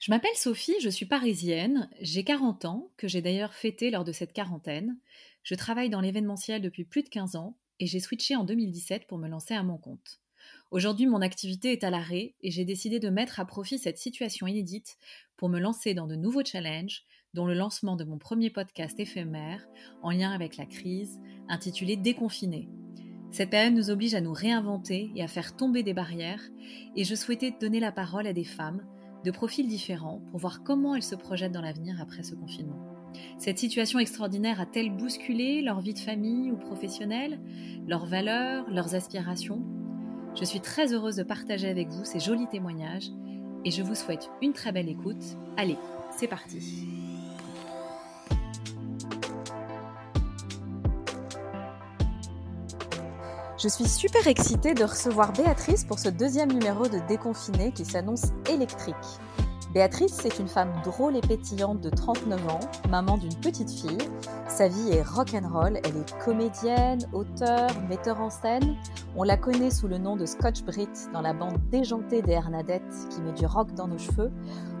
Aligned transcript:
Je 0.00 0.10
m'appelle 0.10 0.34
Sophie, 0.34 0.80
je 0.80 0.88
suis 0.88 1.04
parisienne, 1.04 1.90
j'ai 2.00 2.24
40 2.24 2.64
ans, 2.64 2.90
que 2.96 3.06
j'ai 3.06 3.20
d'ailleurs 3.20 3.52
fêté 3.52 3.90
lors 3.90 4.02
de 4.02 4.12
cette 4.12 4.32
quarantaine. 4.32 4.96
Je 5.42 5.54
travaille 5.54 5.90
dans 5.90 6.00
l'événementiel 6.00 6.62
depuis 6.62 6.84
plus 6.84 7.02
de 7.02 7.10
15 7.10 7.36
ans 7.36 7.58
et 7.80 7.86
j'ai 7.86 8.00
switché 8.00 8.34
en 8.34 8.44
2017 8.44 9.06
pour 9.06 9.18
me 9.18 9.28
lancer 9.28 9.52
à 9.52 9.62
mon 9.62 9.76
compte. 9.76 10.22
Aujourd'hui, 10.70 11.06
mon 11.06 11.20
activité 11.20 11.72
est 11.72 11.84
à 11.84 11.90
l'arrêt 11.90 12.34
et 12.40 12.50
j'ai 12.50 12.64
décidé 12.64 12.98
de 12.98 13.10
mettre 13.10 13.40
à 13.40 13.44
profit 13.44 13.78
cette 13.78 13.98
situation 13.98 14.46
inédite 14.46 14.96
pour 15.36 15.50
me 15.50 15.60
lancer 15.60 15.92
dans 15.92 16.06
de 16.06 16.16
nouveaux 16.16 16.44
challenges, 16.46 17.04
dont 17.34 17.44
le 17.44 17.52
lancement 17.52 17.96
de 17.96 18.04
mon 18.04 18.16
premier 18.16 18.48
podcast 18.48 18.98
éphémère 18.98 19.68
en 20.00 20.12
lien 20.12 20.32
avec 20.32 20.56
la 20.56 20.64
crise, 20.64 21.20
intitulé 21.50 21.96
Déconfiné. 21.96 22.70
Cette 23.32 23.50
période 23.50 23.74
nous 23.74 23.90
oblige 23.90 24.14
à 24.14 24.22
nous 24.22 24.32
réinventer 24.32 25.10
et 25.14 25.22
à 25.22 25.28
faire 25.28 25.54
tomber 25.56 25.82
des 25.82 25.92
barrières, 25.92 26.42
et 26.96 27.04
je 27.04 27.14
souhaitais 27.14 27.52
donner 27.60 27.80
la 27.80 27.92
parole 27.92 28.26
à 28.26 28.32
des 28.32 28.44
femmes 28.44 28.82
de 29.24 29.30
profils 29.30 29.66
différents 29.66 30.20
pour 30.30 30.40
voir 30.40 30.62
comment 30.62 30.94
elles 30.94 31.02
se 31.02 31.14
projettent 31.14 31.52
dans 31.52 31.60
l'avenir 31.60 32.00
après 32.00 32.22
ce 32.22 32.34
confinement. 32.34 32.78
Cette 33.38 33.58
situation 33.58 33.98
extraordinaire 33.98 34.60
a-t-elle 34.60 34.90
bousculé 34.90 35.62
leur 35.62 35.80
vie 35.80 35.94
de 35.94 35.98
famille 35.98 36.50
ou 36.52 36.56
professionnelle, 36.56 37.40
leurs 37.86 38.06
valeurs, 38.06 38.70
leurs 38.70 38.94
aspirations? 38.94 39.62
Je 40.38 40.44
suis 40.44 40.60
très 40.60 40.94
heureuse 40.94 41.16
de 41.16 41.24
partager 41.24 41.68
avec 41.68 41.88
vous 41.88 42.04
ces 42.04 42.20
jolis 42.20 42.46
témoignages 42.48 43.10
et 43.64 43.70
je 43.70 43.82
vous 43.82 43.94
souhaite 43.94 44.30
une 44.42 44.52
très 44.52 44.72
belle 44.72 44.88
écoute. 44.88 45.36
Allez, 45.56 45.76
c'est 46.16 46.28
parti 46.28 46.58
Je 53.62 53.68
suis 53.68 53.86
super 53.86 54.26
excitée 54.26 54.72
de 54.72 54.84
recevoir 54.84 55.34
Béatrice 55.34 55.84
pour 55.84 55.98
ce 55.98 56.08
deuxième 56.08 56.50
numéro 56.50 56.84
de 56.84 56.98
Déconfiné 57.08 57.72
qui 57.72 57.84
s'annonce 57.84 58.32
électrique. 58.48 58.96
Béatrice, 59.74 60.14
c'est 60.14 60.38
une 60.38 60.48
femme 60.48 60.72
drôle 60.82 61.14
et 61.14 61.20
pétillante 61.20 61.82
de 61.82 61.90
39 61.90 62.48
ans, 62.48 62.60
maman 62.88 63.18
d'une 63.18 63.34
petite 63.34 63.70
fille. 63.70 63.98
Sa 64.48 64.68
vie 64.68 64.92
est 64.92 65.02
rock'n'roll, 65.02 65.78
elle 65.84 65.96
est 65.98 66.18
comédienne, 66.24 67.00
auteure, 67.12 67.68
metteur 67.86 68.22
en 68.22 68.30
scène. 68.30 68.76
On 69.14 69.24
la 69.24 69.36
connaît 69.36 69.70
sous 69.70 69.88
le 69.88 69.98
nom 69.98 70.16
de 70.16 70.24
Scotch 70.24 70.62
Brit 70.62 70.88
dans 71.12 71.20
la 71.20 71.34
bande 71.34 71.58
déjantée 71.70 72.22
des 72.22 72.32
Hernadettes 72.32 73.08
qui 73.10 73.20
met 73.20 73.32
du 73.32 73.44
rock 73.44 73.74
dans 73.74 73.88
nos 73.88 73.98
cheveux. 73.98 74.32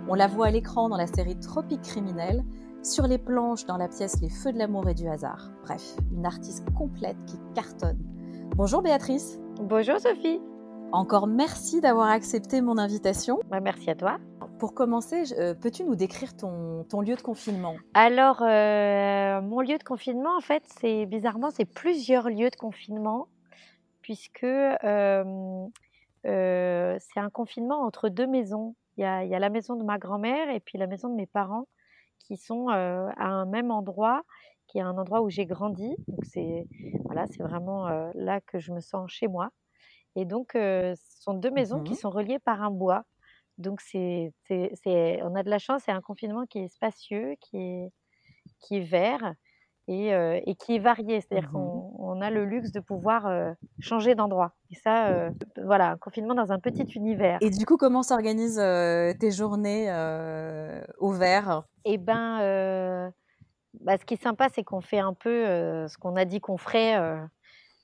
On 0.08 0.14
la 0.14 0.26
voit 0.26 0.46
à 0.46 0.50
l'écran 0.50 0.88
dans 0.88 0.96
la 0.96 1.06
série 1.06 1.38
Tropique 1.38 1.82
criminel, 1.82 2.46
sur 2.82 3.06
les 3.06 3.18
planches 3.18 3.66
dans 3.66 3.76
la 3.76 3.88
pièce 3.88 4.22
Les 4.22 4.30
Feux 4.30 4.54
de 4.54 4.58
l'amour 4.58 4.88
et 4.88 4.94
du 4.94 5.06
hasard. 5.06 5.50
Bref, 5.64 5.96
une 6.16 6.24
artiste 6.24 6.64
complète 6.72 7.18
qui 7.26 7.36
cartonne. 7.54 8.19
Bonjour 8.56 8.82
Béatrice. 8.82 9.40
Bonjour 9.60 9.98
Sophie. 9.98 10.40
Encore 10.92 11.26
merci 11.26 11.80
d'avoir 11.80 12.08
accepté 12.08 12.60
mon 12.60 12.78
invitation. 12.78 13.38
Bah, 13.48 13.60
merci 13.60 13.88
à 13.90 13.94
toi. 13.94 14.18
Pour 14.58 14.74
commencer, 14.74 15.22
euh, 15.38 15.54
peux-tu 15.54 15.84
nous 15.84 15.94
décrire 15.94 16.36
ton, 16.36 16.84
lieu 17.00 17.14
de 17.16 17.22
confinement? 17.22 17.76
Alors, 17.94 18.42
euh, 18.42 19.40
mon 19.40 19.60
lieu 19.60 19.78
de 19.78 19.82
confinement, 19.82 20.36
en 20.36 20.40
fait, 20.40 20.62
c'est 20.80 21.06
bizarrement, 21.06 21.50
c'est 21.50 21.64
plusieurs 21.64 22.28
lieux 22.28 22.50
de 22.50 22.56
confinement, 22.56 23.28
puisque 24.02 24.44
euh, 24.44 25.66
c'est 26.24 27.20
un 27.20 27.30
confinement 27.30 27.82
entre 27.82 28.08
deux 28.08 28.26
maisons. 28.26 28.74
Il 28.98 29.02
y, 29.02 29.06
a, 29.06 29.24
il 29.24 29.30
y, 29.30 29.34
a, 29.34 29.38
la 29.38 29.48
maison 29.48 29.76
de 29.76 29.84
ma 29.84 29.96
grand-mère 29.96 30.50
et 30.50 30.60
puis 30.60 30.76
la 30.76 30.86
maison 30.86 31.08
de 31.08 31.14
mes 31.14 31.26
parents, 31.26 31.66
qui 32.18 32.36
sont 32.36 32.68
à 32.68 33.24
un 33.24 33.46
même 33.46 33.70
endroit 33.70 34.22
qui 34.70 34.78
est 34.78 34.82
un 34.82 34.96
endroit 34.96 35.20
où 35.22 35.30
j'ai 35.30 35.46
grandi. 35.46 35.96
Donc 36.06 36.24
c'est 36.24 36.66
voilà, 37.04 37.26
c'est 37.26 37.42
vraiment 37.42 37.88
là 38.14 38.40
que 38.40 38.58
je 38.58 38.72
me 38.72 38.80
sens 38.80 39.10
chez 39.10 39.26
moi. 39.26 39.50
Et 40.16 40.24
donc 40.24 40.50
ce 40.54 40.94
sont 40.96 41.34
deux 41.34 41.50
maisons 41.50 41.82
qui 41.82 41.92
mmh 41.92 41.96
sont 41.96 42.10
reliées 42.10 42.38
par 42.38 42.62
un 42.62 42.70
bois. 42.70 43.02
Donc 43.58 43.80
c'est, 43.80 44.32
c'est, 44.46 45.20
on 45.22 45.34
a 45.34 45.42
de 45.42 45.50
la 45.50 45.58
chance, 45.58 45.82
c'est 45.84 45.92
un 45.92 46.00
confinement 46.00 46.46
qui 46.46 46.60
est 46.60 46.68
spacieux, 46.68 47.34
qui 47.40 47.58
est, 47.58 47.92
qui 48.60 48.76
est 48.78 48.84
vert 48.84 49.34
et, 49.86 50.08
et 50.08 50.54
qui 50.54 50.76
est 50.76 50.78
varié. 50.78 51.20
C'est-à-dire 51.20 51.50
mmh 51.50 51.52
qu'on 51.52 51.90
on 51.98 52.20
a 52.22 52.30
le 52.30 52.44
luxe 52.44 52.72
de 52.72 52.80
pouvoir 52.80 53.54
changer 53.80 54.14
d'endroit. 54.14 54.52
Et 54.70 54.74
ça, 54.74 55.30
voilà, 55.62 55.92
un 55.92 55.96
confinement 55.96 56.34
dans 56.34 56.52
un 56.52 56.58
petit 56.58 56.86
univers. 56.94 57.38
Et 57.40 57.50
du 57.50 57.66
coup, 57.66 57.76
comment 57.76 58.02
s'organisent 58.02 58.62
tes 59.20 59.30
journées 59.30 59.90
au 60.98 61.12
vert? 61.12 61.64
Eh 61.84 61.98
ben, 61.98 63.12
bah, 63.74 63.96
ce 63.98 64.04
qui 64.04 64.14
est 64.14 64.22
sympa, 64.22 64.48
c'est 64.52 64.64
qu'on 64.64 64.80
fait 64.80 64.98
un 64.98 65.14
peu 65.14 65.44
ce 65.88 65.96
qu'on 65.98 66.16
a 66.16 66.24
dit 66.24 66.40
qu'on 66.40 66.56
ferait 66.56 66.96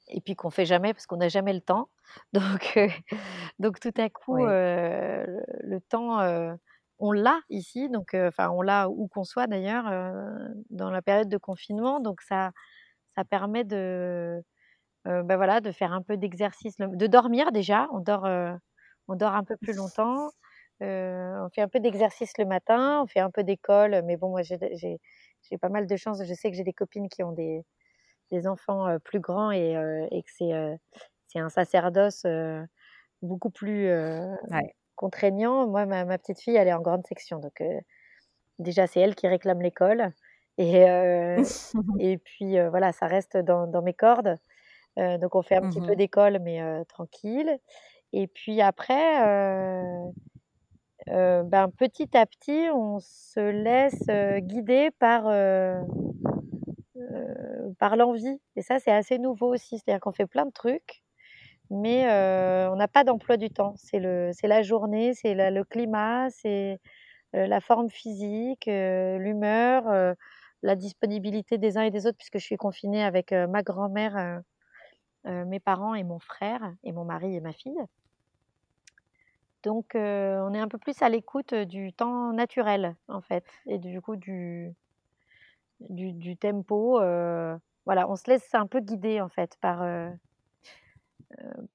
et 0.08 0.20
puis 0.20 0.34
qu'on 0.34 0.50
fait 0.50 0.66
jamais 0.66 0.92
parce 0.92 1.06
qu'on 1.06 1.16
n'a 1.16 1.28
jamais 1.28 1.52
le 1.52 1.60
temps. 1.60 1.88
Donc, 2.32 2.78
donc 3.58 3.80
tout 3.80 3.92
à 3.96 4.08
coup, 4.08 4.36
le, 4.36 5.78
temps, 5.88 6.20
on 6.98 7.12
l'a 7.12 7.40
ici. 7.50 7.88
Donc, 7.90 8.14
enfin, 8.14 8.50
on 8.50 8.62
l'a 8.62 8.88
où 8.88 9.08
qu'on 9.08 9.24
soit 9.24 9.46
d'ailleurs 9.46 9.90
dans 10.70 10.90
la 10.90 11.02
période 11.02 11.28
de 11.28 11.36
confinement. 11.36 12.00
Donc 12.00 12.22
ça, 12.22 12.52
ça 13.16 13.24
permet 13.24 13.64
de, 13.64 14.40
bah, 15.04 15.36
voilà, 15.36 15.60
de 15.60 15.72
faire 15.72 15.92
un 15.92 16.02
peu 16.02 16.16
d'exercice, 16.16 16.76
de 16.78 17.06
dormir 17.06 17.52
déjà. 17.52 17.88
On 17.92 17.98
dort, 18.00 18.28
on 19.08 19.16
dort 19.16 19.34
un 19.34 19.44
peu 19.44 19.56
plus 19.56 19.74
longtemps. 19.74 20.30
on 20.80 21.48
fait 21.52 21.62
un 21.62 21.68
peu 21.68 21.80
d'exercice 21.80 22.32
le 22.38 22.46
matin, 22.46 23.02
on 23.02 23.06
fait 23.06 23.20
un 23.20 23.30
peu 23.30 23.42
d'école, 23.42 24.02
mais 24.04 24.16
bon, 24.16 24.30
moi 24.30 24.42
j'ai 24.42 25.00
j'ai 25.50 25.58
pas 25.58 25.68
mal 25.68 25.86
de 25.86 25.96
chance. 25.96 26.22
Je 26.24 26.34
sais 26.34 26.50
que 26.50 26.56
j'ai 26.56 26.64
des 26.64 26.72
copines 26.72 27.08
qui 27.08 27.22
ont 27.22 27.32
des, 27.32 27.62
des 28.30 28.46
enfants 28.46 28.98
plus 29.04 29.20
grands 29.20 29.50
et, 29.50 29.72
et 30.10 30.22
que 30.22 30.30
c'est 30.36 30.78
c'est 31.28 31.38
un 31.40 31.48
sacerdoce 31.48 32.24
beaucoup 33.22 33.50
plus 33.50 33.90
contraignant. 34.94 35.66
Moi, 35.66 35.86
ma, 35.86 36.04
ma, 36.04 36.18
petite 36.18 36.40
fille, 36.40 36.56
elle 36.56 36.68
est 36.68 36.72
en 36.72 36.80
grande 36.80 37.06
section. 37.06 37.38
Donc, 37.38 37.62
déjà, 38.58 38.86
c'est 38.86 39.00
elle 39.00 39.14
qui 39.14 39.26
réclame 39.28 39.60
l'école. 39.60 40.12
Et, 40.58 40.82
et 41.98 42.18
puis, 42.24 42.58
voilà, 42.68 42.92
ça 42.92 43.06
reste 43.06 43.36
dans, 43.36 43.66
dans 43.66 43.82
mes 43.82 43.94
cordes. 43.94 44.36
donc, 44.96 45.34
on 45.34 45.42
fait 45.42 45.56
un 45.56 45.68
petit 45.68 45.80
peu 45.80 45.92
mmh 45.92 45.96
d'école, 45.96 46.38
mais 46.40 46.84
tranquille. 46.86 47.58
Et 48.12 48.26
puis 48.28 48.60
après, 48.62 49.20
ben, 51.06 51.70
petit 51.76 52.16
à 52.16 52.26
petit, 52.26 52.68
on 52.72 52.98
se 53.00 53.40
laisse 53.40 54.06
guider 54.44 54.90
par, 54.98 55.24
par 57.78 57.96
l'envie. 57.96 58.40
Et 58.56 58.62
ça, 58.62 58.78
c'est 58.78 58.92
assez 58.92 59.18
nouveau 59.18 59.52
aussi. 59.52 59.78
C'est-à-dire 59.78 60.00
qu'on 60.00 60.12
fait 60.12 60.26
plein 60.26 60.46
de 60.46 60.52
trucs, 60.52 61.02
mais 61.70 62.04
on 62.70 62.76
n'a 62.76 62.88
pas 62.88 63.04
d'emploi 63.04 63.36
du 63.36 63.50
temps. 63.50 63.74
C'est 63.76 63.98
la 64.00 64.62
journée, 64.62 65.14
c'est 65.14 65.34
le 65.34 65.64
climat, 65.64 66.30
c'est 66.30 66.80
la 67.32 67.60
forme 67.60 67.90
physique, 67.90 68.66
l'humeur, 68.66 70.14
la 70.62 70.74
disponibilité 70.74 71.58
des 71.58 71.76
uns 71.76 71.82
et 71.82 71.90
des 71.90 72.06
autres, 72.06 72.16
puisque 72.16 72.38
je 72.38 72.44
suis 72.44 72.56
confinée 72.56 73.04
avec 73.04 73.32
ma 73.32 73.62
grand-mère, 73.62 74.40
mes 75.24 75.60
parents 75.60 75.94
et 75.94 76.04
mon 76.04 76.18
frère, 76.18 76.72
et 76.82 76.92
mon 76.92 77.04
mari 77.04 77.36
et 77.36 77.40
ma 77.40 77.52
fille. 77.52 77.78
Donc, 79.66 79.96
on 79.96 80.54
est 80.54 80.60
un 80.60 80.68
peu 80.68 80.78
plus 80.78 81.02
à 81.02 81.08
l'écoute 81.08 81.52
du 81.52 81.92
temps 81.92 82.32
naturel, 82.32 82.94
en 83.08 83.20
fait, 83.20 83.44
et 83.66 83.78
du 83.78 84.00
coup 84.00 84.14
du, 84.14 84.72
du, 85.80 86.36
tempo. 86.36 87.00
voilà, 87.84 88.08
on 88.08 88.14
se 88.14 88.30
laisse 88.30 88.54
un 88.54 88.68
peu 88.68 88.78
guider, 88.78 89.20
en 89.20 89.28
fait, 89.28 89.56
par, 89.60 89.84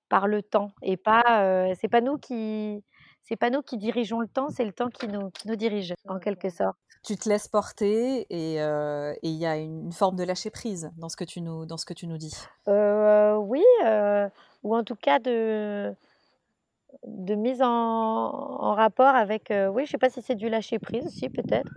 par 0.07 0.27
le 0.27 0.41
temps. 0.41 0.71
Et 0.81 0.95
pas, 0.95 1.73
c'est 1.81 1.89
pas 1.89 1.99
nous 1.99 2.17
qui. 2.17 2.81
C'est 3.23 3.35
pas 3.35 3.49
nous 3.49 3.61
qui 3.61 3.77
dirigeons 3.77 4.21
le 4.21 4.27
temps, 4.27 4.49
c'est 4.49 4.65
le 4.65 4.71
temps 4.71 4.87
qui 4.87 5.09
nous, 5.09 5.29
qui 5.29 5.49
nous 5.49 5.57
dirige, 5.57 5.93
en 6.07 6.17
quelque 6.17 6.49
sorte. 6.49 6.77
Tu 7.03 7.17
te 7.17 7.27
laisses 7.27 7.49
porter 7.49 8.25
et 8.29 8.55
il 9.21 9.35
y 9.35 9.45
a 9.45 9.57
une 9.57 9.91
forme 9.91 10.15
de 10.15 10.23
lâcher 10.23 10.49
prise 10.49 10.91
dans 10.95 11.09
ce 11.09 11.17
que 11.17 11.25
tu 11.25 11.41
nous, 11.41 11.65
dans 11.65 11.77
ce 11.77 11.85
que 11.85 11.93
tu 11.93 12.07
nous 12.07 12.17
dis. 12.17 12.37
oui, 12.67 13.63
ou 14.63 14.75
en 14.77 14.83
tout 14.85 14.95
cas 14.95 15.19
de, 15.19 15.93
de 17.05 17.35
mise 17.35 17.61
en, 17.61 18.73
rapport 18.73 19.15
avec, 19.15 19.51
euh, 19.51 19.67
oui, 19.67 19.85
je 19.85 19.91
sais 19.91 19.97
pas 19.97 20.09
si 20.09 20.21
c'est 20.21 20.35
du 20.35 20.49
lâcher 20.49 20.79
prise 20.79 21.05
aussi 21.05 21.29
peut-être, 21.29 21.71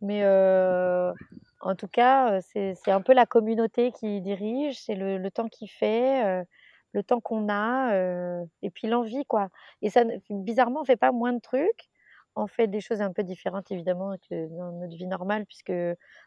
mais 0.00 0.22
euh, 0.24 1.12
en 1.60 1.74
tout 1.74 1.88
cas, 1.88 2.34
euh, 2.34 2.40
c'est 2.42 2.90
un 2.90 3.00
peu 3.00 3.14
la 3.14 3.26
communauté 3.26 3.92
qui 3.92 4.20
dirige, 4.20 4.80
c'est 4.80 4.94
le, 4.94 5.30
temps 5.30 5.48
qu'il 5.48 5.70
fait, 5.70 6.44
le 6.92 7.02
temps 7.02 7.20
qu'on 7.20 7.48
a, 7.48 8.44
et 8.62 8.70
puis 8.70 8.88
l'envie, 8.88 9.24
quoi. 9.26 9.48
Et 9.82 9.90
ça, 9.90 10.04
bizarrement, 10.30 10.80
on 10.82 10.84
fait 10.84 10.96
pas 10.96 11.12
moins 11.12 11.32
de 11.32 11.40
trucs, 11.40 11.90
on 12.36 12.46
fait 12.46 12.66
des 12.66 12.80
choses 12.80 13.00
un 13.00 13.12
peu 13.12 13.22
différentes 13.22 13.70
évidemment 13.70 14.16
que 14.28 14.48
dans 14.56 14.72
notre 14.72 14.96
vie 14.96 15.06
normale, 15.06 15.46
puisque 15.46 15.72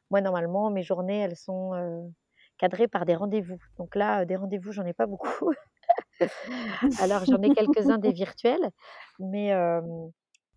moi, 0.10 0.22
normalement, 0.22 0.70
mes 0.72 0.84
journées, 0.84 1.20
elles 1.20 1.36
sont 1.36 2.12
cadrées 2.58 2.88
par 2.88 3.06
des 3.06 3.16
rendez-vous. 3.16 3.60
Donc 3.78 3.96
là, 3.96 4.26
des 4.26 4.36
rendez-vous, 4.36 4.72
j'en 4.72 4.86
ai 4.86 4.94
pas 4.94 5.06
beaucoup. 5.06 5.54
Alors 7.00 7.26
j'en 7.26 7.42
ai 7.42 7.50
quelques-uns 7.54 7.98
des 7.98 8.12
virtuels, 8.14 8.70
mais, 9.20 9.52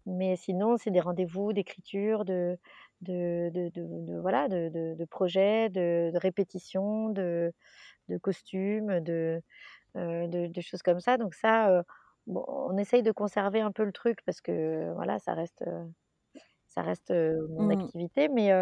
mais 0.07 0.37
sinon 0.37 0.77
c'est 0.77 0.91
des 0.91 1.01
rendez-vous 1.01 1.53
d'écriture, 1.53 2.25
de, 2.25 2.59
de, 3.03 3.51
de, 3.53 4.21
voilà, 4.21 4.49
de, 4.49 5.05
projets, 5.07 5.69
de, 5.69 6.13
répétitions, 6.15 7.11
de, 7.11 7.53
de 8.09 8.19
costumes, 8.19 9.01
de, 9.01 9.43
de, 9.95 10.61
choses 10.61 10.83
comme 10.83 11.01
ça. 11.01 11.17
Donc 11.17 11.35
ça, 11.35 11.85
on 12.27 12.77
essaye 12.79 13.03
de 13.03 13.13
conserver 13.13 13.61
un 13.61 13.73
peu 13.73 13.85
le 13.85 13.93
truc 13.93 14.19
parce 14.25 14.41
que 14.41 14.93
voilà, 14.95 15.19
ça 15.19 15.35
reste 15.35 15.65
ça 16.67 16.83
reste, 16.83 17.11
mon 17.11 17.65
Mmh 17.65 17.71
activité, 17.73 18.29
mais 18.29 18.53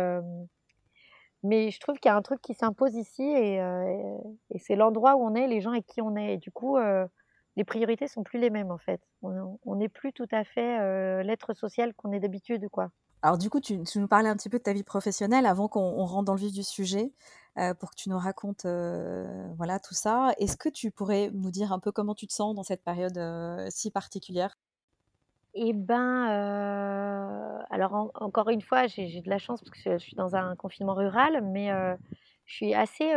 mais 1.42 1.70
je 1.70 1.80
trouve 1.80 1.96
qu'il 1.98 2.08
y 2.10 2.12
a 2.12 2.16
un 2.16 2.22
truc 2.22 2.40
qui 2.42 2.54
s'impose 2.54 2.94
ici 2.94 3.22
et 3.22 3.56
et 4.50 4.58
c'est 4.58 4.76
l'endroit 4.76 5.16
où 5.16 5.24
on 5.24 5.34
est, 5.34 5.46
les 5.46 5.60
gens 5.60 5.72
avec 5.72 5.86
qui 5.86 6.00
on 6.02 6.16
est 6.16 6.34
et 6.34 6.38
du 6.38 6.50
coup, 6.50 6.76
les 7.56 7.64
priorités 7.64 8.08
sont 8.08 8.22
plus 8.22 8.38
les 8.38 8.50
mêmes, 8.50 8.70
en 8.70 8.78
fait. 8.78 9.00
On 9.22 9.76
n'est 9.76 9.88
plus 9.88 10.12
tout 10.12 10.28
à 10.30 10.44
fait, 10.44 11.22
l'être 11.24 11.54
social 11.54 11.94
qu'on 11.94 12.12
est 12.12 12.20
d'habitude, 12.20 12.68
quoi. 12.68 12.90
Alors 13.22 13.36
du 13.38 13.50
coup, 13.50 13.60
tu 13.60 13.82
tu 13.82 13.98
nous 13.98 14.06
parlais 14.08 14.28
un 14.28 14.36
petit 14.36 14.48
peu 14.48 14.58
de 14.58 14.62
ta 14.62 14.72
vie 14.72 14.84
professionnelle 14.84 15.44
avant 15.46 15.66
qu'on 15.68 16.04
rentre 16.04 16.24
dans 16.26 16.34
le 16.34 16.40
vif 16.40 16.52
du 16.52 16.62
sujet, 16.62 17.12
pour 17.80 17.90
que 17.90 17.96
tu 17.96 18.10
nous 18.10 18.18
racontes, 18.18 18.64
voilà, 19.56 19.80
tout 19.80 19.94
ça. 19.94 20.32
Est-ce 20.38 20.56
que 20.56 20.68
tu 20.68 20.90
pourrais 20.92 21.30
nous 21.32 21.50
dire 21.50 21.72
un 21.72 21.80
peu 21.80 21.90
comment 21.92 22.14
tu 22.14 22.26
te 22.28 22.32
sens 22.32 22.54
dans 22.54 22.62
cette 22.62 22.82
période, 22.84 23.18
si 23.70 23.90
particulière? 23.90 24.56
Et 25.54 25.72
ben, 25.72 26.28
heu, 26.30 27.64
alors 27.70 27.94
en 27.94 28.10
encore 28.14 28.48
une 28.50 28.60
fois, 28.62 28.86
j'ai 28.86 29.20
de 29.20 29.30
la 29.30 29.38
chance 29.38 29.60
parce 29.60 29.70
que 29.70 29.92
je 29.92 29.98
suis 29.98 30.14
dans 30.14 30.36
un 30.36 30.54
confinement 30.56 30.94
rural, 30.94 31.42
mais 31.42 31.70
je 32.46 32.54
suis 32.54 32.74
assez, 32.74 33.12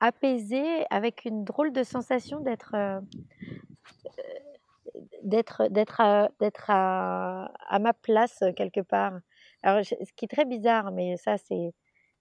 apaisée 0.00 0.84
avec 0.90 1.24
une 1.24 1.44
drôle 1.44 1.72
de 1.72 1.82
sensation 1.82 2.40
d'être, 2.40 2.74
d'être 5.22 5.68
d'être, 5.70 6.00
à 6.70 7.78
ma 7.80 7.92
place, 7.92 8.42
quelque 8.56 8.80
part. 8.80 9.18
Alors 9.62 9.84
ce 9.84 10.12
qui 10.16 10.24
est 10.24 10.28
très 10.28 10.44
bizarre, 10.44 10.92
mais 10.92 11.16
ça 11.16 11.36
c'est 11.38 11.74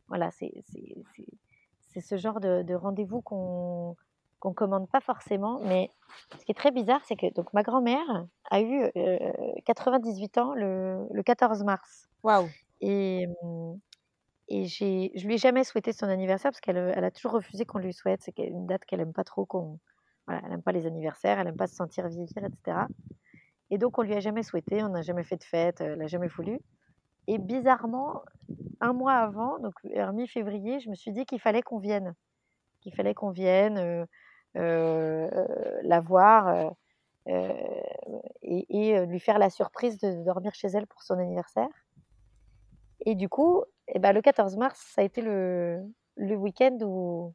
voilà, 0.07 0.31
c'est 0.31 2.01
ce 2.01 2.17
genre 2.17 2.39
de 2.39 2.73
rendez-vous 2.73 3.21
qu'on 3.21 3.95
qu'on 4.49 4.53
commande 4.53 4.89
pas 4.89 5.01
forcément, 5.01 5.59
mais 5.65 5.89
ce 6.39 6.45
qui 6.45 6.51
est 6.51 6.55
très 6.55 6.71
bizarre, 6.71 7.01
c'est 7.05 7.15
que 7.15 7.33
donc 7.33 7.53
ma 7.53 7.63
grand-mère 7.63 8.27
a 8.51 8.61
eu, 8.61 8.91
heu, 8.95 9.19
98 9.65 10.37
ans 10.37 10.53
le 10.55 11.07
le 11.11 11.23
14 11.23 11.63
mars 11.63 12.09
Waouh! 12.23 12.53
et 12.81 13.27
mmh 13.43 13.75
et 14.49 14.65
j'ai 14.65 15.11
je 15.15 15.27
lui 15.27 15.35
ai 15.35 15.37
jamais 15.37 15.63
souhaité 15.63 15.93
son 15.93 16.07
anniversaire 16.07 16.51
parce 16.51 16.61
qu'elle, 16.61 16.77
elle 16.77 17.03
a 17.05 17.11
toujours 17.11 17.33
refusé 17.33 17.65
qu'on 17.65 17.79
lui 17.79 17.93
souhaite. 17.93 18.21
C'est 18.23 18.37
une 18.39 18.65
date 18.67 18.85
qu'elle 18.85 19.01
aime 19.01 19.13
pas 19.13 19.23
trop 19.25 19.45
qu'on 19.45 19.79
voilà, 20.27 20.41
elle 20.45 20.53
aime 20.53 20.63
pas 20.63 20.71
les 20.73 20.85
anniversaires, 20.87 21.39
elle 21.39 21.47
aime 21.47 21.57
pas 21.57 21.67
se 21.67 21.75
sentir 21.75 22.07
vieillir 22.09 22.27
et 22.45 22.49
cetera 22.57 22.89
et 23.69 23.77
donc 23.77 23.97
on 23.99 24.01
lui 24.03 24.13
a 24.13 24.19
jamais 24.19 24.43
souhaité, 24.43 24.83
on 24.83 24.89
n'a 24.89 25.01
jamais 25.01 25.23
fait 25.23 25.37
de 25.37 25.43
fête, 25.43 25.81
elle 25.81 26.01
a 26.01 26.07
jamais 26.07 26.27
voulu 26.27 26.59
et 27.27 27.39
bizarrement, 27.39 28.23
un 28.81 28.93
mois 28.93 29.15
avant, 29.15 29.59
donc 29.59 29.75
mi-février, 30.13 30.79
je 30.81 30.89
me 30.89 30.95
suis 30.95 31.11
dit 31.13 31.25
qu'il 31.25 31.39
fallait 31.41 31.61
qu'on 31.63 31.79
vienne, 31.79 32.15
qu'il 32.81 32.93
fallait 32.95 33.13
qu'on 33.15 33.31
vienne, 33.31 33.79
heu, 33.79 34.05
la 34.57 35.99
voir, 36.01 36.47
heu 37.29 37.33
et 38.43 38.65
et 38.69 39.05
lui 39.05 39.19
faire 39.19 39.39
la 39.39 39.49
surprise 39.49 39.99
de 39.99 40.23
dormir 40.23 40.53
chez 40.55 40.67
elle 40.69 40.87
pour 40.87 41.03
son 41.03 41.15
anniversaire 41.19 41.69
et 43.05 43.15
du 43.15 43.29
coup, 43.29 43.63
et 43.87 43.99
bah, 43.99 44.13
le 44.13 44.21
14 44.21 44.57
mars, 44.57 44.79
ça 44.95 45.01
a 45.01 45.03
été 45.03 45.21
le 45.21 45.83
le 46.15 46.35
week-end 46.35 46.77
où 46.81 47.33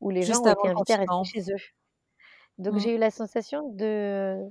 où 0.00 0.10
les 0.10 0.24
gens 0.24 0.42
ont 0.42 0.48
été 0.50 0.68
invités 0.68 0.94
à 0.94 0.98
rester 0.98 1.24
chez 1.24 1.40
eux. 1.52 1.58
Donc 2.58 2.76
Mmh. 2.76 2.78
j'ai 2.78 2.94
eu 2.94 2.98
la 2.98 3.10
sensation 3.10 3.70
de 3.74 4.42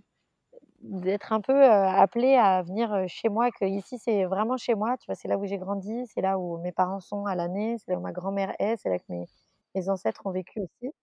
d'être 0.81 1.33
un 1.33 1.41
peu, 1.41 1.65
appelée 1.65 2.35
à 2.35 2.61
venir, 2.63 3.05
chez 3.09 3.29
moi, 3.29 3.51
que 3.51 3.65
ici 3.65 3.97
c'est 3.99 4.25
vraiment 4.25 4.57
chez 4.57 4.75
moi, 4.75 4.97
tu 4.97 5.07
vois? 5.07 5.15
C'est 5.15 5.27
là 5.29 5.37
où 5.39 5.45
j'ai 5.45 5.57
grandi, 5.59 6.05
c'est 6.07 6.21
là 6.21 6.39
où 6.39 6.59
mes 6.59 6.71
parents 6.73 6.99
sont 7.01 7.25
à 7.25 7.35
l'année, 7.35 7.77
c'est 7.79 7.91
là 7.93 7.97
où 7.99 8.01
ma 8.01 8.11
grand-mère 8.13 8.55
est, 8.59 8.77
c'est 8.77 8.89
là 8.89 8.99
que 8.99 9.05
mes 9.09 9.25
mes 9.75 9.89
ancêtres 9.89 10.25
ont 10.25 10.31
vécu 10.31 10.59
aussi 10.61 10.93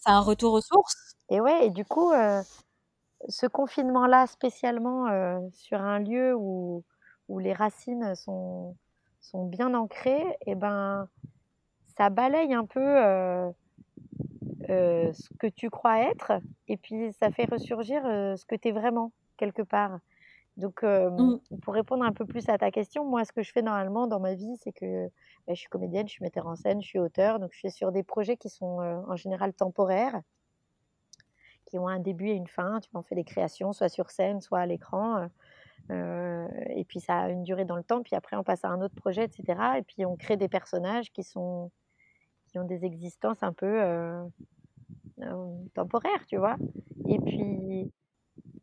C'est 0.00 0.10
un 0.10 0.20
retour 0.20 0.52
aux 0.54 0.60
sources? 0.60 1.14
et 1.30 1.40
ouais 1.40 1.66
et 1.66 1.70
du 1.70 1.84
coup, 1.84 2.12
heu, 2.12 2.42
ce 3.28 3.46
confinement-là 3.46 4.26
spécialement, 4.26 5.08
heu, 5.10 5.40
sur 5.54 5.80
un 5.82 6.00
lieu 6.00 6.34
où 6.36 6.84
où 7.28 7.38
les 7.40 7.52
racines 7.54 8.14
sont 8.16 8.76
sont 9.20 9.46
bien 9.46 9.74
ancrées 9.74 10.24
et 10.46 10.54
ben, 10.56 11.08
ça 11.98 12.10
balaye 12.10 12.54
un 12.54 12.66
peu, 12.66 12.80
heu, 14.70 15.12
ce 15.14 15.28
que 15.38 15.46
tu 15.48 15.70
crois 15.70 16.00
être 16.00 16.32
et 16.68 16.76
puis 16.76 17.12
ça 17.14 17.30
fait 17.30 17.46
ressurgir, 17.46 18.02
ce 18.04 18.44
que 18.46 18.56
tu 18.56 18.68
es 18.68 18.72
vraiment, 18.72 19.12
quelque 19.38 19.62
part. 19.62 19.98
Donc 20.58 20.82
Mmh. 20.82 21.36
pour 21.62 21.72
répondre 21.72 22.04
un 22.04 22.12
peu 22.12 22.26
plus 22.26 22.48
à 22.48 22.58
ta 22.58 22.70
question, 22.70 23.04
moi 23.04 23.24
ce 23.24 23.32
que 23.32 23.42
je 23.42 23.52
fais 23.52 23.62
normalement 23.62 24.06
dans 24.06 24.20
ma 24.20 24.34
vie, 24.34 24.56
c'est 24.62 24.72
que, 24.72 25.06
bah, 25.46 25.54
je 25.54 25.60
suis 25.60 25.68
comédienne, 25.68 26.06
je 26.08 26.12
suis 26.12 26.22
metteur 26.24 26.46
en 26.46 26.56
scène, 26.56 26.82
je 26.82 26.86
suis 26.88 26.98
auteure, 26.98 27.38
donc 27.38 27.50
je 27.52 27.58
suis 27.58 27.70
sur 27.70 27.92
des 27.92 28.02
projets 28.02 28.36
qui 28.36 28.48
sont, 28.50 28.80
en 29.08 29.16
général 29.16 29.54
temporaires 29.54 30.20
qui 31.66 31.78
ont 31.78 31.86
un 31.86 32.00
début 32.00 32.28
et 32.28 32.34
une 32.34 32.46
fin. 32.48 32.80
Tu 32.80 32.90
vois, 32.90 33.00
on 33.00 33.02
fait 33.02 33.14
des 33.14 33.24
créations 33.24 33.72
soit 33.72 33.88
sur 33.88 34.10
scène, 34.10 34.40
soit 34.40 34.58
à 34.60 34.66
l'écran, 34.66 35.28
et 35.90 36.84
puis 36.88 37.00
ça 37.00 37.18
a 37.20 37.28
une 37.30 37.44
durée 37.44 37.64
dans 37.64 37.76
le 37.76 37.84
temps, 37.84 38.02
puis 38.02 38.16
après 38.16 38.36
on 38.36 38.42
passe 38.42 38.64
à 38.64 38.68
un 38.68 38.80
autre 38.82 38.94
projet 38.94 39.24
et 39.26 39.30
cetera 39.30 39.78
et 39.78 39.82
puis 39.82 40.04
on 40.04 40.16
crée 40.16 40.36
des 40.36 40.48
personnages 40.48 41.12
qui 41.12 41.22
sont 41.22 41.70
qui 42.48 42.58
ont 42.58 42.64
des 42.64 42.84
existences 42.84 43.42
un 43.42 43.52
peu, 43.52 43.80
temporaires, 45.74 46.26
tu 46.26 46.36
vois? 46.36 46.56
Et 47.08 47.18
puis 47.18 47.92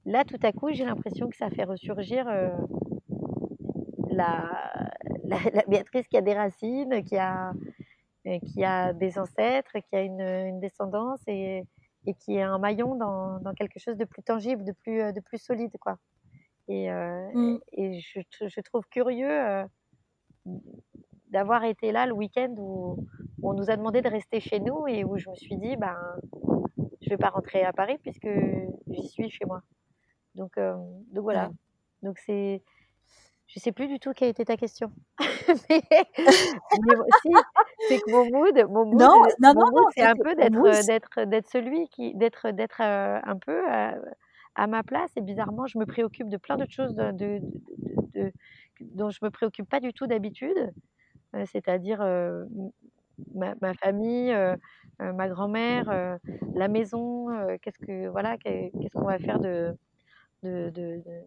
là, 0.05 0.23
tout 0.25 0.39
à 0.43 0.51
coup, 0.51 0.71
j'ai 0.73 0.85
l'impression 0.85 1.29
que 1.29 1.35
ça 1.35 1.49
fait 1.49 1.63
ressurgir, 1.63 2.27
heu, 2.27 2.51
la 4.09 4.71
la 5.23 5.37
la 5.53 5.63
Béatrice 5.67 6.07
qui 6.07 6.17
a 6.17 6.21
des 6.21 6.33
racines, 6.33 7.03
qui 7.03 7.17
a 7.17 7.51
heu, 8.27 8.39
qui 8.47 8.63
a 8.63 8.93
des 8.93 9.19
ancêtres, 9.19 9.73
qui 9.89 9.95
a 9.95 10.01
une, 10.01 10.21
une 10.21 10.59
descendance 10.59 11.21
et 11.27 11.63
et 12.07 12.13
qui 12.15 12.35
est 12.37 12.43
un 12.43 12.59
maillon 12.59 12.95
dans 12.95 13.39
dans 13.39 13.53
quelque 13.53 13.79
chose 13.79 13.97
de 13.97 14.05
plus 14.05 14.23
tangible, 14.23 14.63
de 14.65 14.73
plus, 14.83 15.13
de 15.13 15.21
plus 15.21 15.39
solide, 15.39 15.73
quoi 15.81 15.97
et 16.69 16.89
et 17.73 17.99
je 17.99 18.21
je 18.47 18.61
trouve 18.61 18.83
curieux, 18.89 19.65
d'avoir 21.29 21.63
été 21.65 21.91
là 21.91 22.05
le 22.05 22.13
week-end 22.13 22.53
où 22.57 22.97
où 23.41 23.49
on 23.49 23.53
nous 23.53 23.69
a 23.69 23.75
demandé 23.77 24.01
de 24.01 24.09
rester 24.09 24.39
chez 24.39 24.59
nous 24.59 24.87
et 24.87 25.03
où 25.03 25.17
je 25.17 25.29
me 25.29 25.35
suis 25.35 25.57
dit: 25.57 25.75
«Ben, 25.77 25.95
je 27.01 27.09
vais 27.09 27.17
pas 27.17 27.29
rentrer 27.29 27.63
à 27.63 27.73
Paris 27.73 27.97
puisque 28.01 28.29
j'y 28.87 29.07
suis 29.07 29.29
chez 29.29 29.45
moi». 29.45 29.61
Donc 30.35 30.57
hem, 30.57 30.79
donc 31.13 31.23
voilà. 31.23 31.49
Ouais. 31.49 31.55
Donc 32.03 32.19
c'est 32.19 32.63
je 33.47 33.59
sais 33.59 33.71
plus 33.73 33.87
du 33.89 33.99
tout 33.99 34.13
quelle 34.13 34.29
était 34.29 34.45
ta 34.45 34.57
question. 34.57 34.91
Mais 36.73 36.95
mais 37.05 37.13
si, 37.13 37.45
c'est 37.89 37.99
que 38.01 38.09
mon 38.11 38.25
mood 38.25 38.57
mon 38.69 38.85
mood, 38.85 39.11
Non, 39.11 39.27
non, 39.39 39.53
non, 39.53 39.53
mon 39.53 39.67
mood, 39.67 39.85
non, 39.85 39.89
c'est 39.89 40.03
un 40.03 40.17
peu 40.17 40.35
d'être, 40.35 40.83
d'être 40.83 41.21
d'être 41.25 41.47
celui 41.49 41.89
qui 41.89 42.15
d'être 42.15 42.51
d'être, 42.51 42.81
heu, 42.81 43.21
un 43.23 43.37
peu, 43.39 43.53
heu, 43.69 44.01
à 44.55 44.67
ma 44.67 44.83
place 44.83 45.11
et 45.17 45.21
bizarrement, 45.21 45.67
je 45.67 45.77
me 45.79 45.85
préoccupe 45.87 46.29
de 46.29 46.37
plein 46.37 46.57
d'autres 46.57 46.73
choses 46.73 46.95
de 46.95 47.11
de 47.11 47.39
de 48.15 48.31
de 48.31 48.33
dont 48.81 49.09
je 49.11 49.19
me 49.23 49.31
préoccupe 49.31 49.69
pas 49.69 49.79
du 49.81 49.93
tout 49.93 50.07
d'habitude, 50.07 50.73
c'est-à-dire, 51.45 52.01
ma 53.35 53.55
ma 53.61 53.73
famille, 53.75 54.35
ma 54.99 55.29
grand-mère, 55.29 56.19
la 56.55 56.67
maison, 56.69 57.27
qu'est-ce 57.61 57.79
que 57.79 58.07
voilà, 58.09 58.37
qu'est 58.37 58.73
qu'est-ce 58.81 58.95
qu'on 58.95 59.05
va 59.07 59.19
faire 59.19 59.39
de 59.41 59.75
de 60.45 61.01
de 61.05 61.23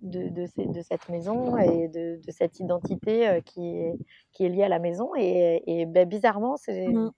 de 0.00 0.28
de 0.30 0.46
ces 0.46 0.66
de 0.66 0.80
cette 0.82 1.08
maison 1.08 1.56
et 1.58 1.88
de 1.88 2.20
de 2.26 2.30
cette 2.32 2.58
identité, 2.60 3.28
heu, 3.28 3.40
qui 3.42 3.60
est 3.76 3.98
qui 4.32 4.44
est 4.44 4.48
liée 4.48 4.62
à 4.64 4.68
la 4.68 4.78
maison 4.78 5.12
et 5.16 5.62
et 5.66 5.86
bah, 5.86 6.04
bizarrement, 6.06 6.56
c'est 6.56 6.86
Mmh. 6.86 7.10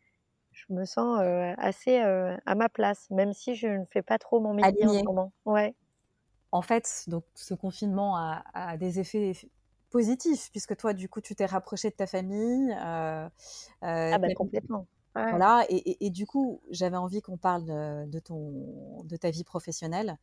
je 0.52 0.64
me 0.70 0.84
sens, 0.86 1.20
heu, 1.22 1.54
assez, 1.58 2.00
heu, 2.02 2.36
à 2.46 2.54
ma 2.56 2.68
place, 2.70 3.10
même 3.10 3.32
si 3.34 3.54
je 3.56 3.68
ne 3.68 3.84
fais 3.92 4.02
pas 4.02 4.18
trop 4.18 4.40
mon 4.40 4.54
métier 4.54 4.86
en 4.86 4.94
ce 4.94 5.02
moment. 5.06 5.32
Ouais. 5.46 5.74
En 6.52 6.62
fait, 6.62 7.04
donc 7.08 7.24
ce 7.34 7.54
confinement 7.54 8.16
a 8.16 8.44
a 8.54 8.76
des 8.76 8.98
effets 9.00 9.30
eff 9.30 9.44
positifs 9.90 10.50
puisque 10.50 10.76
toi, 10.76 10.92
du 10.94 11.08
coup, 11.08 11.20
tu 11.20 11.34
t'es 11.34 11.46
rapproché 11.46 11.90
de 11.90 11.94
ta 11.94 12.06
famille, 12.06 12.74
Ah 14.10 14.18
bah, 14.18 14.30
complètement. 14.30 14.86
Ouais. 15.16 15.30
voilà 15.30 15.64
et 15.70 15.76
et 15.92 16.06
et 16.06 16.10
du 16.10 16.26
coup, 16.26 16.62
j'avais 16.70 16.96
envie 16.96 17.22
qu'on 17.22 17.38
parle 17.38 17.64
de 17.64 18.06
de 18.06 18.18
ton 18.20 19.02
de 19.04 19.16
ta 19.16 19.30
vie 19.30 19.44
professionnelle. 19.44 20.18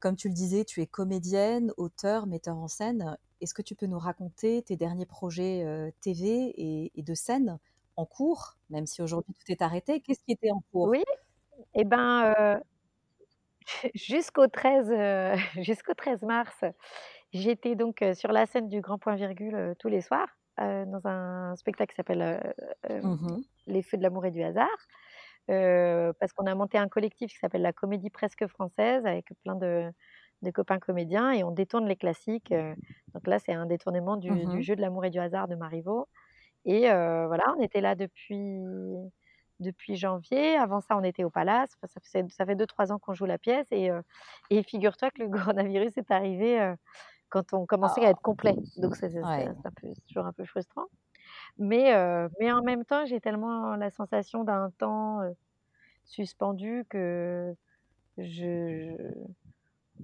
Comme 0.00 0.16
tu 0.16 0.28
le 0.28 0.34
disais, 0.34 0.64
tu 0.64 0.80
es 0.80 0.86
comédienne, 0.86 1.72
auteure, 1.76 2.26
metteur 2.26 2.56
en 2.56 2.68
scène. 2.68 3.16
Est-ce 3.40 3.54
que 3.54 3.62
tu 3.62 3.74
peux 3.74 3.86
nous 3.86 3.98
raconter 3.98 4.62
tes 4.62 4.76
derniers 4.76 5.06
projets, 5.06 5.64
heu, 5.64 5.92
TV 6.00 6.28
et 6.56 6.92
et 6.98 7.02
de 7.02 7.14
scène 7.14 7.58
en 7.96 8.06
cours? 8.06 8.58
Même 8.70 8.86
si 8.86 9.02
aujourd'hui 9.02 9.34
tout 9.34 9.52
est 9.52 9.62
arrêté, 9.62 10.00
qu'est-ce 10.00 10.20
qui 10.24 10.32
était 10.32 10.50
en 10.52 10.62
cours? 10.72 10.92
Oui 10.92 11.02
et 11.74 11.84
ben, 11.84 12.34
heu, 12.38 12.60
jusqu'au 13.94 14.46
13, 14.48 14.90
heu, 14.90 15.34
jusqu'au 15.62 15.94
13 15.94 16.22
mars, 16.22 16.64
j'étais 17.32 17.76
donc, 17.76 18.04
sur 18.14 18.32
la 18.32 18.46
scène 18.46 18.68
du 18.68 18.80
Grand 18.82 18.98
Point 18.98 19.16
Virgule, 19.16 19.74
tous 19.80 19.88
les 19.88 20.02
soirs, 20.02 20.28
dans 20.58 21.02
un 21.06 21.56
spectacle 21.56 21.92
qui 21.92 21.96
s'appelle, 21.96 22.54
Mmh 23.02 23.22
mh. 23.22 23.48
Les 23.66 23.82
Feux 23.82 23.96
de 23.98 24.02
l'amour 24.02 24.24
et 24.26 24.30
du 24.30 24.42
hasard. 24.42 24.68
Heu, 25.50 26.12
parce 26.20 26.32
qu'on 26.32 26.46
a 26.46 26.54
monté 26.54 26.78
un 26.78 26.88
collectif 26.88 27.32
qui 27.32 27.38
s'appelle 27.38 27.62
la 27.62 27.72
Comédie 27.72 28.10
Presque 28.10 28.46
Française 28.48 29.06
avec 29.06 29.28
plein 29.42 29.56
de 29.56 29.90
de 30.42 30.50
copains 30.52 30.78
comédiens 30.78 31.32
et 31.32 31.42
on 31.44 31.50
détourne 31.50 31.88
les 31.88 31.96
classiques, 31.96 32.52
heu, 32.52 32.76
donc 33.14 33.26
là, 33.26 33.38
c'est 33.40 33.52
un 33.54 33.66
détournement 33.66 34.16
du 34.16 34.46
du 34.46 34.62
Mmh 34.62 34.64
jeu 34.64 34.76
de 34.76 34.80
l'amour 34.82 35.04
et 35.04 35.10
du 35.10 35.18
hasard 35.20 35.48
de 35.48 35.56
Marivaux 35.56 36.08
et 36.66 36.90
heu, 36.90 37.26
voilà, 37.28 37.44
on 37.58 37.62
était 37.62 37.80
là 37.82 37.94
depuis 37.96 38.60
depuis 39.60 39.96
janvier. 39.96 40.56
Avant 40.56 40.80
ça, 40.80 40.96
on 40.96 41.02
était 41.04 41.24
au 41.24 41.30
Palace. 41.30 41.70
Enfin, 41.76 41.86
ça 41.88 42.00
faisait 42.00 42.24
ça 42.30 42.46
fait 42.46 42.56
2-3 42.56 42.92
ans 42.92 42.98
qu'on 42.98 43.14
joue 43.14 43.26
la 43.26 43.38
pièce 43.38 43.66
et 43.72 43.90
figure-toi 44.64 45.10
que 45.10 45.22
le 45.22 45.30
coronavirus 45.30 45.96
est 45.98 46.10
arrivé, 46.10 46.74
quand 47.30 47.52
on 47.54 47.66
commençait 47.66 48.04
à 48.06 48.10
Oh. 48.10 48.12
être 48.12 48.22
complet. 48.22 48.56
Donc 48.76 48.96
Ouais. 49.22 49.48
c'est 49.82 50.06
toujours 50.08 50.26
un 50.26 50.32
peu 50.34 50.44
frustrant. 50.46 50.86
Mais 51.58 51.92
heu, 51.94 52.28
mais 52.40 52.52
en 52.52 52.62
même 52.62 52.84
temps, 52.84 53.04
j'ai 53.06 53.20
tellement 53.20 53.74
la 53.76 53.90
sensation 53.90 54.44
d'un 54.44 54.70
temps, 54.70 55.22
heu, 55.22 55.34
suspendu 56.04 56.84
que 56.90 57.54
je 58.18 58.96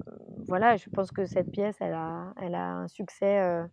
je 0.01 0.45
voilà, 0.49 0.77
je 0.77 0.89
pense 0.91 1.13
que 1.13 1.27
cette 1.27 1.51
pièce, 1.51 1.77
elle 1.81 1.95
a 1.95 2.33
elle 2.41 2.55
a 2.55 2.73
un 2.73 2.89
succès, 2.89 3.41
heu 3.41 3.67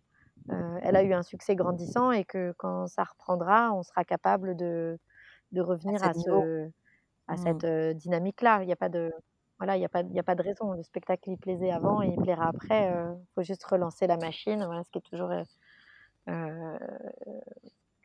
heu, 0.52 0.78
elle 0.82 0.96
a 0.96 1.02
eu 1.04 1.12
un 1.14 1.22
succès 1.24 1.56
grandissant 1.56 2.12
et 2.12 2.24
que 2.24 2.54
quand 2.58 2.86
ça 2.88 3.04
reprendra, 3.04 3.72
on 3.74 3.82
sera 3.82 4.04
capable 4.04 4.56
de 4.56 4.98
de 5.52 5.62
À 5.86 5.92
revenir 5.92 6.04
à 6.04 6.14
niveau. 6.14 6.42
ce 6.44 6.70
à 7.28 7.36
Mmh. 7.36 7.36
cette, 7.38 7.64
heu, 7.64 7.94
dynamique-là. 7.94 8.62
Il 8.64 8.68
y 8.70 8.72
a 8.72 8.76
pas 8.76 8.88
de 8.90 9.12
voilà, 9.58 9.76
il 9.78 9.82
y 9.82 9.86
a 9.86 9.90
pas 9.90 10.02
il 10.02 10.12
y 10.14 10.20
a 10.20 10.24
pas 10.24 10.36
de 10.36 10.42
raison. 10.44 10.72
Le 10.74 10.82
spectacle, 10.84 11.30
il 11.30 11.38
plaisait 11.38 11.72
avant 11.72 12.02
et 12.02 12.10
il 12.14 12.18
plaira 12.20 12.48
après, 12.48 12.90
heu, 12.92 13.16
faut 13.36 13.42
juste 13.44 13.64
relancer 13.64 14.06
la 14.08 14.16
machine, 14.18 14.64
voilà, 14.66 14.84
ce 14.84 14.90
qui 14.92 14.98
est 15.00 15.02
toujours, 15.02 15.30
heu, 15.32 15.44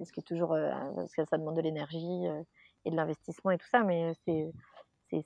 ce 0.04 0.12
qui 0.12 0.20
est 0.20 0.24
toujours, 0.24 0.54
heu, 0.56 0.70
parce 0.96 1.14
que 1.16 1.26
ça 1.26 1.38
demande 1.38 1.56
de 1.58 1.62
l'énergie, 1.62 2.28
heu 2.28 2.44
et 2.86 2.92
de 2.92 2.96
l'investissement 2.96 3.52
et 3.52 3.58
tout 3.58 3.68
ça, 3.68 3.84
mais 3.84 4.12
c'est 4.26 4.52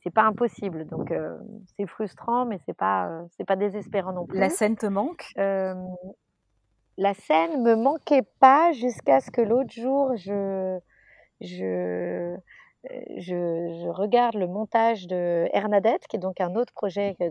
c'est 0.03 0.12
pas 0.13 0.24
impossible. 0.24 0.86
Donc 0.88 1.13
c'est 1.77 1.88
frustrant, 1.88 2.45
mais 2.45 2.60
c'est 2.65 2.74
pas, 2.77 3.25
c'est 3.38 3.45
pas 3.45 3.55
désespérant 3.57 4.13
non 4.13 4.27
La 4.29 4.50
plus. 4.50 4.50
scène 4.50 4.75
te 4.77 4.88
manque? 4.88 5.36
La 6.98 7.13
scène 7.13 7.63
me 7.63 7.75
manquait 7.75 8.21
pas 8.39 8.71
jusqu'à 8.74 9.19
ce 9.21 9.31
que 9.31 9.41
l'autre 9.41 9.71
jour 9.74 10.15
je 10.15 10.79
je, 11.41 12.38
je 13.17 13.36
je 13.83 13.89
regarde 13.89 14.36
le 14.36 14.48
montage 14.48 15.07
de 15.07 15.48
Hernadette, 15.53 16.07
qui 16.07 16.17
est 16.17 16.19
donc 16.19 16.41
un 16.41 16.55
autre 16.55 16.74
projet 16.74 17.15
que 17.19 17.25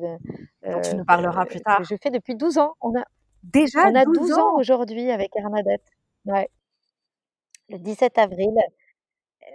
Dont 0.69 0.81
tu 0.81 0.95
nous 0.97 1.05
parleras 1.05 1.45
plus 1.45 1.61
que 1.77 1.83
tard. 1.83 1.85
je 1.85 1.95
fais 2.03 2.11
depuis 2.11 2.37
12 2.37 2.59
ans. 2.59 2.75
On 2.81 2.95
a 2.99 3.05
Déjà 3.43 3.81
on 3.83 3.95
a 3.95 4.05
12 4.05 4.31
12 4.31 4.39
ans 4.39 4.53
ans? 4.53 4.55
aujourd'hui 4.57 5.11
avec 5.11 5.35
Hernadette. 5.37 5.91
Ouais. 6.27 6.51
Le 7.69 7.79
17 7.79 8.19
avril 8.19 8.51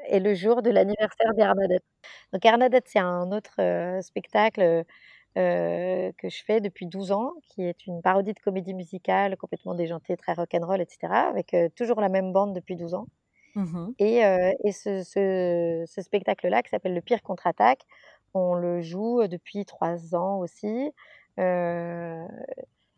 est 0.08 0.20
le 0.20 0.34
jour 0.36 0.62
de 0.63 0.70
l'anniversaire 0.72 1.34
d'Hernadette. 1.36 1.84
Donc 2.34 2.46
Hernadette, 2.46 2.86
c'est 2.88 3.00
un 3.00 3.32
autre, 3.32 3.56
heu, 3.62 4.01
spectacle, 4.01 4.62
heu, 5.38 6.13
que 6.18 6.30
je 6.30 6.44
fais 6.46 6.62
depuis 6.62 6.88
12 6.88 7.12
ans, 7.13 7.34
qui 7.44 7.63
est 7.63 7.88
une 7.88 8.01
parodie 8.01 8.34
de 8.34 8.39
comédie 8.39 8.74
musicale 8.75 9.38
complètement 9.38 9.75
déjantée, 9.75 10.18
très 10.18 10.34
rock'n'roll 10.34 10.82
et 10.82 10.88
cetera, 10.89 11.30
avec, 11.30 11.54
heu, 11.56 11.70
toujours 11.75 12.01
la 12.01 12.10
même 12.10 12.34
bande 12.34 12.54
depuis 12.56 12.75
12 12.77 12.96
ans. 12.96 13.08
Mmh 13.56 13.63
mh. 13.74 13.96
Et 14.00 14.20
et 14.65 14.72
ce 14.74 15.04
ce 15.04 15.86
ce 15.88 16.01
spectacle-là, 16.04 16.63
qui 16.63 16.70
s'appelle 16.72 16.96
Le 16.96 17.01
Pire 17.01 17.24
contre-attaque, 17.24 17.84
on 18.36 18.56
le 18.56 18.82
joue, 18.82 19.27
depuis 19.27 19.65
3 19.65 20.15
ans 20.15 20.39
aussi, 20.39 20.92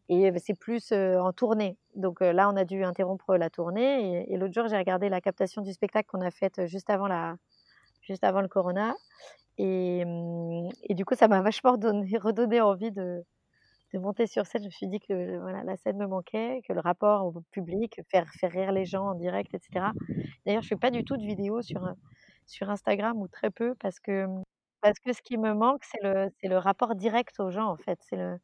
et 0.09 0.31
c'est 0.39 0.57
plus, 0.59 0.91
en 0.93 1.33
tournée. 1.33 1.77
Donc 1.95 2.21
là, 2.21 2.49
on 2.49 2.55
a 2.57 2.65
dû 2.65 2.83
interrompre 2.83 3.37
la 3.37 3.49
tournée 3.49 4.31
et 4.31 4.37
l'autre 4.37 4.53
jour, 4.53 4.67
j'ai 4.67 4.77
regardé 4.77 5.09
la 5.09 5.21
captation 5.21 5.61
du 5.61 5.73
spectacle 5.73 6.07
qu'on 6.11 6.21
a 6.21 6.31
faite 6.31 6.65
juste 6.67 6.89
avant 6.89 7.07
la 7.07 7.35
juste 8.01 8.23
avant 8.25 8.41
le 8.41 8.47
corona 8.49 8.95
et 9.57 10.05
mmh 10.05 10.69
du 10.95 11.05
coup, 11.05 11.15
ça 11.15 11.27
m'a 11.29 11.41
vachement 11.41 11.73
redonné 11.73 12.61
envie 12.61 12.91
de 13.93 13.99
monter 13.99 14.27
sur 14.27 14.45
scène. 14.45 14.61
Je 14.63 14.67
me 14.67 14.71
suis 14.71 14.87
dit 14.87 14.99
que, 14.99 15.39
voilà, 15.39 15.63
la 15.63 15.77
scène 15.77 15.97
me 15.97 16.07
manquait, 16.07 16.61
que 16.67 16.73
le 16.73 16.79
rapport 16.81 17.25
au 17.25 17.41
public, 17.51 17.99
faire 18.11 18.27
faire 18.39 18.51
rire 18.51 18.71
les 18.71 18.85
gens 18.85 19.05
en 19.09 19.15
direct 19.15 19.53
et 19.53 19.59
cetera. 19.59 19.93
D'ailleurs, 20.45 20.61
je 20.63 20.67
fais 20.69 20.75
pas 20.77 20.91
du 20.91 21.03
tout 21.05 21.17
de 21.17 21.23
vidéos 21.25 21.61
sur, 21.61 21.81
sur 22.47 22.69
Instagram 22.69 23.17
ou 23.21 23.27
très 23.27 23.51
peu 23.51 23.75
parce 23.75 23.99
que, 23.99 24.25
mmh, 24.27 24.43
parce 24.81 24.99
que 24.99 25.13
ce 25.13 25.21
qui 25.23 25.37
me 25.37 25.53
manque, 25.53 25.83
c'est 25.85 26.01
le 26.03 26.29
le 26.43 26.57
rapport 26.57 26.95
direct 26.95 27.39
aux 27.39 27.51
gens, 27.51 27.67
en 27.71 27.77
fait. 27.77 27.99
C'est 28.09 28.17
le 28.17 28.37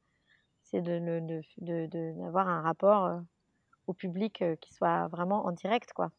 c'est 0.74 0.82
de 0.82 0.94
le 0.94 1.22
de 1.22 1.42
de 1.60 1.88
de 1.88 2.14
d'avoir 2.20 2.48
un 2.50 2.62
rapport, 2.64 3.22
au 3.88 3.94
public, 3.94 4.44
qui 4.62 4.74
soit 4.74 5.08
vraiment 5.10 5.46
en 5.46 5.54
direct, 5.54 5.94
quoi. 5.94 6.12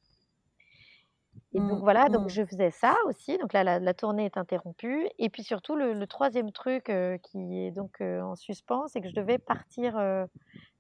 Et 1.53 1.61
donc 1.61 1.79
Mmh. 1.79 1.81
voilà, 1.81 2.09
donc 2.09 2.29
Mmh. 2.29 2.31
je 2.31 2.45
faisais 2.45 2.71
ça 2.71 2.97
aussi, 3.07 3.39
donc 3.39 3.53
là, 3.53 3.63
la 3.65 3.79
la 3.79 3.95
tournée 3.95 4.25
est 4.25 4.37
interrompue 4.37 5.09
et 5.19 5.31
puis 5.31 5.45
surtout 5.45 5.77
le 5.77 5.93
le 5.93 6.07
3e 6.07 6.51
truc, 6.53 6.85
qui 7.23 7.59
est 7.67 7.71
donc, 7.71 8.01
en 8.01 8.35
suspens, 8.35 8.89
c'est 8.89 9.01
que 9.01 9.09
je 9.09 9.15
devais 9.15 9.39
partir, 9.39 9.97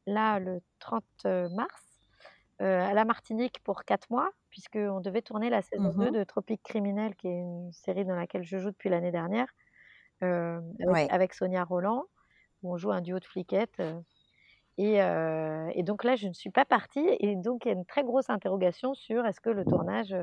là, 0.06 0.40
le 0.40 0.60
30 0.80 1.04
mars, 1.52 2.00
à 2.60 2.94
la 2.94 3.04
Martinique 3.06 3.60
pour 3.64 3.84
4 3.84 4.10
mois, 4.10 4.30
puisqu'on 4.50 5.00
devait 5.00 5.22
tourner 5.22 5.50
la 5.50 5.62
saison 5.62 5.78
Mmh 5.78 5.94
2 6.00 6.10
mh. 6.10 6.14
de 6.20 6.24
Tropiques 6.24 6.62
criminels, 6.64 7.16
qui 7.16 7.28
est 7.28 7.40
une 7.40 7.72
série 7.72 8.04
dans 8.06 8.16
laquelle 8.16 8.44
je 8.44 8.58
joue 8.58 8.70
depuis 8.70 8.90
l'année 8.90 9.12
dernière, 9.12 9.48
avec 10.22 10.60
Ouais. 10.78 11.10
avec 11.10 11.34
Sonia 11.34 11.64
Rolland, 11.64 12.04
où 12.64 12.74
on 12.74 12.78
joue 12.78 12.92
un 12.92 13.02
duo 13.02 13.20
de 13.20 13.26
fliquettes, 13.26 13.80
heu 13.80 14.02
et 14.78 15.02
heu 15.02 15.68
et 15.74 15.82
donc 15.84 16.04
là, 16.04 16.16
je 16.16 16.28
ne 16.28 16.32
suis 16.34 16.50
pas 16.50 16.64
partie 16.66 17.06
et 17.20 17.36
donc 17.36 17.64
il 17.66 17.68
y 17.68 17.72
a 17.72 17.74
une 17.74 17.86
très 17.86 18.04
grosse 18.04 18.30
interrogation 18.30 18.94
sur 18.94 19.26
est-ce 19.26 19.40
que 19.40 19.50
le 19.50 19.64
tournage, 19.66 20.14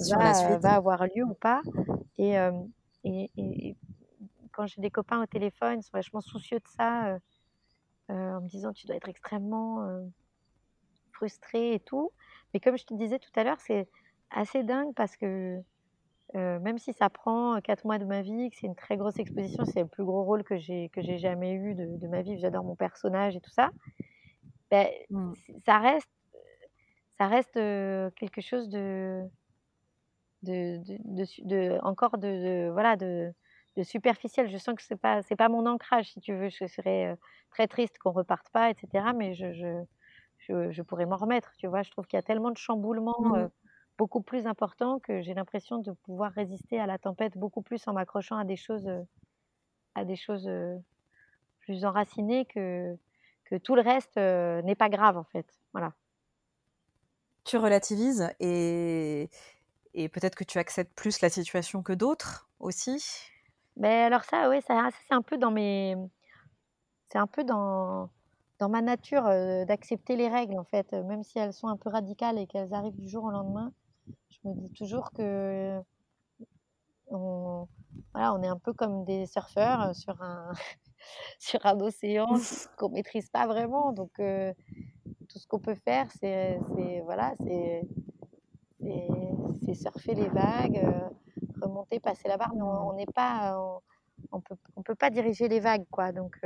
Sur 0.00 0.22
la 0.22 0.32
va, 0.32 0.56
heu, 0.56 0.58
suite. 0.58 0.62
va 0.62 0.74
avoir 0.76 1.04
lieu 1.06 1.24
ou 1.24 1.34
pas? 1.34 1.62
Et 2.18 2.36
quand 4.52 4.66
j'ai 4.66 4.80
des 4.80 4.90
copains 4.90 5.22
au 5.22 5.26
téléphone, 5.26 5.80
ils 5.80 5.82
sont 5.82 5.90
vachement 5.92 6.20
soucieux 6.20 6.58
de 6.58 6.66
ça, 6.68 7.18
en 8.08 8.40
me 8.42 8.48
disant: 8.48 8.72
«Tu 8.72 8.86
dois 8.86 8.96
être 8.96 9.08
extrêmement, 9.08 9.84
heu, 9.88 10.12
frustrée 11.12 11.74
et 11.74 11.80
tout». 11.80 12.12
Mais 12.54 12.60
comme 12.60 12.76
je 12.78 12.84
te 12.84 12.94
disais 12.94 13.18
tout 13.18 13.30
à 13.36 13.44
l'heure, 13.44 13.60
c'est 13.60 13.88
assez 14.30 14.62
dingue 14.64 14.94
parce 14.94 15.16
que, 15.16 15.58
heu, 16.34 16.58
même 16.60 16.78
si 16.78 16.92
ça 16.92 17.10
prend, 17.10 17.56
heu, 17.56 17.60
4 17.60 17.84
mois 17.84 17.98
de 17.98 18.04
ma 18.04 18.22
vie, 18.22 18.50
que 18.50 18.56
c'est 18.58 18.66
une 18.66 18.74
très 18.76 18.96
grosse 18.96 19.18
exposition, 19.18 19.64
c'est 19.64 19.80
le 19.82 19.88
plus 19.88 20.04
gros 20.04 20.24
rôle 20.24 20.44
que 20.44 20.56
j'ai 20.58 20.88
que 20.90 21.02
j'ai 21.02 21.18
jamais 21.18 21.52
eu 21.54 21.74
de 21.74 21.96
de 21.98 22.06
ma 22.08 22.22
vie, 22.22 22.38
j'adore 22.38 22.64
mon 22.64 22.76
personnage 22.76 23.36
et 23.36 23.40
tout 23.40 23.50
ça, 23.50 23.70
beh, 24.70 25.06
Mmh. 25.10 25.36
ça 25.66 25.78
reste, 25.78 26.08
heu, 26.08 26.40
ça 27.18 27.28
reste, 27.28 27.54
quelque 28.16 28.40
chose 28.42 28.68
de 28.70 29.24
de 30.42 30.80
de 31.44 31.78
encore 31.82 32.18
de 32.18 32.68
voilà, 32.72 32.96
de 32.96 33.32
superficiel. 33.82 34.48
Je 34.48 34.56
sens 34.58 34.74
que 34.74 34.82
c'est 34.82 34.96
pas 35.00 35.22
c'est 35.22 35.36
pas 35.36 35.48
mon 35.48 35.66
ancrage, 35.66 36.10
si 36.12 36.20
tu 36.20 36.34
veux. 36.34 36.48
Je 36.50 36.66
serais, 36.66 37.16
très 37.50 37.66
triste 37.68 37.98
qu'on 37.98 38.12
reparte 38.12 38.50
pas 38.50 38.70
et 38.70 38.74
cetera, 38.80 39.12
mais 39.12 39.34
je 39.34 39.52
je 39.52 39.82
je 40.38 40.70
je 40.72 40.82
pourrais 40.82 41.06
m'en 41.06 41.16
remettre, 41.16 41.52
tu 41.58 41.66
vois? 41.68 41.82
Je 41.82 41.90
trouve 41.90 42.06
qu'il 42.06 42.16
y 42.18 42.20
a 42.20 42.22
tellement 42.22 42.50
de 42.50 42.58
chamboulements, 42.58 43.14
Mmh. 43.18 43.48
Beaucoup 43.98 44.22
plus 44.22 44.46
importants 44.46 44.98
que 45.00 45.22
j'ai 45.22 45.34
l'impression 45.34 45.78
de 45.78 45.92
pouvoir 45.92 46.32
résister 46.32 46.78
à 46.80 46.86
la 46.86 46.98
tempête 46.98 47.36
beaucoup 47.38 47.62
plus 47.62 47.86
en 47.88 47.92
m'accrochant 47.94 48.36
à 48.38 48.44
des 48.44 48.56
choses, 48.56 48.88
à 49.94 50.04
des 50.04 50.16
choses, 50.16 50.48
heu, 50.48 50.78
plus 51.60 51.84
enracinées 51.86 52.46
que 52.46 52.96
que 53.46 53.56
tout 53.56 53.76
le 53.76 53.82
reste, 53.82 54.16
heu, 54.18 54.62
n'est 54.62 54.76
pas 54.76 54.88
grave, 54.90 55.18
en 55.18 55.24
fait. 55.24 55.46
Voilà. 55.72 55.94
Tu 57.44 57.56
relativises 57.58 58.28
et 58.40 59.30
et 59.94 60.08
peut-être 60.10 60.34
que 60.36 60.44
tu 60.44 60.58
acceptes 60.58 60.94
plus 60.94 61.20
la 61.22 61.30
situation 61.30 61.82
que 61.82 61.92
d'autres, 61.94 62.50
aussi? 62.60 63.02
Beh, 63.76 63.88
alors 63.88 64.24
ça, 64.24 64.48
oui, 64.48 64.60
ça 64.62 64.88
c'est 65.06 65.14
un 65.14 65.22
peu 65.22 65.36
dans 65.36 65.50
mes 65.50 65.94
c'est 67.08 67.18
un 67.18 67.26
peu 67.26 67.44
dans 67.44 68.10
dans 68.58 68.70
ma 68.70 68.80
nature, 68.80 69.26
heu, 69.26 69.66
d'accepter 69.66 70.16
les 70.16 70.28
règles, 70.28 70.58
en 70.58 70.64
fait, 70.64 70.92
même 70.94 71.22
si 71.22 71.38
elles 71.38 71.52
sont 71.52 71.68
un 71.68 71.76
peu 71.76 71.90
radicales 71.90 72.38
et 72.38 72.46
qu'elles 72.46 72.72
arrivent 72.72 72.96
du 72.96 73.06
jour 73.08 73.24
au 73.24 73.30
lendemain. 73.30 73.72
Je 74.30 74.38
me 74.44 74.54
dis 74.54 74.70
toujours 74.72 75.10
que 75.12 75.80
on 77.08 77.66
voilà, 78.12 78.34
on 78.34 78.42
est 78.42 78.48
un 78.48 78.58
peu 78.58 78.72
comme 78.72 79.04
des 79.04 79.26
surfeurs, 79.26 79.90
heu, 79.90 79.94
sur 79.94 80.20
un 80.22 80.52
sur 81.40 81.64
un 81.66 81.80
océan 81.80 82.28
qu'on 82.78 82.90
maîtrise 82.90 83.28
pas 83.30 83.46
vraiment. 83.46 83.92
Donc 83.92 84.10
heu, 84.20 84.52
tout 85.28 85.40
ce 85.40 85.48
qu'on 85.48 85.60
peut 85.60 85.76
faire, 85.76 86.08
c'est 86.20 86.60
voilà, 87.04 87.34
c'est 87.40 87.84
surfer 89.74 90.14
les 90.14 90.28
vagues, 90.28 90.76
heu, 90.78 91.40
remonter, 91.60 92.00
passer 92.00 92.28
la 92.28 92.36
barre, 92.36 92.54
mais 92.54 92.62
on 92.62 92.92
n'est 92.94 93.06
pas, 93.06 93.58
on 93.60 93.80
on 94.32 94.40
peut 94.40 94.56
on 94.76 94.82
peut 94.82 94.94
pas 94.94 95.10
diriger 95.10 95.48
les 95.48 95.60
vagues, 95.60 95.84
quoi, 95.90 96.12
donc 96.12 96.36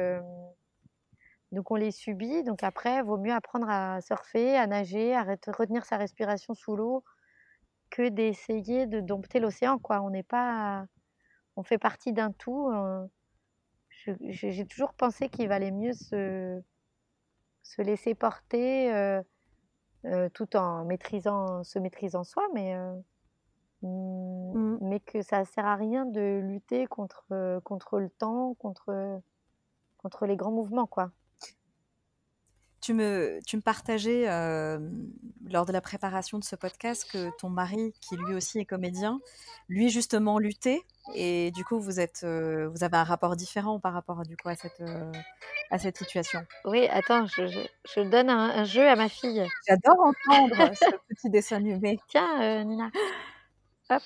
donc 1.53 1.71
on 1.71 1.75
les 1.77 1.91
subit, 1.91 2.45
donc 2.45 2.63
après, 2.63 3.03
vaut 3.03 3.19
mieux 3.19 3.33
apprendre 3.33 3.69
à 3.69 4.01
surfer, 4.01 4.57
à 4.57 4.67
nager, 4.67 5.15
à 5.15 5.25
ret 5.25 5.39
retenir 5.49 5.85
sa 5.85 5.97
respiration 5.97 6.55
sous 6.55 6.77
l'eau, 6.77 7.03
que 7.91 8.09
d'essayer 8.09 8.87
de 8.87 9.01
dompter 9.01 9.41
l'océan, 9.41 9.79
quoi. 9.79 10.01
On 10.03 10.11
n'est 10.11 10.23
pas 10.23 10.87
on 11.57 11.63
fait 11.65 11.79
partie 11.79 12.13
d'un 12.15 12.33
tout, 12.33 12.71
je 13.91 14.13
j'ai 14.21 14.67
toujours 14.67 14.95
pensé 14.95 15.29
qu'il 15.29 15.49
valait 15.49 15.71
mieux 15.73 15.93
se 15.95 16.63
se 17.63 17.83
laisser 17.83 18.15
porter, 18.15 18.91
heu 18.93 19.23
heu, 20.07 20.31
tout 20.35 20.57
en 20.57 20.85
maîtrisant 20.87 21.65
se 21.65 21.79
maîtrisant 21.81 22.25
soi, 22.25 22.49
mais 22.55 22.75
heu, 22.77 23.05
mmh, 23.83 24.79
mais 24.83 25.01
que 25.01 25.23
ça 25.23 25.45
sert 25.45 25.67
à 25.67 25.77
rien 25.77 26.07
de 26.07 26.41
lutter 26.43 26.87
contre, 26.87 27.27
contre 27.65 28.01
le 28.01 28.11
temps, 28.11 28.55
contre, 28.55 29.21
contre 29.99 30.27
les 30.27 30.37
grands 30.37 30.53
mouvements, 30.53 30.87
quoi. 30.89 31.13
Tu 32.81 32.95
me, 32.95 33.41
tu 33.47 33.57
me 33.57 33.61
partageais 33.63 34.25
lors 35.45 35.67
de 35.67 35.73
la 35.73 35.81
préparation 35.83 36.39
de 36.39 36.45
ce 36.45 36.57
podcast 36.57 37.07
que 37.11 37.31
ton 37.39 37.51
mari, 37.51 37.93
qui 38.01 38.17
lui 38.17 38.35
aussi 38.35 38.59
est 38.59 38.65
comédien, 38.65 39.21
lui 39.69 39.91
justement 39.91 40.39
luttait 40.39 40.81
et 41.15 41.51
du 41.51 41.63
coup 41.65 41.79
vous 41.79 42.01
êtes, 42.01 42.25
vous 42.25 42.83
avez 42.83 42.97
un 42.97 43.05
rapport 43.05 43.37
différent 43.37 43.81
par 43.81 43.93
rapport 43.93 44.23
du 44.23 44.37
coup 44.37 44.49
à 44.49 44.55
cette, 44.55 44.83
à 45.71 45.79
cette 45.79 45.99
situation. 45.99 46.41
Oui, 46.65 46.87
attends, 46.89 47.27
je, 47.27 47.47
je, 47.95 48.01
donne 48.01 48.31
un, 48.31 48.65
jeu 48.65 48.89
à 48.89 48.97
ma 48.97 49.09
fille. 49.09 49.47
J'adore 49.69 50.01
entendre 50.01 50.75
ce 50.75 50.97
petit 51.09 51.31
dessin 51.31 51.57
animé. 51.57 51.99
Tiens, 52.09 52.65
Nina. 52.65 52.91
Hop. 53.91 54.03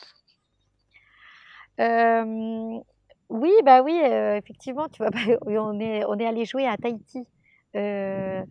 oui, 3.30 3.52
bah 3.64 3.82
oui, 3.82 3.96
effectivement, 3.96 4.88
tu 4.88 5.02
vois, 5.02 5.10
on 5.46 5.78
est, 5.80 6.04
on 6.06 6.18
est 6.18 6.26
allé 6.26 6.44
jouer 6.44 6.66
à 6.66 6.76
Tahiti 6.76 7.18
euh, 7.18 7.33
il, 7.74 8.44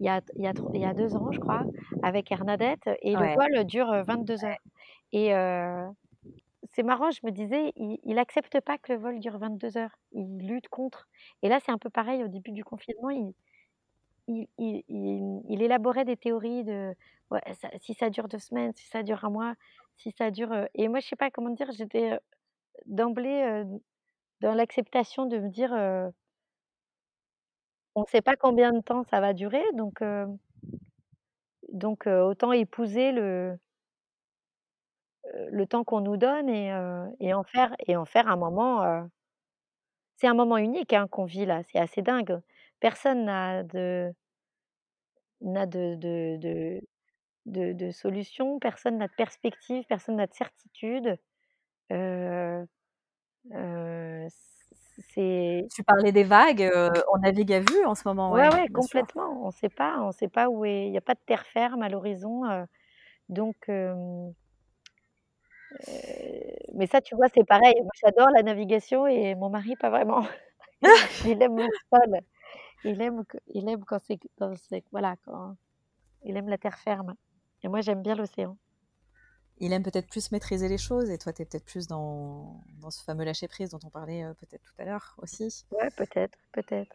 y 0.00 0.08
a, 0.08 0.20
il, 0.36 0.42
y 0.42 0.46
a, 0.46 0.52
il 0.74 0.80
y 0.80 0.84
a 0.84 0.94
deux 0.94 1.16
ans, 1.16 1.30
je 1.32 1.40
crois, 1.40 1.64
avec 2.02 2.30
Hernadette, 2.30 2.88
et 3.02 3.14
le 3.14 3.34
vol 3.34 3.64
dure 3.64 4.02
22 4.04 4.44
heures. 4.44 4.58
Et 5.12 5.32
c'est 6.64 6.82
marrant, 6.82 7.10
je 7.10 7.20
me 7.24 7.30
disais, 7.30 7.72
il 7.76 8.14
n'accepte 8.14 8.60
pas 8.60 8.78
que 8.78 8.92
le 8.92 8.98
vol 8.98 9.18
dure 9.20 9.38
22 9.38 9.78
heures. 9.78 9.96
Il 10.12 10.46
lutte 10.46 10.68
contre. 10.68 11.08
Et 11.42 11.48
là, 11.48 11.58
c'est 11.64 11.72
un 11.72 11.78
peu 11.78 11.90
pareil. 11.90 12.22
Au 12.22 12.28
début 12.28 12.52
du 12.52 12.64
confinement, 12.64 13.10
il, 13.10 13.34
il, 14.26 14.48
il, 14.58 15.42
il 15.48 15.62
élaborait 15.62 16.04
des 16.04 16.16
théories 16.16 16.64
de 16.64 16.94
ouais, 17.30 17.40
si 17.80 17.94
ça 17.94 18.10
dure 18.10 18.28
deux 18.28 18.38
semaines, 18.38 18.72
si 18.74 18.86
ça 18.86 19.02
dure 19.02 19.24
un 19.24 19.30
mois, 19.30 19.54
si 19.96 20.12
ça 20.12 20.30
dure. 20.30 20.68
et 20.74 20.88
moi, 20.88 21.00
je 21.00 21.08
sais 21.08 21.16
pas 21.16 21.30
comment 21.30 21.50
dire, 21.50 21.70
j'étais 21.72 22.18
d'emblée 22.86 23.64
dans 24.40 24.54
l'acceptation 24.54 25.26
de 25.26 25.38
me 25.38 25.48
dire 25.48 25.72
on 27.98 28.02
ne 28.02 28.06
sait 28.06 28.22
pas 28.22 28.36
combien 28.36 28.72
de 28.72 28.80
temps 28.80 29.02
ça 29.10 29.20
va 29.20 29.32
durer, 29.32 29.64
donc, 29.74 30.02
donc 31.72 32.06
autant 32.06 32.52
épouser 32.52 33.12
le, 33.12 33.58
le 35.50 35.66
temps 35.66 35.84
qu'on 35.84 36.00
nous 36.00 36.16
donne 36.16 36.48
et, 36.48 36.68
et, 37.20 37.34
en 37.34 37.42
faire, 37.42 37.74
et 37.86 37.96
en 37.96 38.04
faire 38.04 38.28
un 38.28 38.36
moment. 38.36 39.08
c'est 40.16 40.28
un 40.28 40.34
moment 40.34 40.58
unique 40.58 40.92
hein, 40.92 41.08
qu'on 41.08 41.24
vit 41.24 41.46
là, 41.46 41.62
c'est 41.64 41.78
assez 41.78 42.02
dingue. 42.02 42.40
Personne 42.80 43.24
n'a 43.24 43.64
de, 43.64 44.14
n'a 45.40 45.66
de, 45.66 46.80
solution, 47.90 48.60
personne 48.60 48.98
n'a 48.98 49.08
de 49.08 49.14
perspective, 49.16 49.84
personne 49.88 50.16
n'a 50.16 50.26
de 50.28 50.34
certitude. 50.34 51.18
Euh, 51.90 52.64
tu 55.14 55.84
parlais 55.86 56.12
des 56.12 56.24
vagues, 56.24 56.62
euh, 56.62 56.90
on 57.12 57.18
navigue 57.18 57.52
à 57.52 57.60
vue 57.60 57.84
en 57.84 57.94
ce 57.94 58.06
moment. 58.06 58.32
Ouais, 58.32 58.52
ouais, 58.52 58.68
complètement. 58.68 59.44
On 59.44 59.46
ne 59.46 59.52
sait 59.52 59.68
pas, 59.68 60.00
on 60.00 60.12
sait 60.12 60.28
pas 60.28 60.48
où 60.48 60.64
est. 60.64 60.86
Il 60.86 60.90
n'y 60.90 60.98
a 60.98 61.02
pas 61.02 61.14
de 61.14 61.20
terre 61.24 61.46
ferme 61.46 61.82
à 61.82 61.88
l'horizon, 61.88 62.44
euh, 62.44 62.64
donc. 63.28 63.56
Euh, 63.68 64.30
mais 66.74 66.86
ça, 66.86 67.00
tu 67.00 67.14
vois, 67.14 67.26
c'est 67.32 67.44
pareil. 67.44 67.74
Moi, 67.80 67.90
j'adore 68.02 68.30
la 68.30 68.42
navigation 68.42 69.06
et 69.06 69.34
mon 69.34 69.50
mari, 69.50 69.76
pas 69.76 69.90
vraiment. 69.90 70.24
il 71.26 71.42
aime 71.42 71.58
le 71.58 71.68
sol. 71.92 72.20
Il 72.84 73.00
aime, 73.02 73.24
il 73.48 73.68
aime 73.68 73.84
quand 73.84 73.98
c'est, 73.98 74.18
voilà, 74.92 75.16
quand 75.24 75.56
il 76.24 76.36
aime 76.36 76.48
la 76.48 76.58
terre 76.58 76.78
ferme. 76.78 77.14
Et 77.62 77.68
moi, 77.68 77.80
j'aime 77.80 78.02
bien 78.02 78.14
l'océan 78.14 78.56
il 79.60 79.72
aime 79.72 79.82
peut-être 79.82 80.08
plus 80.08 80.30
maîtriser 80.32 80.68
les 80.68 80.78
choses 80.78 81.10
et 81.10 81.18
toi, 81.18 81.32
tu 81.32 81.42
es 81.42 81.44
peut-être 81.44 81.64
plus 81.64 81.86
dans, 81.86 82.62
dans, 82.80 82.90
ce 82.90 83.02
fameux 83.02 83.24
lâcher-prise 83.24 83.70
dont 83.70 83.80
on 83.84 83.90
parlait 83.90 84.24
euh, 84.24 84.34
peut-être 84.34 84.62
tout 84.62 84.82
à 84.82 84.84
l'heure 84.84 85.14
aussi. 85.18 85.64
Ouais, 85.72 85.90
peut-être, 85.96 86.38
peut-être. 86.52 86.94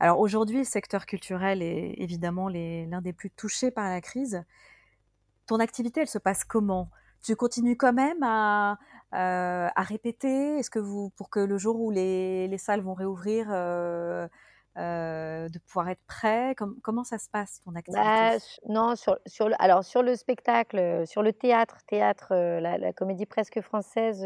Alors 0.00 0.18
aujourd'hui, 0.18 0.58
le 0.58 0.64
secteur 0.64 1.06
culturel 1.06 1.62
est 1.62 1.94
évidemment 1.98 2.48
l'un 2.48 3.00
des 3.00 3.12
plus 3.12 3.30
touchés 3.30 3.70
par 3.70 3.88
la 3.88 4.00
crise. 4.00 4.42
Ton 5.46 5.60
activité, 5.60 6.00
elle 6.00 6.08
se 6.08 6.18
passe 6.18 6.44
comment? 6.44 6.90
Tu 7.22 7.36
continues 7.36 7.76
quand 7.76 7.92
même 7.92 8.20
à, 8.22 8.78
euh, 9.14 9.68
à 9.74 9.82
répéter? 9.82 10.58
Est-ce 10.58 10.70
que 10.70 10.80
vous, 10.80 11.10
pour 11.10 11.30
que 11.30 11.38
le 11.38 11.56
jour 11.56 11.80
où 11.80 11.92
les, 11.92 12.48
les 12.48 12.58
salles 12.58 12.80
vont 12.80 12.94
réouvrir, 12.94 13.46
euh, 13.50 14.26
euh, 14.78 15.50
de 15.50 15.58
pouvoir 15.58 15.90
être 15.90 16.02
prêt? 16.06 16.54
Comment 16.82 17.04
ça 17.04 17.18
se 17.18 17.28
passe 17.28 17.60
ton 17.62 17.74
activité? 17.74 18.02
Bah, 18.02 18.38
Non, 18.68 18.96
sur, 18.96 19.18
sur, 19.26 19.50
le, 19.50 19.54
alors 19.58 19.84
sur 19.84 20.02
le 20.02 20.16
spectacle, 20.16 20.78
euh, 20.78 21.04
sur 21.04 21.22
le 21.22 21.34
théâtre, 21.34 21.76
théâtre, 21.86 22.28
euh, 22.32 22.58
la, 22.58 22.92
comédie 22.94 23.26
presque 23.26 23.60
française, 23.60 24.24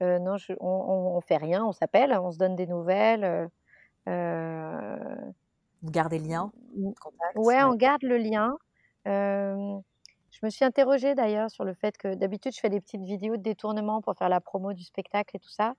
non, 0.00 0.36
on, 0.58 1.16
ne 1.16 1.20
fait 1.20 1.36
rien, 1.36 1.64
on 1.64 1.72
s'appelle, 1.72 2.18
on 2.20 2.32
se 2.32 2.38
donne 2.38 2.56
des 2.56 2.66
nouvelles. 2.66 3.48
Vous 4.06 5.90
gardez 5.90 6.18
le 6.18 6.26
lien, 6.26 6.50
contact, 7.00 7.36
ouais, 7.36 7.62
on 7.62 7.74
garde 7.74 8.02
le 8.02 8.16
lien. 8.16 8.56
je 9.06 9.80
me 10.42 10.50
suis 10.50 10.64
interrogée 10.64 11.14
d'ailleurs 11.14 11.50
sur 11.50 11.62
le 11.62 11.74
fait 11.74 11.96
que 11.96 12.14
d'habitude 12.14 12.52
je 12.54 12.60
fais 12.60 12.70
des 12.70 12.80
petites 12.80 13.04
vidéos 13.04 13.36
de 13.36 13.42
détournement 13.42 14.02
pour 14.02 14.16
faire 14.16 14.28
la 14.28 14.40
promo 14.40 14.72
du 14.72 14.82
spectacle 14.82 15.36
et 15.36 15.38
tout 15.38 15.50
ça. 15.50 15.74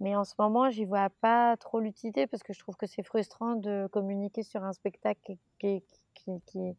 Mais 0.00 0.16
en 0.16 0.24
ce 0.24 0.34
moment, 0.38 0.70
j'y 0.70 0.86
vois 0.86 1.10
pas 1.20 1.56
trop 1.58 1.78
l'utilité 1.78 2.26
parce 2.26 2.42
que 2.42 2.54
je 2.54 2.58
trouve 2.58 2.76
que 2.76 2.86
c'est 2.86 3.02
frustrant 3.02 3.54
de 3.54 3.86
communiquer 3.92 4.42
sur 4.42 4.64
un 4.64 4.72
spectacle 4.72 5.36
qui, 5.58 5.84
qui, 6.14 6.40
qui, 6.46 6.76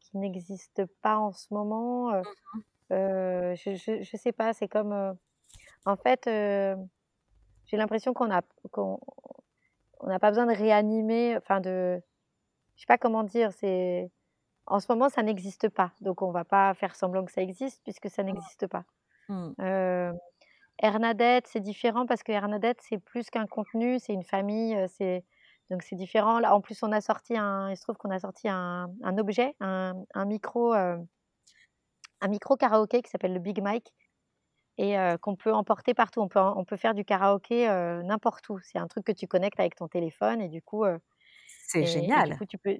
qui 0.00 0.18
n'existe 0.18 0.84
pas 1.00 1.18
en 1.18 1.32
ce 1.32 1.46
moment. 1.54 2.12
Euh, 2.12 2.20
mmh 2.20 2.60
euh 2.90 3.54
je, 3.54 4.00
je, 4.02 4.16
sais 4.16 4.32
pas, 4.32 4.54
c'est 4.54 4.66
comme. 4.66 4.92
Euh, 4.92 5.12
en 5.84 5.96
fait, 5.96 6.22
j'ai 6.24 7.76
l'impression 7.76 8.14
qu'on 8.14 8.30
a 8.30 8.40
qu'on 8.72 8.98
on 10.00 10.06
n'a 10.06 10.18
pas 10.18 10.30
besoin 10.30 10.46
de 10.46 10.56
réanimer, 10.56 11.36
enfin 11.36 11.60
de. 11.60 12.00
Je 12.76 12.80
sais 12.80 12.86
pas 12.86 12.98
comment 12.98 13.24
dire, 13.24 13.52
c'est. 13.52 14.10
En 14.66 14.80
ce 14.80 14.86
moment, 14.90 15.08
ça 15.08 15.22
n'existe 15.22 15.68
pas. 15.68 15.92
Donc, 16.00 16.22
on 16.22 16.30
va 16.30 16.44
pas 16.44 16.74
faire 16.74 16.94
semblant 16.94 17.24
que 17.24 17.32
ça 17.32 17.42
existe 17.42 17.82
puisque 17.84 18.10
ça 18.10 18.22
mmh. 18.22 18.26
n'existe 18.26 18.66
pas. 18.66 18.84
Mmh. 19.28 19.52
Hernadette, 20.80 21.46
c'est 21.48 21.60
différent 21.60 22.06
parce 22.06 22.22
que 22.22 22.32
Hernadette, 22.32 22.80
c'est 22.82 22.98
plus 22.98 23.30
qu'un 23.30 23.46
contenu, 23.46 23.98
c'est 23.98 24.12
une 24.12 24.24
famille, 24.24 24.76
c'est 24.88 25.24
donc 25.70 25.82
c'est 25.82 25.96
différent. 25.96 26.38
Là, 26.38 26.54
en 26.54 26.60
plus, 26.60 26.82
on 26.82 26.92
a 26.92 27.00
sorti 27.00 27.36
un, 27.36 27.70
il 27.70 27.76
se 27.76 27.82
trouve 27.82 27.96
qu'on 27.96 28.10
a 28.10 28.20
sorti 28.20 28.48
un, 28.48 28.88
objet, 29.18 29.54
un, 29.60 29.94
un 30.14 30.24
micro, 30.24 30.72
un 30.72 31.06
micro 32.28 32.56
karaoké 32.56 33.02
qui 33.02 33.10
s'appelle 33.10 33.34
le 33.34 33.40
Big 33.40 33.60
Mic 33.62 33.92
et 34.78 34.96
qu'on 35.20 35.36
peut 35.36 35.52
emporter 35.52 35.92
partout. 35.92 36.20
On 36.20 36.28
peut, 36.28 36.40
on 36.40 36.64
peut 36.64 36.76
faire 36.76 36.94
du 36.94 37.04
karaoké 37.04 37.66
n'importe 38.04 38.48
où. 38.48 38.58
C'est 38.60 38.78
un 38.78 38.86
truc 38.86 39.04
que 39.04 39.12
tu 39.12 39.26
connectes 39.26 39.60
avec 39.60 39.74
ton 39.74 39.88
téléphone 39.88 40.40
et 40.40 40.48
du 40.48 40.62
coup. 40.62 40.84
C'est 41.68 41.84
génial. 41.84 42.30
du 42.30 42.38
coup, 42.38 42.46
tu 42.46 42.58
peux, 42.58 42.76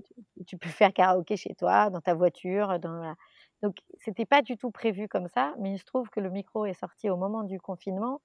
tu, 0.47 0.57
peux 0.57 0.69
faire 0.69 0.93
karaoké 0.93 1.37
chez 1.37 1.55
toi, 1.55 1.91
dans 1.91 2.01
ta 2.01 2.15
voiture, 2.15 2.79
dans 2.79 3.15
donc, 3.63 3.77
c'était 3.99 4.27
pas 4.27 4.43
du 4.43 4.57
tout 4.57 4.71
prévu 4.71 5.09
comme 5.09 5.29
ça, 5.29 5.55
mais 5.59 5.73
il 5.73 5.79
se 5.79 5.85
trouve 5.85 6.09
que 6.11 6.21
le 6.21 6.31
micro 6.31 6.65
est 6.65 6.75
sorti 6.75 7.11
au 7.11 7.17
moment 7.17 7.43
du 7.43 7.61
confinement 7.61 8.21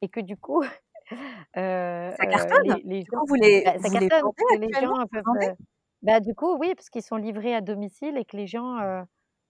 et 0.00 0.08
que 0.08 0.20
du 0.20 0.36
coup, 0.36 0.62
euh, 1.56 2.12
ça 2.12 2.26
cartonne. 2.26 2.80
Les, 2.84 3.02
gens, 3.02 3.24
vous 3.26 3.34
les, 3.34 3.62
bah, 3.64 3.78
ça 3.80 3.90
cartonne, 3.90 4.60
les 4.60 4.72
gens 4.72 5.06
peuvent, 5.10 5.24
euh, 5.42 5.54
bah, 6.02 6.20
du 6.20 6.34
coup, 6.34 6.56
oui, 6.56 6.72
parce 6.74 6.88
qu'ils 6.88 7.02
sont 7.02 7.16
livrés 7.16 7.54
à 7.54 7.60
domicile 7.60 8.16
et 8.16 8.24
que 8.24 8.36
les 8.36 8.46
gens 8.46 8.78
euh, 8.78 9.02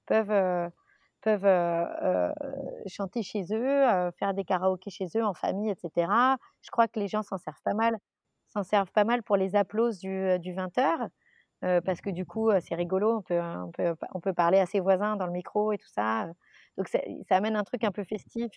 peuvent 0.07 0.31
euh, 0.31 0.68
peuvent 1.20 2.33
chanter 2.87 3.22
chez 3.22 3.42
eux, 3.50 4.11
faire 4.18 4.33
des 4.33 4.44
karaokés 4.44 4.90
chez 4.90 5.07
eux 5.16 5.24
en 5.24 5.35
famille, 5.35 5.70
etc. 5.70 6.09
Je 6.62 6.70
crois 6.70 6.87
que 6.87 7.00
les 7.00 7.09
gens 7.09 7.22
s'en 7.22 7.37
servent 7.37 7.62
pas 7.64 7.74
mal, 7.74 7.96
s'en 8.57 8.62
servent 8.62 8.92
pas 8.92 9.05
mal 9.05 9.23
pour 9.23 9.37
les 9.37 9.57
applauses 9.57 9.99
du, 9.99 10.38
du 10.38 10.55
20h 10.55 11.09
parce 11.85 12.01
que 12.01 12.11
du 12.11 12.25
coup, 12.25 12.51
c'est 12.61 12.77
rigolo, 12.77 13.16
on 13.16 13.23
peut, 13.23 13.40
on, 13.40 13.73
peut, 13.73 13.97
on 14.14 14.21
peut 14.21 14.33
parler 14.33 14.61
à 14.61 14.66
ses 14.66 14.79
voisins 14.79 15.16
dans 15.16 15.27
le 15.27 15.33
micro 15.33 15.73
et 15.73 15.79
tout 15.79 15.88
ça. 15.88 16.29
Donc 16.77 16.87
ça, 16.87 17.01
amène 17.31 17.57
un 17.57 17.64
truc 17.64 17.83
un 17.83 17.90
peu 17.90 18.05
festif 18.05 18.53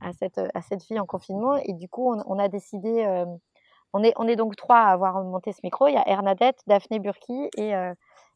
à, 0.00 0.12
cette, 0.12 0.38
à 0.52 0.60
cette 0.60 0.82
fille 0.82 1.00
en 1.00 1.06
confinement. 1.06 1.56
Et 1.56 1.72
du 1.72 1.88
coup, 1.88 2.12
on, 2.12 2.38
a 2.38 2.48
décidé, 2.48 3.06
on, 3.94 4.02
est, 4.02 4.12
on 4.16 4.26
est 4.26 4.36
donc 4.36 4.56
trois 4.56 4.80
à 4.80 4.92
avoir 4.92 5.22
monté 5.24 5.52
ce 5.52 5.60
micro. 5.62 5.86
Il 5.86 5.94
y 5.94 5.96
a 5.96 6.06
Hernadette, 6.06 6.60
Daphné 6.66 6.98
Burki 6.98 7.48
et, 7.56 7.72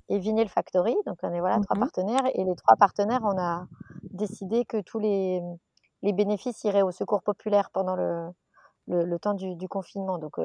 et 0.08 0.18
Vinyl 0.18 0.48
Factory. 0.48 0.96
Donc 1.04 1.18
on 1.22 1.32
est 1.32 1.40
voilà, 1.40 1.60
trois 1.60 1.76
mmh 1.76 1.80
partenaires. 1.80 2.26
Et 2.34 2.44
les 2.44 2.54
trois 2.54 2.76
partenaires, 2.76 3.20
on 3.24 3.38
a 3.38 3.66
décidé 4.04 4.64
que 4.64 4.80
tous 4.80 4.98
les, 4.98 5.42
les 6.02 6.12
bénéfices 6.12 6.64
iraient 6.64 6.82
au 6.82 6.90
secours 6.90 7.22
populaire 7.22 7.70
pendant 7.70 7.96
le, 7.96 8.30
le, 8.86 9.18
temps 9.18 9.34
du, 9.34 9.54
du, 9.56 9.68
confinement. 9.68 10.18
Donc 10.18 10.38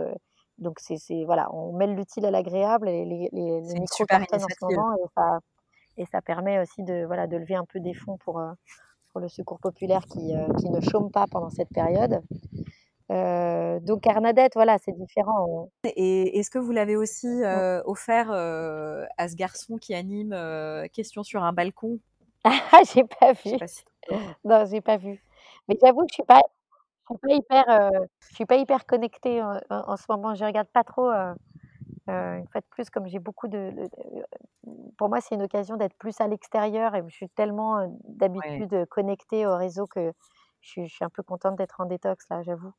donc 0.57 0.79
c'est 0.79 0.97
voilà, 1.25 1.53
on 1.53 1.73
mêle 1.73 1.95
l'utile 1.95 2.25
à 2.25 2.31
l'agréable 2.31 2.87
et 2.89 3.05
les, 3.05 3.29
les, 3.31 3.61
les 3.61 3.79
micros 3.79 4.05
en 4.09 4.39
ce 4.39 4.65
moment 4.65 4.93
et 4.95 5.07
ça, 5.15 5.39
et 5.97 6.05
ça 6.05 6.21
permet 6.21 6.59
aussi 6.59 6.83
de 6.83 7.05
voilà 7.05 7.27
de 7.27 7.37
lever 7.37 7.55
un 7.55 7.65
peu 7.65 7.79
des 7.79 7.93
fonds 7.93 8.17
pour 8.17 8.39
euh, 8.39 8.51
pour 9.11 9.21
le 9.21 9.29
secours 9.29 9.59
populaire 9.59 10.05
qui, 10.05 10.35
euh, 10.35 10.47
qui 10.59 10.69
ne 10.69 10.81
chôme 10.81 11.11
pas 11.11 11.25
pendant 11.29 11.49
cette 11.49 11.69
période. 11.69 12.21
Euh, 13.11 13.79
donc 13.79 14.07
Arnadette, 14.07 14.53
voilà, 14.55 14.77
c'est 14.83 14.91
différent. 14.93 15.69
Et 15.83 16.39
est-ce 16.39 16.49
que 16.49 16.57
vous 16.57 16.71
l'avez 16.71 16.95
aussi 16.95 17.27
offert 17.85 18.31
à 18.31 19.29
ce 19.29 19.35
garçon 19.35 19.77
qui 19.77 19.93
anime 19.93 20.35
Question 20.93 21.23
sur 21.23 21.43
un 21.43 21.53
balcon? 21.53 21.99
Ah, 22.45 22.81
j'ai 22.93 23.05
pas 23.05 23.31
vu. 23.31 23.51
non, 24.43 24.65
j'ai 24.65 24.81
pas 24.81 24.97
vu. 24.97 25.23
Mais 25.69 25.77
j'avoue 25.81 26.01
que 26.01 26.07
je 26.09 26.15
suis 26.15 26.23
pas, 26.23 26.41
je 27.09 27.15
suis 27.15 27.27
pas 27.27 27.33
hyper, 27.33 27.69
euh, 27.69 28.05
je 28.29 28.35
suis 28.35 28.45
pas 28.45 28.55
hyper 28.55 28.85
connectée 28.85 29.41
en, 29.41 29.97
ce 29.97 30.05
moment. 30.09 30.35
Je 30.35 30.45
regarde 30.45 30.67
pas 30.67 30.83
trop. 30.83 31.09
Euh, 31.09 31.33
une 32.07 32.47
fois 32.47 32.61
de 32.61 32.65
plus, 32.69 32.89
comme 32.89 33.07
j'ai 33.07 33.19
beaucoup 33.19 33.47
de, 33.47 33.71
pour 34.97 35.09
moi, 35.09 35.21
c'est 35.21 35.35
une 35.35 35.41
occasion 35.41 35.77
d'être 35.77 35.95
plus 35.95 36.19
à 36.19 36.27
l'extérieur 36.27 36.95
et 36.95 37.03
je 37.07 37.15
suis 37.15 37.29
tellement 37.29 37.97
d'habitude 38.07 38.85
connectée 38.89 39.45
au 39.45 39.55
réseau 39.55 39.87
que 39.87 40.11
je 40.61 40.85
suis, 40.85 41.03
un 41.03 41.09
peu 41.09 41.23
contente 41.23 41.55
d'être 41.55 41.79
en 41.79 41.85
détox 41.85 42.25
là, 42.29 42.41
j'avoue. 42.43 42.73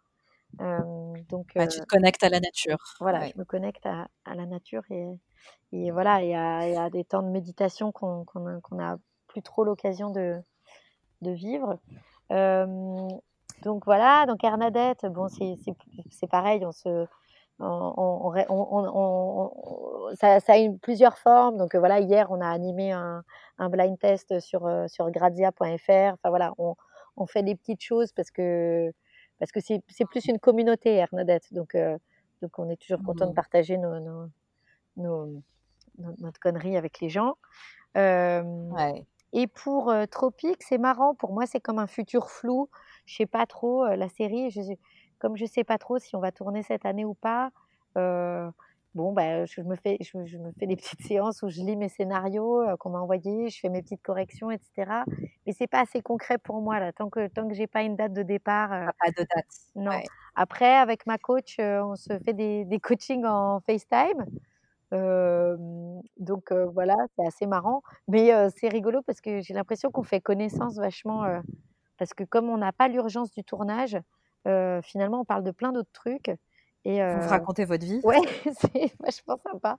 donc, 0.59 1.53
bah, 1.55 1.67
tu 1.67 1.81
te 1.81 1.87
connectes 1.87 2.23
à 2.23 2.29
la 2.29 2.41
nature. 2.41 2.79
Voilà, 3.01 3.27
je 3.27 3.39
me 3.39 3.45
connecte 3.45 3.87
à, 3.87 4.09
la 4.27 4.47
nature 4.47 4.83
et, 4.91 5.07
et 5.73 5.91
voilà, 5.91 6.23
il 6.23 6.29
y, 6.29 6.35
a, 6.35 6.91
des 6.91 7.05
temps 7.05 7.23
de 7.23 7.31
méditation 7.31 7.93
qu'on 7.93 8.27
n'a 8.73 8.99
plus 9.27 9.43
trop 9.43 9.65
l'occasion 9.65 10.11
de, 10.11 10.39
de 11.23 11.31
vivre. 11.31 11.79
Donc 13.63 13.85
voilà, 13.85 14.27
donc 14.27 14.43
Hernadette, 14.45 15.07
bon, 15.07 15.29
c'est 15.29 16.27
pareil, 16.29 16.65
on 16.67 16.73
se, 16.73 17.07
on, 17.61 18.33
ça, 20.15 20.39
a 20.49 20.59
eu 20.59 20.77
plusieurs 20.79 21.19
formes. 21.19 21.57
Donc 21.57 21.75
voilà, 21.75 22.01
hier, 22.01 22.31
on 22.31 22.41
a 22.41 22.49
animé 22.49 22.93
un, 22.93 23.23
blind 23.59 23.99
test 23.99 24.41
sur, 24.41 24.69
sur 24.89 25.11
grazia.fr. 25.11 25.61
Enfin 25.89 26.29
voilà, 26.29 26.53
on, 26.59 27.27
fait 27.27 27.43
des 27.43 27.55
petites 27.55 27.83
choses 27.83 28.13
parce 28.13 28.31
que 28.31 28.93
parce 29.39 29.51
que 29.51 29.61
c'est 29.61 30.05
plus 30.09 30.27
une 30.27 30.39
communauté, 30.39 30.95
Hernadette. 30.95 31.53
Donc, 31.53 31.77
donc 32.43 32.59
on 32.59 32.69
est 32.69 32.77
toujours 32.77 33.03
content 33.03 33.27
de 33.27 33.33
mmh. 33.33 33.35
partager 33.35 33.79
nos, 33.79 34.31
notre 35.97 36.41
connerie 36.41 36.77
avec 36.77 37.01
les 37.01 37.09
gens. 37.09 37.37
Et 37.97 39.47
pour 39.49 39.93
Tropique, 40.11 40.63
c'est 40.63 40.79
marrant. 40.79 41.15
Pour 41.15 41.33
moi, 41.33 41.47
c'est 41.47 41.61
comme 41.61 41.79
un 41.79 41.89
futur 41.89 42.31
flou. 42.31 42.69
Je 43.07 43.17
sais 43.17 43.27
pas 43.27 43.47
trop 43.47 43.87
la 43.87 44.09
série. 44.09 44.51
Je 44.51 44.61
comme 45.19 45.37
je 45.37 45.47
sais 45.47 45.65
pas 45.65 45.79
trop 45.79 45.99
si 45.99 46.15
on 46.17 46.21
va 46.21 46.33
tourner 46.33 46.63
cette 46.63 46.85
année 46.85 47.05
ou 47.05 47.15
pas, 47.15 47.51
euh, 47.97 48.51
bon, 48.95 49.13
bah, 49.13 49.47
je, 49.47 49.61
me 49.63 49.77
fais, 49.77 49.97
je, 50.01 50.19
me 50.37 50.53
fais 50.59 50.67
des 50.67 50.77
petites 50.77 51.01
séances 51.03 51.43
où 51.43 51.49
je 51.49 51.63
lis 51.63 51.77
mes 51.77 51.89
scénarios 51.89 52.61
euh, 52.61 52.77
qu'on 52.77 52.91
m'a 52.91 53.01
envoyés, 53.01 53.49
je 53.49 53.59
fais 53.59 53.69
mes 53.69 53.83
petites 53.83 54.03
corrections, 54.03 54.51
etc. 54.51 55.03
Mais 55.47 55.53
c'est 55.53 55.67
pas 55.67 55.81
assez 55.81 56.03
concret 56.03 56.39
pour 56.39 56.61
moi 56.61 56.79
là. 56.81 56.93
Tant 56.93 57.09
que 57.09 57.29
tant 57.29 57.49
que 57.49 57.55
j'ai 57.55 57.67
pas 57.67 57.83
une 57.83 57.97
date 57.97 58.13
de 58.13 58.23
départ. 58.23 58.73
Euh, 58.73 58.87
pas 59.01 59.11
de 59.11 59.27
date. 59.35 59.47
Non. 59.77 60.01
Après, 60.37 60.75
avec 60.75 61.07
ma 61.07 61.17
coach, 61.17 61.57
on 61.59 61.97
se 61.97 62.19
fait 62.19 62.35
des, 62.35 62.65
des 62.65 62.81
coachings 62.81 63.25
en 63.25 63.61
FaceTime. 63.61 64.27
donc 66.19 66.53
voilà, 66.53 66.97
c'est 67.17 67.27
assez 67.27 67.47
marrant. 67.47 67.83
Mais 68.09 68.31
c'est 68.57 68.69
rigolo 68.69 69.01
parce 69.03 69.21
que 69.21 69.41
j'ai 69.41 69.55
l'impression 69.55 69.91
qu'on 69.91 70.03
fait 70.03 70.21
connaissance 70.21 70.77
vachement. 70.77 71.41
Parce 71.99 72.15
que 72.15 72.25
comme 72.25 72.49
on 72.49 72.59
n'a 72.59 72.73
pas 72.73 72.89
l'urgence 72.89 73.31
du 73.31 73.45
tournage, 73.45 73.99
finalement, 74.83 75.21
on 75.21 75.25
parle 75.25 75.43
de 75.43 75.51
plein 75.51 75.73
d'autres 75.73 75.93
trucs. 75.93 76.31
Et 76.85 77.01
Vous 77.03 77.29
racontez 77.29 77.65
votre 77.65 77.85
vie 77.85 78.01
Ouais, 78.05 78.21
c'est 78.53 78.93
vachement 79.01 79.39
sympa. 79.39 79.79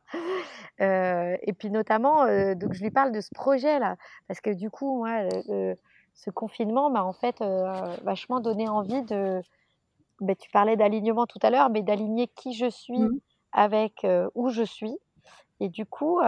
et 0.79 1.53
puis 1.53 1.69
notamment, 1.69 2.25
donc 2.55 2.73
je 2.73 2.83
lui 2.83 2.89
parle 2.91 3.11
de 3.11 3.21
ce 3.21 3.29
projet-là, 3.35 3.95
parce 4.27 4.41
que 4.41 4.49
du 4.49 4.71
coup, 4.71 4.97
moi, 4.97 5.29
ce 6.15 6.29
confinement 6.31 6.89
m'a 6.89 7.03
en 7.03 7.13
fait 7.13 7.43
vachement 8.03 8.39
donné 8.39 8.67
envie 8.67 9.03
de. 9.03 9.41
Ben, 10.21 10.35
tu 10.35 10.49
parlais 10.49 10.77
d'alignement 10.77 11.27
tout 11.27 11.39
à 11.41 11.49
l'heure, 11.49 11.69
mais 11.69 11.81
d'aligner 11.81 12.27
qui 12.27 12.53
je 12.53 12.69
suis 12.69 12.97
mmh. 12.97 13.19
avec 13.51 14.07
où 14.33 14.49
je 14.49 14.63
suis. 14.63 14.97
Et 15.59 15.69
du 15.69 15.85
coup, 15.85 16.19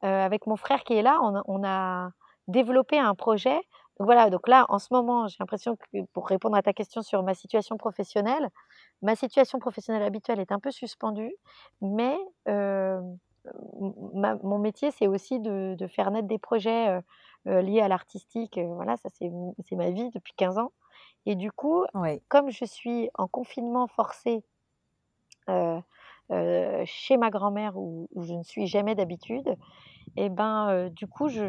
avec 0.00 0.46
mon 0.46 0.56
frère 0.56 0.82
qui 0.82 0.94
est 0.94 1.02
là, 1.02 1.20
on, 1.22 1.42
on 1.46 1.64
a 1.64 2.10
développé 2.48 2.98
un 2.98 3.14
projet 3.14 3.60
donc 4.02 4.08
voilà, 4.08 4.30
donc 4.30 4.48
là, 4.48 4.66
en 4.68 4.80
ce 4.80 4.88
moment, 4.90 5.28
j'ai 5.28 5.36
l'impression 5.38 5.76
que 5.76 6.02
pour 6.12 6.26
répondre 6.26 6.56
à 6.56 6.62
ta 6.62 6.72
question 6.72 7.02
sur 7.02 7.22
ma 7.22 7.34
situation 7.34 7.76
professionnelle, 7.76 8.50
ma 9.00 9.14
situation 9.14 9.60
professionnelle 9.60 10.02
habituelle 10.02 10.40
est 10.40 10.50
un 10.50 10.58
peu 10.58 10.72
suspendue, 10.72 11.32
mais 11.80 12.18
mon 12.42 12.98
métier, 14.58 14.90
c'est 14.90 15.06
aussi 15.06 15.38
de, 15.38 15.76
faire 15.86 16.10
naître 16.10 16.26
des 16.26 16.40
projets 16.40 16.98
liés 17.46 17.80
à 17.80 17.86
l'artistique. 17.86 18.58
voilà, 18.58 18.96
ça, 18.96 19.08
c'est 19.08 19.30
ma 19.76 19.90
vie 19.90 20.10
depuis 20.10 20.32
15 20.36 20.58
ans. 20.58 20.72
Et 21.24 21.36
du 21.36 21.52
coup, 21.52 21.84
comme 22.26 22.50
je 22.50 22.64
suis 22.64 23.08
en 23.14 23.28
confinement 23.28 23.86
forcé 23.86 24.42
chez 25.46 27.16
ma 27.18 27.30
grand-mère 27.30 27.76
où, 27.76 28.08
je 28.20 28.34
ne 28.34 28.42
suis 28.42 28.66
jamais 28.66 28.96
d'habitude, 28.96 29.46
et 30.16 30.24
eh 30.24 30.28
ben, 30.28 30.88
du 30.88 31.06
coup, 31.06 31.28
je 31.28 31.46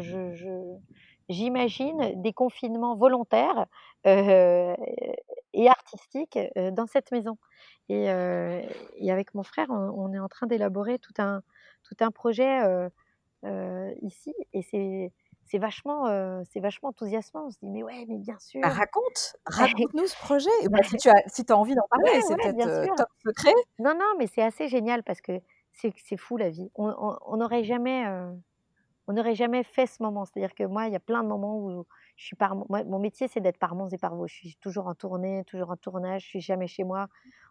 j'imagine 1.28 2.20
des 2.22 2.32
confinements 2.32 2.96
volontaires 2.96 3.66
et 4.04 5.68
artistiques 5.68 6.38
dans 6.72 6.86
cette 6.86 7.10
maison. 7.10 7.38
Et, 7.88 8.08
avec 8.08 9.34
mon 9.34 9.42
frère, 9.42 9.66
on, 9.70 10.12
est 10.12 10.18
en 10.18 10.28
train 10.28 10.46
d'élaborer 10.46 10.98
tout 10.98 11.14
un, 11.18 11.42
tout 11.82 11.96
un 12.00 12.10
projet 12.10 12.60
ici. 14.02 14.34
Et 14.52 14.62
c'est. 14.62 15.12
C'est 15.46 15.58
vachement, 15.58 16.06
c'est 16.50 16.60
vachement 16.60 16.88
enthousiasmant. 16.88 17.48
On 17.48 17.50
se 17.50 17.58
dit, 17.58 17.68
mais 17.68 17.82
ouais, 17.82 18.06
mais 18.08 18.16
bien 18.16 18.38
sûr. 18.38 18.62
Bah, 18.62 18.70
raconte, 18.70 19.36
raconte-nous 19.46 20.06
ce 20.06 20.16
projet. 20.16 20.48
Bah, 20.70 20.78
si 20.82 20.96
tu 20.96 21.10
as, 21.10 21.22
si 21.26 21.44
as 21.46 21.54
envie 21.54 21.74
d'en 21.74 21.86
parler, 21.90 22.18
c'est 22.22 22.34
peut-être 22.36 22.96
top 22.96 23.08
secret. 23.22 23.52
Non, 23.78 23.92
non, 23.92 24.14
mais 24.18 24.26
c'est 24.26 24.42
assez 24.42 24.68
génial 24.68 25.02
parce 25.02 25.20
que 25.20 25.32
c'est 25.72 26.16
fou 26.16 26.36
la 26.36 26.50
vie. 26.50 26.70
On 26.76 27.36
n'aurait 27.36 27.64
jamais, 27.64 28.06
on 29.06 29.12
n'aurait 29.12 29.34
jamais 29.34 29.62
fait 29.62 29.86
ce 29.86 30.02
moment. 30.02 30.24
C'est-à-dire 30.24 30.54
que 30.54 30.64
moi, 30.64 30.86
il 30.86 30.92
y 30.92 30.96
a 30.96 31.00
plein 31.00 31.22
de 31.22 31.28
moments 31.28 31.58
où 31.58 31.84
je 32.16 32.24
suis 32.24 32.36
par 32.36 32.56
mon 32.56 32.98
métier, 32.98 33.28
c'est 33.28 33.40
d'être 33.40 33.58
par 33.58 33.74
et 33.92 33.98
par 33.98 34.26
Je 34.26 34.34
suis 34.34 34.56
toujours 34.60 34.86
en 34.86 34.94
tournée, 34.94 35.44
toujours 35.44 35.70
en 35.70 35.76
tournage. 35.76 36.22
Je 36.22 36.28
suis 36.28 36.40
jamais 36.40 36.66
chez 36.66 36.84
moi. 36.84 37.08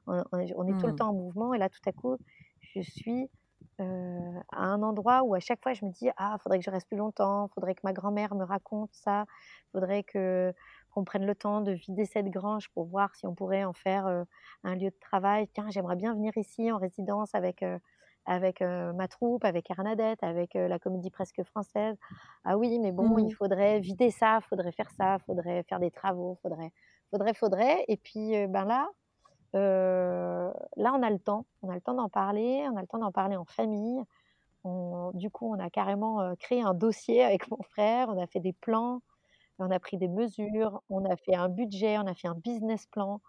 On, 0.08 0.18
est 0.40 0.54
tout 0.80 0.88
le 0.88 0.94
mmh. 0.94 0.96
temps 0.96 1.10
en 1.10 1.14
mouvement. 1.14 1.54
Et 1.54 1.58
là, 1.58 1.70
tout 1.70 1.82
à 1.86 1.92
coup, 1.92 2.18
je 2.62 2.82
suis 2.82 3.30
euh, 3.80 4.40
à 4.52 4.66
un 4.66 4.82
endroit 4.84 5.24
où 5.24 5.36
à 5.36 5.40
chaque 5.40 5.62
fois, 5.62 5.74
je 5.74 5.86
me 5.86 5.92
dis 5.92 6.10
ah, 6.18 6.38
faudrait 6.42 6.60
que 6.60 6.66
je 6.66 6.72
reste 6.72 6.88
plus 6.88 6.98
longtemps. 6.98 7.50
Faudrait 7.54 7.76
que 7.76 7.82
ma 7.84 7.94
grand-mère 7.94 8.34
me 8.36 8.44
raconte 8.44 8.90
ça. 8.94 9.26
Faudrait 9.72 10.04
que 10.04 10.54
qu'on 10.94 11.04
prenne 11.04 11.26
le 11.26 11.34
temps 11.34 11.62
de 11.62 11.72
vider 11.72 12.06
cette 12.06 12.30
grange 12.30 12.70
pour 12.70 12.86
voir 12.86 13.16
si 13.16 13.26
on 13.26 13.34
pourrait 13.34 13.64
en 13.64 13.74
faire 13.74 14.06
euh, 14.06 14.24
un 14.64 14.76
lieu 14.76 14.92
de 14.92 15.00
travail. 15.00 15.48
Tiens, 15.54 15.68
j'aimerais 15.70 15.96
bien 15.96 16.14
venir 16.14 16.38
ici 16.38 16.72
en 16.72 16.78
résidence 16.78 17.34
avec 17.34 17.64
euh, 17.64 17.80
avec 18.26 18.62
ma 18.62 19.08
troupe, 19.08 19.46
avec 19.46 19.70
Arnadette, 19.72 20.24
avec 20.24 20.54
la 20.54 20.80
comédie 20.80 21.10
presque 21.10 21.44
française. 21.44 21.98
Ah 22.44 22.58
oui, 22.58 22.80
mais 22.80 22.92
bon, 22.92 23.18
il 23.18 23.28
mmh. 23.28 23.32
faudrait 23.32 23.80
vider 23.80 24.12
ça, 24.12 24.40
faudrait 24.42 24.72
faire 24.72 24.90
ça, 24.92 25.18
faudrait 25.26 25.64
faire 25.64 25.80
des 25.80 25.92
travaux, 25.92 26.38
faudrait, 26.42 26.72
faudrait, 27.10 27.34
faudrait. 27.34 27.86
Et 27.88 27.98
puis, 27.98 28.48
ben 28.48 28.66
là, 28.66 28.90
là, 29.54 30.94
on 30.94 31.04
a 31.04 31.10
le 31.10 31.20
temps, 31.20 31.46
on 31.62 31.70
a 31.70 31.76
le 31.76 31.82
temps 31.82 31.94
d'en 31.94 32.10
parler, 32.10 32.66
on 32.72 32.78
a 32.78 32.82
le 32.82 32.88
temps 32.88 33.00
d'en 33.00 33.12
parler 33.12 33.36
en 33.36 33.46
famille. 33.46 34.04
du 35.14 35.30
coup, 35.30 35.54
on 35.54 35.60
a 35.60 35.70
carrément 35.70 36.36
créé 36.38 36.62
un 36.62 36.74
dossier 36.74 37.24
avec 37.24 37.50
mon 37.52 37.62
frère, 37.62 38.10
on 38.10 38.22
a 38.22 38.28
fait 38.28 38.40
des 38.40 38.54
plans, 38.54 39.02
on 39.60 39.70
a 39.70 39.80
pris 39.80 39.98
des 39.98 40.08
mesures, 40.08 40.82
on 40.90 41.06
a 41.06 41.16
fait 41.16 41.36
un 41.36 41.50
budget, 41.50 41.98
on 41.98 42.08
a 42.08 42.14
fait 42.14 42.28
un 42.28 42.36
business 42.36 42.88
plan 42.88 43.22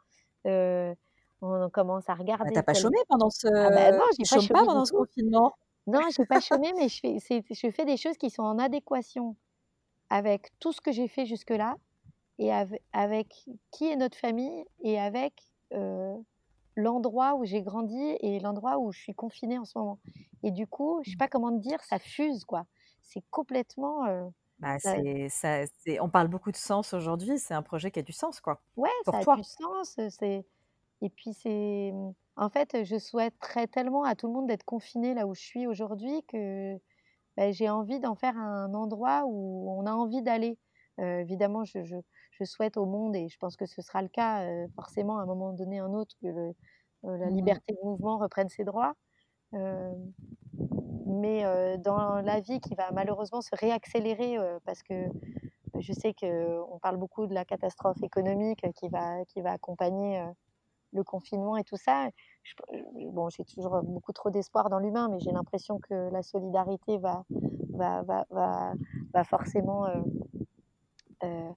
on 1.43 1.69
commence 1.71 2.09
à 2.09 2.15
regarder. 2.15 2.51
Tu 2.51 2.55
t'as 2.55 2.63
pas 2.63 2.75
chômé 2.75 2.99
pendant 3.09 3.31
ce, 3.31 3.49
ah 3.49 3.71
bah 3.71 3.93
non, 3.93 4.05
j'ai 4.19 4.49
pas, 4.49 4.65
pendant 4.65 4.85
ce 4.85 4.93
confinement? 4.93 5.55
Non, 5.87 6.01
j'ai 6.17 6.25
pas 6.25 6.41
chômé, 6.41 6.73
mais 6.77 6.89
je 6.89 7.01
fais, 7.01 7.19
je 7.51 7.71
fais 7.71 7.85
des 7.85 7.97
choses 7.97 8.17
qui 8.17 8.31
sont 8.31 8.43
en 8.43 8.59
adéquation 8.59 9.37
avec 10.11 10.51
tout 10.59 10.73
ce 10.73 10.81
que 10.81 10.93
j'ai 10.93 11.09
fait 11.09 11.27
jusque-là 11.27 11.77
et 12.39 12.53
avec, 12.93 13.45
qui 13.71 13.89
est 13.89 13.97
notre 13.97 14.17
famille 14.17 14.65
et 14.81 14.99
avec 14.99 15.35
l'endroit 16.77 17.35
où 17.35 17.45
j'ai 17.45 17.63
grandi 17.63 18.17
et 18.21 18.41
l'endroit 18.41 18.79
où 18.79 18.93
je 18.93 19.01
suis 19.01 19.15
confinée 19.15 19.59
en 19.59 19.65
ce 19.65 19.79
moment. 19.79 19.99
Et 20.43 20.51
du 20.51 20.67
coup, 20.67 21.01
je 21.05 21.11
sais 21.11 21.17
pas 21.17 21.29
comment 21.29 21.53
te 21.53 21.61
dire, 21.61 21.83
ça 21.85 21.99
fuse 21.99 22.45
quoi. 22.45 22.67
C'est 23.03 23.23
complètement. 23.31 24.05
bah, 24.59 24.79
c'est, 24.79 25.29
ça, 25.29 25.65
on 26.01 26.09
parle 26.09 26.29
beaucoup 26.29 26.51
de 26.51 26.57
sens 26.57 26.95
aujourd'hui. 26.95 27.39
C'est 27.39 27.55
un 27.55 27.63
projet 27.63 27.91
qui 27.91 27.99
a 27.99 28.03
du 28.03 28.13
sens 28.13 28.41
quoi. 28.41 28.61
Ouais, 28.77 28.91
ça 29.05 29.19
a 29.19 29.37
du 29.37 29.45
sens. 29.45 29.99
C'est 30.09 30.47
et 31.03 31.11
puis 31.11 31.33
c'est, 31.35 31.93
en 32.37 32.49
fait, 32.49 32.85
je 32.85 32.99
souhaiterais 32.99 33.67
tellement 33.67 34.05
à 34.05 34.15
tout 34.15 34.27
le 34.27 34.33
monde 34.33 34.47
d'être 34.47 34.65
confiné 34.65 35.15
là 35.15 35.27
où 35.27 35.35
je 35.35 35.43
suis 35.43 35.67
aujourd'hui 35.67 36.23
que 36.25 36.77
bah, 37.37 37.53
j'ai 37.53 37.69
envie 37.69 38.01
d'en 38.01 38.15
faire 38.15 38.37
un 38.37 38.73
endroit 38.75 39.25
où 39.27 39.71
on 39.79 39.87
a 39.87 39.93
envie 39.93 40.23
d'aller. 40.23 40.59
évidemment, 40.99 41.65
je, 41.65 41.83
je, 41.83 41.97
je, 42.31 42.45
souhaite 42.45 42.77
au 42.77 42.87
monde, 42.87 43.17
et 43.17 43.29
je 43.29 43.37
pense 43.39 43.57
que 43.57 43.67
ce 43.67 43.83
sera 43.83 44.03
le 44.03 44.09
cas 44.09 44.47
forcément 44.77 45.19
à 45.19 45.23
un 45.23 45.27
moment 45.27 45.53
donné 45.53 45.79
un 45.79 45.93
autre, 45.93 46.15
que 46.23 46.53
la 47.03 47.31
mmh 47.31 47.35
liberté 47.35 47.75
de 47.75 47.87
mouvement 47.87 48.19
reprenne 48.19 48.49
ses 48.49 48.65
droits. 48.65 48.95
mais 51.07 51.79
dans 51.79 52.21
la 52.23 52.41
vie 52.41 52.61
qui 52.61 52.75
va 52.75 52.91
malheureusement 52.93 53.43
se 53.43 53.55
réaccélérer 53.57 54.37
parce 54.65 54.83
que 54.83 55.09
je 55.81 55.93
sais 55.93 56.15
qu'on 56.15 56.79
parle 56.81 56.97
beaucoup 56.97 57.27
de 57.27 57.35
la 57.35 57.45
catastrophe 57.45 58.03
économique 58.03 58.65
qui 58.77 58.89
va, 58.89 59.25
qui 59.27 59.41
va 59.41 59.53
accompagner 59.53 60.25
le 60.95 61.05
confinement 61.05 61.57
et 61.57 61.65
tout 61.65 61.77
ça. 61.77 62.09
bon, 63.11 63.29
j'ai 63.29 63.45
toujours 63.45 63.83
beaucoup 63.83 64.13
trop 64.13 64.31
d'espoir 64.31 64.71
dans 64.71 64.79
l'humain, 64.79 65.09
mais 65.11 65.19
j'ai 65.21 65.33
l'impression 65.33 65.79
que 65.79 66.11
la 66.11 66.23
solidarité 66.23 66.99
va, 66.99 67.25
va, 67.75 68.03
va, 68.31 68.75
va, 69.13 69.25
forcément 69.25 69.87
euh, 69.87 70.01
euh, 71.25 71.51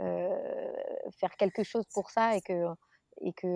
euh, 0.00 0.72
faire 1.10 1.36
quelque 1.36 1.62
chose 1.62 1.84
pour 1.92 2.10
ça 2.10 2.36
et 2.36 2.40
que 2.40 2.66
et 3.20 3.32
que 3.32 3.46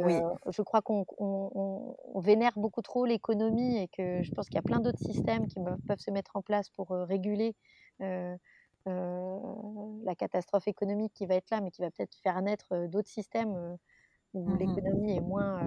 je 0.46 0.62
crois 0.62 0.82
qu'on 0.82 1.96
vénère 2.14 2.52
beaucoup 2.56 2.80
trop 2.80 3.04
l'économie 3.04 3.78
et 3.78 3.88
que 3.88 4.22
je 4.22 4.30
pense 4.32 4.46
qu'il 4.48 4.54
y 4.54 4.60
a 4.60 4.62
plein 4.62 4.78
d'autres 4.78 5.00
systèmes 5.00 5.48
qui 5.48 5.58
peuvent 5.86 5.98
se 5.98 6.12
mettre 6.12 6.36
en 6.36 6.42
place 6.42 6.70
pour 6.70 6.90
réguler 6.90 7.56
la 7.98 8.38
catastrophe 10.16 10.68
économique 10.68 11.12
qui 11.12 11.26
va 11.26 11.34
être 11.34 11.50
là, 11.50 11.60
mais 11.60 11.72
qui 11.72 11.82
va 11.82 11.90
peut-être 11.90 12.16
faire 12.22 12.40
naître 12.40 12.86
d'autres 12.86 13.08
systèmes 13.08 13.76
où 14.34 14.48
mmh 14.48 14.58
l'économie 14.58 15.16
est 15.16 15.20
moins, 15.20 15.60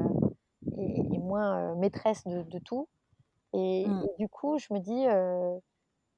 est, 0.77 1.19
moins 1.19 1.75
maîtresse 1.75 2.23
de, 2.25 2.59
tout. 2.59 2.87
Et, 3.53 3.85
mmh. 3.87 4.03
et, 4.03 4.15
du 4.17 4.29
coup, 4.29 4.57
je 4.57 4.73
me 4.73 4.79
dis, 4.79 5.05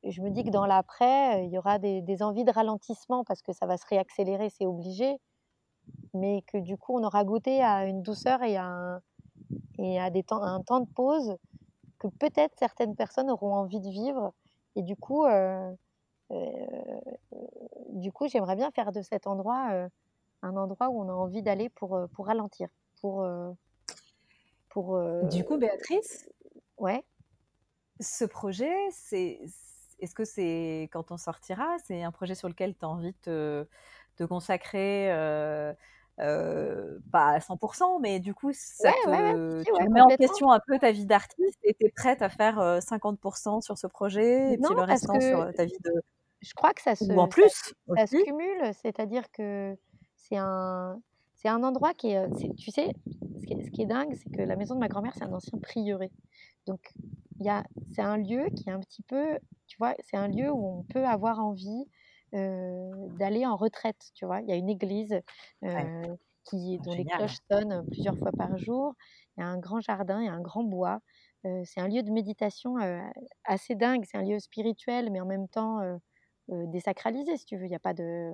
je 0.03 0.21
me 0.21 0.29
dis 0.29 0.43
que 0.43 0.49
dans 0.49 0.65
l'après, 0.65 1.45
il 1.45 1.51
y 1.51 1.57
aura 1.57 1.79
des, 1.79 2.01
des, 2.01 2.21
envies 2.21 2.43
de 2.43 2.51
ralentissement 2.51 3.23
parce 3.23 3.41
que 3.41 3.53
ça 3.53 3.65
va 3.65 3.77
se 3.77 3.85
réaccélérer, 3.87 4.49
c'est 4.49 4.65
obligé 4.65 5.19
mais 6.13 6.43
que 6.43 6.57
du 6.57 6.77
coup, 6.77 6.97
on 6.97 7.03
aura 7.03 7.23
goûté 7.23 7.61
à 7.61 7.85
une 7.85 8.01
douceur 8.01 8.43
et 8.43 8.57
à 8.57 8.65
un, 8.65 9.01
et 9.79 9.99
à 9.99 10.09
des 10.09 10.23
temps, 10.23 10.41
un 10.41 10.61
temps 10.61 10.81
de 10.81 10.89
pause 10.89 11.37
que 11.99 12.07
peut-être 12.07 12.57
certaines 12.57 12.95
personnes 12.95 13.29
auront 13.29 13.53
envie 13.53 13.79
de 13.79 13.89
vivre. 13.89 14.33
Et 14.75 14.83
du 14.83 14.95
coup, 14.95 15.25
euh, 15.25 15.71
euh, 16.31 16.65
du 17.89 18.11
coup, 18.11 18.27
j'aimerais 18.27 18.55
bien 18.55 18.71
faire 18.71 18.91
de 18.91 19.01
cet 19.01 19.27
endroit 19.27 19.69
euh, 19.71 19.89
un 20.43 20.55
endroit 20.55 20.89
où 20.89 21.01
on 21.01 21.09
a 21.09 21.13
envie 21.13 21.41
d'aller 21.41 21.69
pour, 21.69 21.99
pour 22.13 22.27
ralentir, 22.27 22.69
pour, 23.01 23.25
pour. 24.69 24.99
Du 25.29 25.43
coup, 25.43 25.57
Béatrice. 25.57 26.29
Ouais. 26.77 27.03
Ce 27.99 28.25
projet, 28.25 28.73
c'est, 28.91 29.39
est-ce 29.99 30.13
que 30.13 30.25
c'est 30.25 30.89
quand 30.91 31.11
on 31.11 31.17
sortira, 31.17 31.77
c'est 31.85 32.03
un 32.03 32.11
projet 32.11 32.35
sur 32.35 32.49
lequel 32.49 32.75
tu 32.75 32.85
as 32.85 32.89
envie 32.89 33.15
de 33.25 33.67
te 34.15 34.23
consacrer 34.23 35.11
euh, 36.19 36.99
pas 37.11 37.29
à 37.29 37.39
100%, 37.39 37.99
mais 37.99 38.19
du 38.19 38.35
coup, 38.35 38.51
ça 38.53 38.91
te, 38.91 39.63
tu 39.63 39.89
mets 39.89 40.01
en 40.01 40.09
question 40.09 40.51
un 40.51 40.59
peu 40.59 40.77
ta 40.77 40.91
vie 40.91 41.07
d'artiste 41.07 41.57
et 41.63 41.73
tu 41.73 41.87
es 41.87 41.89
prête 41.89 42.21
à 42.21 42.29
faire 42.29 42.57
50% 42.57 43.61
sur 43.61 43.79
ce 43.79 43.87
projet 43.87 44.53
et 44.53 44.57
puis 44.57 44.75
le 44.75 44.81
restant 44.81 45.19
sur 45.19 45.51
ta 45.53 45.65
vie 45.65 45.77
de. 45.83 45.91
Je 46.41 46.53
crois 46.53 46.73
que 46.73 46.81
ça 46.81 46.95
se, 46.95 47.11
en 47.13 47.27
plus, 47.27 47.73
ça, 47.95 48.05
se 48.05 48.23
cumule, 48.23 48.73
c'est-à-dire 48.81 49.31
que 49.31 49.75
c'est 50.33 50.39
un, 50.39 50.99
c'est 51.35 51.47
un 51.47 51.61
endroit 51.61 51.93
qui 51.93 52.07
est, 52.07 52.27
tu 52.57 52.71
sais, 52.71 52.91
ce 53.39 53.45
qui 53.45 53.53
est, 53.53 53.63
ce 53.63 53.69
qui 53.69 53.83
est 53.83 53.85
dingue, 53.85 54.15
c'est 54.15 54.31
que 54.31 54.41
la 54.41 54.55
maison 54.55 54.73
de 54.73 54.79
ma 54.79 54.87
grand-mère, 54.87 55.13
c'est 55.13 55.25
un 55.25 55.31
ancien 55.31 55.59
prieuré. 55.59 56.11
Donc, 56.65 56.91
il 57.39 57.45
y 57.45 57.49
a, 57.49 57.63
c'est 57.91 58.01
un 58.01 58.17
lieu 58.17 58.47
qui 58.55 58.67
est 58.67 58.71
un 58.71 58.79
petit 58.79 59.03
peu, 59.03 59.37
tu 59.67 59.77
vois, 59.77 59.93
c'est 59.99 60.17
un 60.17 60.27
lieu 60.27 60.49
où 60.51 60.65
on 60.65 60.83
peut 60.91 61.05
avoir 61.05 61.39
envie 61.39 61.85
d'aller 62.31 63.45
en 63.45 63.55
retraite, 63.55 64.09
tu 64.15 64.25
vois. 64.25 64.41
Il 64.41 64.49
y 64.49 64.51
a 64.51 64.55
une 64.55 64.69
église 64.69 65.21
qui, 66.45 66.79
dont 66.79 66.95
les 66.95 67.05
cloches 67.05 67.37
sonnent 67.51 67.85
plusieurs 67.91 68.17
fois 68.17 68.31
par 68.31 68.57
jour. 68.57 68.95
Il 69.37 69.41
y 69.41 69.43
a 69.43 69.47
un 69.47 69.59
grand 69.59 69.81
jardin, 69.81 70.19
il 70.19 70.25
y 70.25 70.29
a 70.29 70.33
un 70.33 70.41
grand 70.41 70.63
bois. 70.63 70.99
c'est 71.43 71.79
un 71.79 71.87
lieu 71.87 72.01
de 72.01 72.09
méditation 72.09 72.77
assez 73.43 73.75
dingue. 73.75 74.03
C'est 74.09 74.17
un 74.17 74.23
lieu 74.23 74.39
spirituel, 74.39 75.11
mais 75.11 75.21
en 75.21 75.27
même 75.27 75.47
temps 75.47 75.77
désacralisé, 76.47 77.37
si 77.37 77.45
tu 77.45 77.55
veux. 77.55 77.65
Il 77.65 77.69
n'y 77.69 77.75
a 77.75 77.79
pas 77.79 77.93
de... 77.93 78.31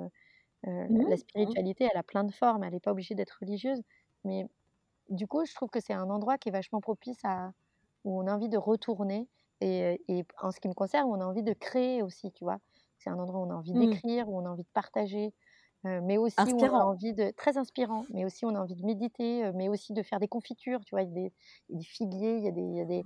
La 0.63 0.88
mmh 0.88 1.17
spiritualité, 1.17 1.88
elle 1.91 1.98
a 1.98 2.04
plein 2.04 2.24
de 2.24 2.32
formes. 2.32 2.63
Elle 2.63 2.74
n'est 2.74 2.80
pas 2.80 2.91
obligée 2.91 3.15
d'être 3.15 3.38
religieuse. 3.41 3.82
Mais 4.26 4.48
du 5.10 5.28
coup, 5.28 5.45
je 5.45 5.54
trouve 5.56 5.69
que 5.69 5.80
c'est 5.80 5.93
un 5.93 6.10
endroit 6.10 6.38
qui 6.38 6.50
est 6.50 6.52
vachement 6.52 6.82
propice 6.82 7.19
à... 7.24 7.52
où 8.04 8.19
on 8.22 8.28
a 8.28 8.34
envie 8.34 8.50
de 8.50 8.58
retourner. 8.58 9.28
Et, 9.62 10.02
et 10.08 10.26
en 10.41 10.52
ce 10.52 10.60
qui 10.60 10.67
me 10.67 10.74
concerne, 10.74 11.10
on 11.10 11.19
a 11.22 11.26
envie 11.26 11.43
de 11.43 11.54
créer 11.54 12.02
aussi, 12.02 12.32
tu 12.32 12.43
vois. 12.43 12.60
C'est 12.98 13.10
un 13.10 13.17
endroit 13.17 13.41
où 13.41 13.43
on 13.43 13.52
a 13.52 13.56
envie 13.56 13.74
mmh. 13.74 13.80
d'écrire, 13.80 14.30
où 14.30 14.38
on 14.38 14.45
a 14.45 14.50
envie 14.50 14.63
de 14.63 14.69
partager, 14.74 15.34
mais 15.84 16.17
aussi 16.17 16.36
où 16.39 16.58
on 16.58 16.76
a 16.76 16.84
envie 16.84 17.13
de 17.13 17.32
très 17.32 17.58
inspirant, 17.58 18.06
mais 18.10 18.26
aussi 18.26 18.45
on 18.45 18.54
a 18.56 18.60
envie 18.60 18.76
de 18.76 18.86
méditer, 18.86 19.50
mais 19.54 19.69
aussi 19.69 19.93
de 19.93 20.04
faire 20.04 20.19
des 20.19 20.28
confitures. 20.28 20.84
Tu 20.84 20.93
vois, 20.93 21.04
il 21.04 21.17
y 21.17 21.26
a 21.26 21.30
des, 21.69 21.84
figuiers, 21.84 22.38
il 22.38 22.43
y 22.43 22.48
a 22.48 22.52
des, 22.52 22.62
il 22.62 22.76
y 22.76 22.82
a 22.82 22.86
des 22.86 23.06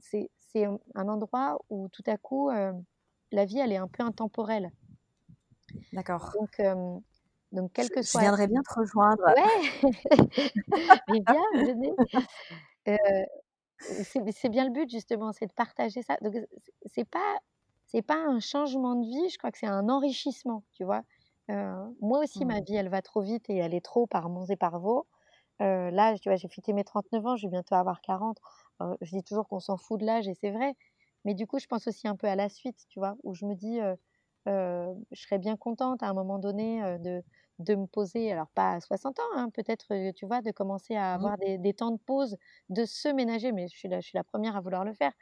c'est 0.00 0.66
un 0.94 1.08
endroit 1.08 1.58
où 1.70 1.88
tout 1.88 2.02
à 2.06 2.16
coup 2.16 2.50
la 2.50 3.44
vie 3.44 3.58
elle 3.58 3.72
est 3.72 3.76
un 3.76 3.88
peu 3.88 4.02
intemporelle. 4.02 4.72
D'accord. 5.92 6.32
Donc 6.38 6.60
donc, 7.52 7.70
quel 7.74 7.90
que 7.90 8.02
soit. 8.02 8.20
Je 8.20 8.24
viendrais 8.26 8.48
bien 8.48 8.62
te 8.62 8.80
rejoindre. 8.80 9.22
Ouais, 9.26 9.42
mais 11.08 11.20
bien, 11.20 11.42
venez. 11.54 11.92
c'est 14.32 14.48
bien 14.48 14.64
le 14.64 14.70
but 14.70 14.90
justement, 14.90 15.32
c'est 15.32 15.46
de 15.46 15.52
partager 15.52 16.02
ça. 16.02 16.16
Donc 16.22 16.34
c'est 16.86 17.04
pas 17.04 17.38
c'est 17.86 18.02
pas 18.02 18.16
un 18.16 18.40
changement 18.40 18.94
de 18.94 19.04
vie, 19.06 19.28
je 19.28 19.36
crois 19.36 19.50
que 19.50 19.58
c'est 19.58 19.66
un 19.66 19.88
enrichissement, 19.88 20.64
tu 20.72 20.84
vois? 20.84 21.02
moi 22.00 22.20
aussi, 22.20 22.46
ma 22.46 22.60
vie, 22.60 22.76
elle 22.76 22.88
va 22.88 23.02
trop 23.02 23.20
vite 23.20 23.50
et 23.50 23.56
elle 23.56 23.74
est 23.74 23.84
trop 23.84 24.06
par 24.06 24.30
monts 24.30 24.46
et 24.46 24.56
par 24.56 24.78
vaux. 24.80 25.06
là, 25.60 26.16
tu 26.18 26.30
vois, 26.30 26.36
j'ai 26.36 26.48
fêté 26.48 26.72
mes 26.72 26.84
39 26.84 27.26
ans, 27.26 27.36
je 27.36 27.46
vais 27.46 27.50
bientôt 27.50 27.74
avoir 27.74 28.00
40. 28.00 28.38
je 29.02 29.10
dis 29.10 29.22
toujours 29.22 29.46
qu'on 29.46 29.60
s'en 29.60 29.76
fout 29.76 30.00
de 30.00 30.06
l'âge 30.06 30.26
et 30.28 30.34
c'est 30.34 30.50
vrai. 30.50 30.74
Mais 31.26 31.34
du 31.34 31.46
coup, 31.46 31.58
je 31.58 31.66
pense 31.66 31.86
aussi 31.86 32.08
un 32.08 32.16
peu 32.16 32.26
à 32.26 32.36
la 32.36 32.48
suite, 32.48 32.86
tu 32.88 32.98
vois, 33.00 33.16
où 33.22 33.34
je 33.34 33.44
me 33.44 33.54
dis, 33.54 33.80
je 34.46 34.94
serais 35.12 35.38
bien 35.38 35.56
contente 35.56 36.02
à 36.02 36.08
un 36.08 36.14
moment 36.14 36.38
donné 36.38 36.82
de, 36.98 37.22
de 37.58 37.74
me 37.74 37.86
poser, 37.86 38.32
alors 38.32 38.48
pas 38.54 38.72
à 38.74 38.80
60 38.80 39.18
ans, 39.18 39.36
hein, 39.36 39.50
peut-être, 39.50 40.12
tu 40.12 40.26
vois, 40.26 40.42
de 40.42 40.50
commencer 40.50 40.94
à 40.96 41.12
mmh. 41.12 41.20
avoir 41.20 41.38
des, 41.38 41.58
des, 41.58 41.74
temps 41.74 41.92
de 41.92 41.98
pause, 41.98 42.36
de 42.68 42.84
se 42.84 43.08
ménager, 43.08 43.52
mais 43.52 43.68
je 43.68 43.76
suis 43.76 43.88
la, 43.88 44.00
je 44.00 44.08
suis 44.08 44.16
la 44.16 44.24
première 44.24 44.56
à 44.56 44.60
vouloir 44.60 44.84
le 44.84 44.94
faire, 44.94 45.12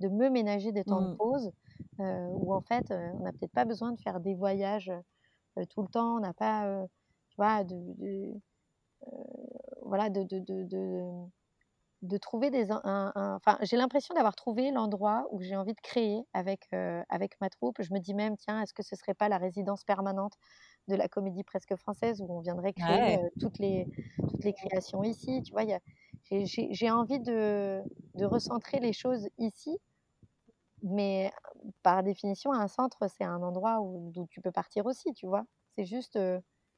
de 0.00 0.08
me 0.08 0.28
ménager 0.28 0.72
des 0.72 0.84
temps 0.84 1.00
de 1.00 1.12
mmh. 1.12 1.16
pause 1.16 1.52
où 1.98 2.54
en 2.54 2.60
fait, 2.60 2.84
on 2.90 3.20
n'a 3.20 3.32
peut-être 3.32 3.52
pas 3.52 3.64
besoin 3.64 3.92
de 3.92 4.00
faire 4.00 4.20
des 4.20 4.34
voyages 4.34 4.92
tout 5.70 5.82
le 5.82 5.88
temps, 5.88 6.16
on 6.16 6.20
n'a 6.20 6.34
pas, 6.34 6.84
tu 7.30 7.36
vois, 7.36 7.64
de, 7.64 8.34
voilà, 9.82 10.10
de, 10.10 10.22
de, 10.24 10.40
de, 12.06 12.16
trouver 12.18 12.50
des. 12.50 12.70
enfin, 12.70 13.58
j'ai 13.62 13.76
l'impression 13.76 14.14
d'avoir 14.14 14.34
trouvé 14.34 14.70
l'endroit 14.70 15.26
où 15.30 15.40
j'ai 15.40 15.56
envie 15.56 15.74
de 15.74 15.80
créer 15.80 16.22
avec, 16.32 16.68
avec 17.08 17.40
ma 17.40 17.50
troupe. 17.50 17.76
Je 17.80 17.92
me 17.92 17.98
dis 17.98 18.14
même, 18.14 18.36
tiens, 18.36 18.62
est-ce 18.62 18.74
que 18.74 18.82
ce 18.82 18.96
serait 18.96 19.14
pas 19.14 19.28
la 19.28 19.38
résidence 19.38 19.84
permanente 19.84 20.34
de 20.88 20.94
la 20.94 21.08
comédie 21.08 21.44
presque 21.44 21.74
française 21.76 22.20
où 22.20 22.26
on 22.30 22.40
viendrait 22.40 22.72
créer 22.72 23.18
toutes, 23.40 23.58
les, 23.58 23.86
toutes 24.30 24.44
les 24.44 24.52
créations 24.52 25.02
ici 25.02 25.42
Tu 25.42 25.52
vois, 25.52 25.64
j'ai 26.30 26.90
envie 26.90 27.20
de, 27.20 27.82
de 28.14 28.24
recentrer 28.24 28.78
les 28.80 28.92
choses 28.92 29.28
ici 29.38 29.78
mais 30.82 31.32
par 31.82 32.02
définition, 32.02 32.52
un 32.52 32.68
centre, 32.68 33.08
c'est 33.08 33.24
un 33.24 33.42
endroit 33.42 33.80
où, 33.80 34.12
tu 34.30 34.40
peux 34.40 34.52
partir 34.52 34.86
aussi, 34.86 35.12
tu 35.14 35.26
vois? 35.26 35.44
C'est 35.74 35.84
juste, 35.84 36.18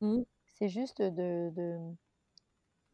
mmh. 0.00 0.22
c'est 0.46 0.68
juste 0.68 1.02
de, 1.02 1.52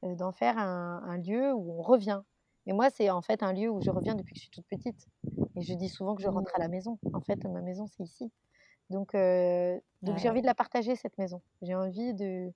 d'en 0.04 0.32
faire 0.32 0.58
un, 0.58 1.16
lieu 1.18 1.52
où 1.52 1.78
on 1.78 1.82
revient. 1.82 2.20
Et 2.66 2.72
moi, 2.72 2.90
c'est 2.90 3.10
en 3.10 3.22
fait 3.22 3.42
un 3.42 3.52
lieu 3.52 3.70
où 3.70 3.80
je 3.80 3.90
reviens 3.90 4.14
depuis 4.14 4.34
que 4.34 4.38
je 4.38 4.44
suis 4.44 4.50
toute 4.50 4.66
petite. 4.66 5.06
Et 5.56 5.62
je 5.62 5.74
dis 5.74 5.88
souvent 5.88 6.14
que 6.14 6.22
je 6.22 6.28
rentre 6.28 6.52
à 6.54 6.58
la 6.58 6.68
maison. 6.68 6.98
En 7.12 7.20
fait, 7.20 7.44
ma 7.44 7.60
maison, 7.60 7.86
c'est 7.86 8.02
ici. 8.02 8.30
Donc, 8.90 9.12
donc 10.02 10.18
j'ai 10.18 10.28
envie 10.28 10.42
de 10.42 10.46
la 10.46 10.54
partager, 10.54 10.96
cette 10.96 11.16
maison. 11.18 11.40
J'ai 11.62 11.74
envie 11.74 12.14
de, 12.14 12.52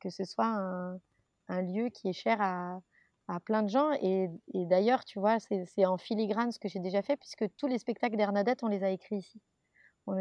que 0.00 0.10
ce 0.10 0.24
soit 0.24 0.46
un, 0.46 0.98
un 1.48 1.62
lieu 1.62 1.88
qui 1.88 2.08
est 2.08 2.12
cher 2.12 2.40
à, 2.40 2.80
à 3.28 3.40
plein 3.40 3.62
de 3.62 3.68
gens. 3.68 3.92
Et, 4.02 4.28
d'ailleurs, 4.52 5.04
tu 5.04 5.18
vois, 5.18 5.38
c'est 5.40 5.86
en 5.86 5.98
filigrane 5.98 6.52
ce 6.52 6.58
que 6.58 6.68
j'ai 6.68 6.80
déjà 6.80 7.02
fait, 7.02 7.16
puisque 7.16 7.46
tous 7.56 7.66
les 7.66 7.78
spectacles 7.78 8.16
d'Hernadette, 8.16 8.62
on 8.62 8.68
les 8.68 8.84
a 8.84 8.90
écrits 8.90 9.16
ici. 9.16 9.40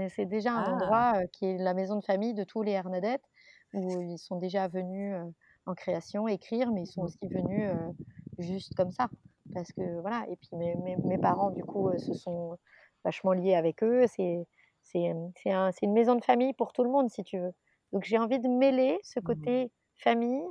C'est 0.10 0.26
déjà 0.26 0.54
un 0.54 0.64
ah! 0.64 0.74
endroit 0.74 1.28
qui 1.28 1.46
est 1.46 1.58
la 1.58 1.74
maison 1.74 1.98
de 1.98 2.04
famille 2.04 2.34
de 2.34 2.44
tous 2.44 2.62
les 2.62 2.72
Hernadettes, 2.72 3.26
où 3.74 4.02
ils 4.02 4.18
sont 4.18 4.38
déjà 4.38 4.68
venus 4.68 5.16
en 5.66 5.74
création 5.74 6.28
écrire, 6.28 6.72
mais 6.72 6.84
ils 6.84 6.88
sont 6.88 7.02
mmh. 7.02 7.06
aussi 7.06 7.28
venus 7.28 7.72
juste 8.40 8.76
comme 8.76 8.92
ça. 8.92 9.10
Parce 9.54 9.72
que 9.72 10.00
voilà, 10.02 10.26
et 10.30 10.36
puis 10.36 10.50
mes, 10.54 10.76
mes, 11.04 11.18
parents, 11.18 11.52
du 11.52 11.64
coup, 11.64 11.92
se 11.98 12.14
sont 12.14 12.58
vachement 13.04 13.34
liés 13.34 13.56
avec 13.56 13.84
eux. 13.84 14.06
C'est 14.08 14.46
un, 15.48 15.72
une 15.82 15.94
maison 15.94 16.16
de 16.16 16.24
famille 16.24 16.54
pour 16.54 16.74
tout 16.74 16.84
le 16.84 16.90
monde, 16.90 17.10
si 17.10 17.24
tu 17.24 17.40
veux. 17.40 17.54
Donc 17.92 18.04
j'ai 18.04 18.18
envie 18.18 18.40
de 18.40 18.48
mêler 18.48 19.00
ce 19.04 19.20
mmh. 19.20 19.24
côté 19.24 19.72
famille 19.96 20.44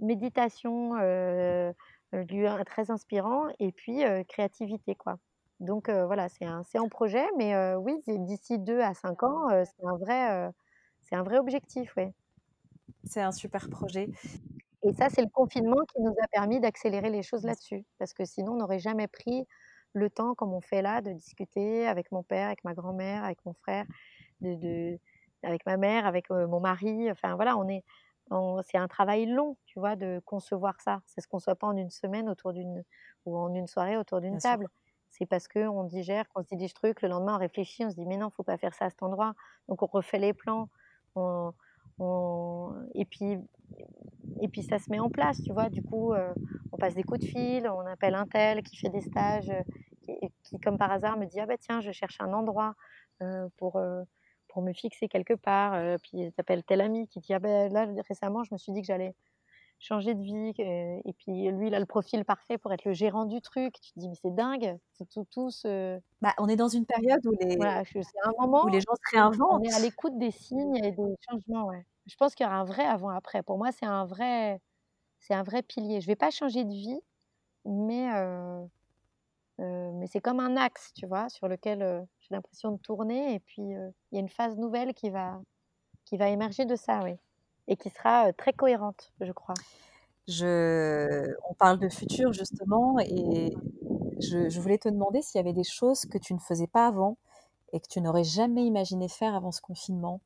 méditation, 0.00 0.94
euh, 1.00 1.72
lieu 2.12 2.48
très 2.64 2.90
inspirant, 2.90 3.46
et 3.58 3.72
puis 3.72 4.02
créativité, 4.28 4.94
quoi. 4.94 5.18
Donc 5.60 5.90
voilà, 5.90 6.28
c'est 6.28 6.44
un, 6.44 6.62
en 6.76 6.88
projet, 6.88 7.26
mais 7.36 7.74
oui, 7.74 8.00
d'ici 8.06 8.58
2 8.58 8.80
à 8.80 8.94
5 8.94 9.22
ans, 9.24 9.48
c'est 9.64 9.84
un 9.84 9.96
vrai, 9.96 10.52
c'est 11.02 11.16
un 11.16 11.24
vrai 11.24 11.38
objectif, 11.38 11.94
ouais. 11.96 12.14
C'est 13.08 13.22
un 13.22 13.32
super 13.32 13.68
projet. 13.70 14.08
Et 14.84 14.92
ça, 14.92 15.08
c'est 15.08 15.22
le 15.22 15.28
confinement 15.28 15.84
qui 15.92 16.00
nous 16.00 16.14
a 16.22 16.28
permis 16.28 16.60
d'accélérer 16.60 17.10
les 17.10 17.22
choses 17.22 17.44
là-dessus, 17.44 17.84
parce 17.98 18.12
que 18.12 18.24
sinon, 18.24 18.52
on 18.52 18.56
n'aurait 18.56 18.78
jamais 18.78 19.08
pris 19.08 19.46
le 19.92 20.10
temps, 20.10 20.34
comme 20.34 20.52
on 20.52 20.60
fait 20.60 20.82
là, 20.82 21.00
de 21.00 21.12
discuter 21.12 21.86
avec 21.86 22.12
mon 22.12 22.22
père, 22.22 22.46
avec 22.46 22.62
ma 22.62 22.74
grand-mère, 22.74 23.24
avec 23.24 23.44
mon 23.44 23.54
frère, 23.54 23.86
de, 24.40 24.54
de, 24.54 24.98
avec 25.42 25.66
ma 25.66 25.76
mère, 25.76 26.06
avec 26.06 26.30
mon 26.30 26.60
mari. 26.60 27.10
Enfin 27.10 27.34
voilà, 27.34 27.56
on 27.56 27.66
est, 27.68 27.82
c'est 28.62 28.78
un 28.78 28.88
travail 28.88 29.26
long, 29.26 29.56
tu 29.64 29.80
vois, 29.80 29.96
de 29.96 30.20
concevoir 30.24 30.80
ça. 30.80 31.00
Ça 31.06 31.22
se 31.22 31.26
conçoit 31.26 31.56
pas 31.56 31.66
en 31.66 31.76
une 31.76 31.90
semaine 31.90 32.28
autour 32.28 32.52
d'une 32.52 32.84
ou 33.24 33.36
en 33.36 33.52
une 33.54 33.66
soirée 33.66 33.96
autour 33.96 34.20
d'une 34.20 34.38
table. 34.38 34.68
C'est 35.10 35.26
parce 35.26 35.48
que 35.48 35.66
on 35.66 35.84
digère, 35.84 36.28
qu'on 36.28 36.42
se 36.42 36.48
dit 36.48 36.56
des 36.56 36.68
trucs, 36.68 37.02
le 37.02 37.08
lendemain 37.08 37.36
on 37.36 37.38
réfléchit, 37.38 37.84
on 37.84 37.90
se 37.90 37.96
dit 37.96 38.06
mais 38.06 38.18
non, 38.18 38.30
faut 38.30 38.42
pas 38.42 38.58
faire 38.58 38.74
ça 38.74 38.84
à 38.84 38.90
cet 38.90 39.02
endroit. 39.02 39.34
Donc 39.68 39.82
on 39.82 39.86
refait 39.86 40.18
les 40.18 40.34
plans. 40.34 40.68
Et 42.94 43.04
puis 43.04 43.38
et 44.40 44.48
puis 44.48 44.62
ça 44.62 44.78
se 44.78 44.86
met 44.90 45.00
en 45.00 45.10
place, 45.10 45.40
tu 45.42 45.52
vois. 45.52 45.68
Du 45.68 45.82
coup, 45.82 46.12
on 46.72 46.76
passe 46.78 46.94
des 46.94 47.02
coups 47.02 47.20
de 47.20 47.24
fil, 47.24 47.68
on 47.68 47.86
appelle 47.86 48.14
un 48.14 48.26
tel 48.26 48.62
qui 48.62 48.76
fait 48.76 48.88
des 48.90 49.00
stages, 49.00 49.52
qui, 50.02 50.12
qui, 50.44 50.58
comme 50.60 50.78
par 50.78 50.92
hasard 50.92 51.16
me 51.18 51.26
dit 51.26 51.40
ah 51.40 51.46
bah 51.46 51.56
tiens, 51.58 51.80
je 51.80 51.90
cherche 51.92 52.16
un 52.20 52.32
endroit 52.32 52.74
pour 53.56 53.80
pour 54.48 54.62
me 54.62 54.72
fixer 54.72 55.08
quelque 55.08 55.34
part. 55.34 55.98
puis 56.02 56.32
t'appelles 56.36 56.64
tel 56.64 56.80
ami 56.80 57.08
qui 57.08 57.20
dit 57.20 57.34
ah 57.34 57.38
ben 57.38 57.72
là 57.72 57.86
récemment 58.08 58.44
je 58.44 58.52
me 58.54 58.58
suis 58.58 58.72
dit 58.72 58.80
que 58.80 58.86
j'allais 58.86 59.14
changer 59.78 60.14
de 60.14 60.22
vie. 60.22 60.52
Et 60.58 61.12
puis 61.18 61.48
lui, 61.50 61.68
il 61.68 61.74
a 61.74 61.80
le 61.80 61.86
profil 61.86 62.24
parfait 62.24 62.58
pour 62.58 62.72
être 62.72 62.84
le 62.84 62.92
gérant 62.92 63.24
du 63.24 63.40
truc. 63.40 63.80
Tu 63.80 63.92
te 63.92 64.00
dis, 64.00 64.08
mais 64.08 64.14
c'est 64.20 64.34
dingue, 64.34 64.78
c'est 64.92 65.08
tout, 65.08 65.24
tout 65.30 65.50
ce... 65.50 66.00
bah, 66.20 66.34
on 66.38 66.48
est 66.48 66.56
dans 66.56 66.68
une 66.68 66.86
période 66.86 67.24
où 67.26 67.32
les, 67.40 67.56
voilà, 67.56 67.84
c'est 67.84 68.00
un 68.24 68.32
moment 68.38 68.64
où 68.64 68.68
les 68.68 68.80
gens 68.80 68.94
se 68.94 69.16
réinventent. 69.16 69.60
On 69.60 69.62
est 69.62 69.72
à 69.72 69.80
l'écoute 69.80 70.18
des 70.18 70.30
signes 70.30 70.76
et 70.76 70.92
des 70.92 71.16
changements. 71.28 71.66
Ouais. 71.66 71.84
Je 72.06 72.16
pense 72.16 72.34
qu'il 72.34 72.44
y 72.44 72.46
aura 72.48 72.58
un 72.58 72.64
vrai 72.64 72.84
avant-après. 72.84 73.42
Pour 73.42 73.58
moi, 73.58 73.70
c'est 73.72 73.86
un 73.86 74.04
vrai, 74.04 74.60
c'est 75.20 75.34
un 75.34 75.42
vrai 75.42 75.62
pilier. 75.62 76.00
Je 76.00 76.06
vais 76.06 76.16
pas 76.16 76.30
changer 76.30 76.64
de 76.64 76.72
vie, 76.72 77.00
mais, 77.64 78.12
euh, 78.14 78.64
euh, 79.60 79.92
mais 79.94 80.06
c'est 80.06 80.20
comme 80.20 80.40
un 80.40 80.56
axe, 80.56 80.92
tu 80.94 81.06
vois, 81.06 81.28
sur 81.28 81.48
lequel 81.48 81.82
euh, 81.82 82.00
j'ai 82.20 82.34
l'impression 82.34 82.72
de 82.72 82.78
tourner. 82.78 83.34
Et 83.34 83.40
puis, 83.40 83.62
il 83.62 83.92
y 84.12 84.16
a 84.16 84.20
une 84.20 84.28
phase 84.28 84.56
nouvelle 84.56 84.94
qui 84.94 85.10
va, 85.10 85.40
qui 86.04 86.16
va 86.16 86.28
émerger 86.28 86.64
de 86.64 86.76
ça, 86.76 87.00
oui 87.04 87.14
et 87.68 87.76
qui 87.76 87.90
sera 87.90 88.32
très 88.32 88.52
cohérente, 88.52 89.12
je 89.20 89.30
crois. 89.30 89.54
Je... 90.26 91.32
On 91.48 91.54
parle 91.54 91.78
de 91.78 91.88
futur 91.88 92.32
justement 92.32 92.98
et 92.98 93.54
je, 94.20 94.60
voulais 94.60 94.78
te 94.78 94.88
demander 94.88 95.22
s'il 95.22 95.38
y 95.38 95.40
avait 95.40 95.52
des 95.52 95.64
choses 95.64 96.04
que 96.06 96.18
tu 96.18 96.34
ne 96.34 96.38
faisais 96.38 96.66
pas 96.66 96.86
avant 96.86 97.16
et 97.72 97.80
que 97.80 97.86
tu 97.88 98.00
n'aurais 98.00 98.24
jamais 98.24 98.64
imaginé 98.64 99.08
faire 99.08 99.34
avant 99.34 99.52
ce 99.52 99.60
confinement. 99.60 100.20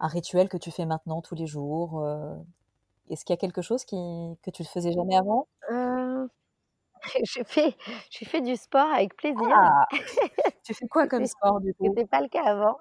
Un 0.00 0.08
rituel 0.08 0.48
que 0.48 0.56
tu 0.56 0.70
fais 0.70 0.86
maintenant 0.86 1.20
tous 1.20 1.34
les 1.34 1.46
jours. 1.46 2.04
Est-ce 3.10 3.24
qu'il 3.24 3.34
y 3.34 3.38
a 3.38 3.40
quelque 3.40 3.62
chose 3.62 3.84
qui... 3.84 3.96
que 4.42 4.50
tu 4.50 4.62
ne 4.62 4.66
faisais 4.66 4.92
jamais 4.92 5.16
avant? 5.16 5.46
Euh... 5.70 6.26
je, 7.24 7.42
fais, 7.44 7.76
je 8.10 8.24
fais 8.24 8.40
du 8.40 8.56
sport 8.56 8.90
avec 8.92 9.16
plaisir. 9.16 9.48
Ah 9.54 9.86
tu 10.64 10.74
fais 10.74 10.86
quoi 10.88 11.06
comme 11.06 11.26
sport 11.26 11.60
du 11.60 11.74
coup? 11.74 11.84
Ce 11.84 11.88
n'était 11.90 12.06
pas 12.06 12.20
le 12.20 12.28
cas 12.28 12.44
avant. 12.44 12.78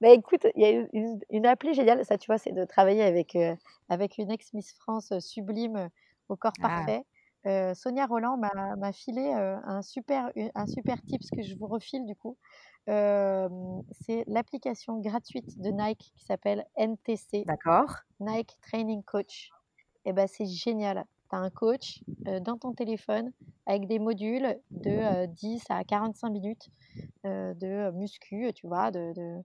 Bah, 0.00 0.08
écoute, 0.08 0.48
il 0.56 0.62
y 0.62 0.64
a 0.64 0.70
une, 0.70 1.20
une, 1.30 1.46
appli 1.46 1.74
géniale, 1.74 2.04
ça 2.04 2.18
tu 2.18 2.26
vois, 2.26 2.36
c'est 2.36 2.50
de 2.50 2.64
travailler 2.64 3.04
avec, 3.04 3.36
euh, 3.36 3.54
avec 3.88 4.18
une 4.18 4.32
ex-Miss 4.32 4.74
France 4.74 5.12
euh, 5.12 5.20
sublime 5.20 5.76
euh, 5.76 5.88
au 6.28 6.34
corps 6.34 6.52
ah. 6.58 6.68
parfait. 6.68 7.04
Sonia 7.74 8.06
Roland 8.06 8.36
m'a 8.36 8.92
filé 8.92 9.32
un, 9.32 9.82
super, 9.82 10.30
un 10.54 10.66
super 10.66 11.02
tips 11.02 11.28
que 11.28 11.42
je 11.42 11.56
vous 11.56 11.66
refile 11.66 12.06
du 12.06 12.14
coup. 12.14 12.36
c'est 12.86 14.22
l'application 14.28 15.00
gratuite 15.00 15.60
de 15.60 15.70
Nike 15.70 16.12
qui 16.14 16.24
s'appelle 16.24 16.64
NTC. 16.76 17.42
D'accord. 17.44 17.96
Nike 18.20 18.56
Training 18.62 19.02
Coach. 19.02 19.50
Et 20.04 20.12
ben 20.12 20.28
c'est 20.28 20.46
génial. 20.46 21.04
Tu 21.32 21.36
as 21.36 21.40
un 21.40 21.50
coach 21.50 22.00
dans 22.42 22.58
ton 22.58 22.72
téléphone 22.74 23.32
avec 23.66 23.86
des 23.86 23.98
modules 23.98 24.58
de 24.70 25.26
10 25.26 25.64
à 25.70 25.82
45 25.82 26.30
minutes 26.30 26.68
de 27.24 27.90
muscu, 27.92 28.52
tu 28.54 28.66
vois, 28.66 28.90
de, 28.90 29.12
de 29.14 29.42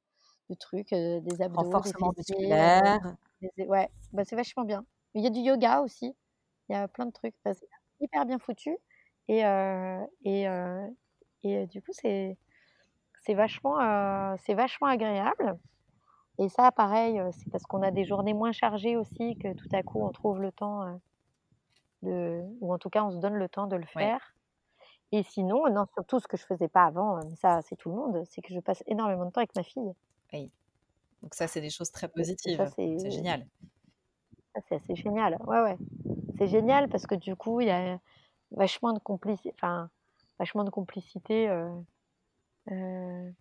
de 0.50 0.56
trucs, 0.56 0.91
des 0.91 1.41
abdos, 1.41 1.62
renforcement 1.63 2.13
musculaire. 2.17 3.15
ouais, 3.60 3.89
bah, 4.13 4.23
c'est 4.26 4.36
vachement 4.36 4.65
bien. 4.65 4.86
Il 5.13 5.23
y 5.23 5.28
a 5.28 5.30
du 5.30 5.39
yoga 5.39 5.82
aussi. 5.82 6.15
Il 6.69 6.73
y 6.73 6.76
a 6.76 6.88
plein 6.88 7.06
de 7.06 7.12
trucs. 7.12 7.36
c'est 7.45 7.67
hyper 8.00 8.26
bien 8.26 8.39
foutu. 8.39 8.78
Et, 9.28 9.41
et, 10.26 10.47
et 11.43 11.67
du 11.67 11.82
coup, 11.82 11.91
c'est 11.93 12.38
c'est 13.26 13.34
vachement, 13.34 14.36
c'est 14.38 14.54
vachement 14.54 14.88
agréable. 14.88 15.58
Et 16.39 16.50
ça, 16.50 16.71
pareil, 16.71 17.21
c'est 17.32 17.50
parce 17.52 17.63
qu'on 17.63 17.82
a 17.82 17.91
des 17.91 18.06
journées 18.06 18.34
moins 18.34 18.52
chargées 18.52 18.95
aussi 18.95 19.38
que 19.38 19.54
tout 19.54 19.69
à 19.73 19.84
coup, 19.84 20.02
on 20.02 20.12
trouve 20.12 20.39
le 20.41 20.52
temps 20.52 21.00
de, 22.03 22.43
ou 22.62 22.73
en 22.73 22.77
tout 22.77 22.89
cas, 22.89 23.03
on 23.03 23.12
se 23.12 23.17
donne 23.17 23.36
le 23.36 23.49
temps 23.49 23.67
de 23.67 23.75
le 23.75 23.86
faire. 23.86 24.36
Et 25.12 25.23
sinon, 25.23 25.69
non, 25.71 25.86
surtout 25.93 26.19
ce 26.19 26.27
que 26.27 26.36
je 26.38 26.45
faisais 26.45 26.67
pas 26.67 26.83
avant, 26.83 27.19
ça, 27.36 27.62
c'est 27.62 27.75
tout 27.77 27.89
le 27.89 27.95
monde, 27.95 28.23
c'est 28.29 28.41
que 28.41 28.53
je 28.53 28.60
passe 28.60 28.83
énormément 28.88 29.25
de 29.25 29.31
temps 29.31 29.39
avec 29.39 29.55
ma 29.55 29.63
fille. 29.63 29.93
Oui. 30.33 30.51
Donc 31.23 31.33
ça, 31.33 31.47
c'est 31.47 31.62
des 31.62 31.69
choses 31.69 31.91
très 31.91 32.07
positives. 32.10 32.63
C'est 32.75 33.12
génial. 33.12 33.47
Ça, 34.53 34.62
c'est 34.67 34.75
assez 34.75 34.95
génial. 34.95 35.38
Ouais, 35.45 35.62
ouais. 35.62 35.77
C'est 36.38 36.47
génial 36.47 36.89
parce 36.89 37.07
que 37.07 37.15
du 37.15 37.36
coup, 37.36 37.62
il 37.62 37.67
y 37.67 37.71
a 37.71 37.99
vachement 38.51 38.93
de 38.93 38.99
complicité. 38.99 39.53
Enfin, 39.55 39.89
vachement 40.39 40.63
de 40.63 40.69
complicité. 40.69 41.49
Euh, 41.49 41.69
euh, 42.71 43.31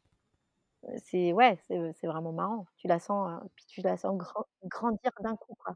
c'est 1.04 1.32
ouais, 1.32 1.58
c'est 1.68 2.06
vraiment 2.06 2.32
marrant. 2.32 2.66
Tu 2.76 2.86
la 2.86 3.00
sens, 3.00 3.28
euh, 3.30 3.46
puis 3.56 3.64
tu 3.66 3.80
la 3.82 3.96
sens 3.96 4.16
grandir 4.64 5.10
d'un 5.20 5.36
coup, 5.36 5.54
quoi. 5.58 5.74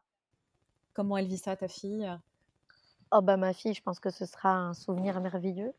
Comment 0.94 1.16
elle 1.16 1.26
vit 1.26 1.38
ça, 1.38 1.56
ta 1.56 1.68
fille? 1.68 2.08
Oh 3.12 3.22
bah 3.22 3.36
ma 3.36 3.52
fille, 3.52 3.74
je 3.74 3.82
pense 3.82 4.00
que 4.00 4.10
ce 4.10 4.24
sera 4.24 4.54
un 4.54 4.74
souvenir 4.74 5.20
merveilleux. 5.20 5.72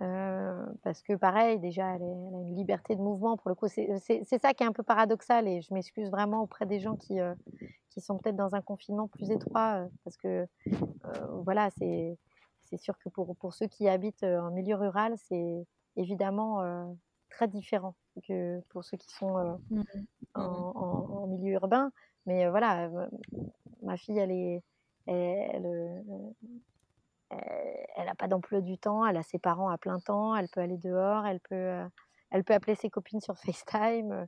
Euh, 0.00 0.64
parce 0.84 1.02
que 1.02 1.14
pareil, 1.14 1.58
déjà, 1.58 1.96
elle, 1.96 2.02
a 2.02 2.06
une 2.06 2.54
liberté 2.54 2.94
de 2.94 3.00
mouvement. 3.00 3.36
Pour 3.36 3.48
le 3.48 3.56
coup, 3.56 3.66
c'est 3.68 4.38
ça 4.38 4.54
qui 4.54 4.62
est 4.62 4.66
un 4.66 4.72
peu 4.72 4.84
paradoxal 4.84 5.48
et 5.48 5.60
je 5.60 5.74
m'excuse 5.74 6.10
vraiment 6.10 6.42
auprès 6.42 6.66
des 6.66 6.78
gens 6.78 6.96
qui, 6.96 7.20
euh, 7.20 7.34
qui 7.90 8.00
sont 8.00 8.16
peut-être 8.18 8.36
dans 8.36 8.54
un 8.54 8.60
confinement 8.60 9.08
plus 9.08 9.30
étroit 9.30 9.82
euh, 9.82 9.88
parce 10.04 10.16
que 10.16 10.46
voilà, 11.42 11.70
c'est 11.70 12.16
sûr 12.76 12.96
que 12.98 13.08
pour, 13.08 13.34
pour 13.36 13.54
ceux 13.54 13.66
qui 13.66 13.88
habitent 13.88 14.24
en 14.24 14.50
milieu 14.50 14.76
rural, 14.76 15.14
c'est 15.16 15.66
évidemment 15.96 16.94
très 17.30 17.48
différent 17.48 17.94
que 18.26 18.60
pour 18.68 18.84
ceux 18.84 18.96
qui 18.96 19.10
sont 19.10 19.58
mmh 19.70 19.82
en, 20.34 20.42
en, 20.42 21.26
milieu 21.26 21.54
urbain. 21.54 21.90
Mais 22.26 22.48
voilà, 22.48 22.90
ma 23.82 23.96
fille, 23.96 24.18
elle 24.18 24.30
est. 24.30 24.62
Elle, 25.08 26.04
elle 27.30 28.06
n'a 28.06 28.14
pas 28.14 28.28
d'emploi 28.28 28.60
du 28.60 28.78
temps, 28.78 29.06
elle 29.06 29.16
a 29.16 29.22
ses 29.22 29.38
parents 29.38 29.68
à 29.68 29.78
plein 29.78 29.98
temps, 30.00 30.34
elle 30.36 30.48
peut 30.48 30.60
aller 30.60 30.78
dehors, 30.78 31.26
elle 31.26 31.40
peut, 31.40 31.54
euh, 31.54 31.86
elle 32.30 32.44
peut 32.44 32.54
appeler 32.54 32.74
ses 32.74 32.90
copines 32.90 33.20
sur 33.20 33.36
FaceTime. 33.38 34.26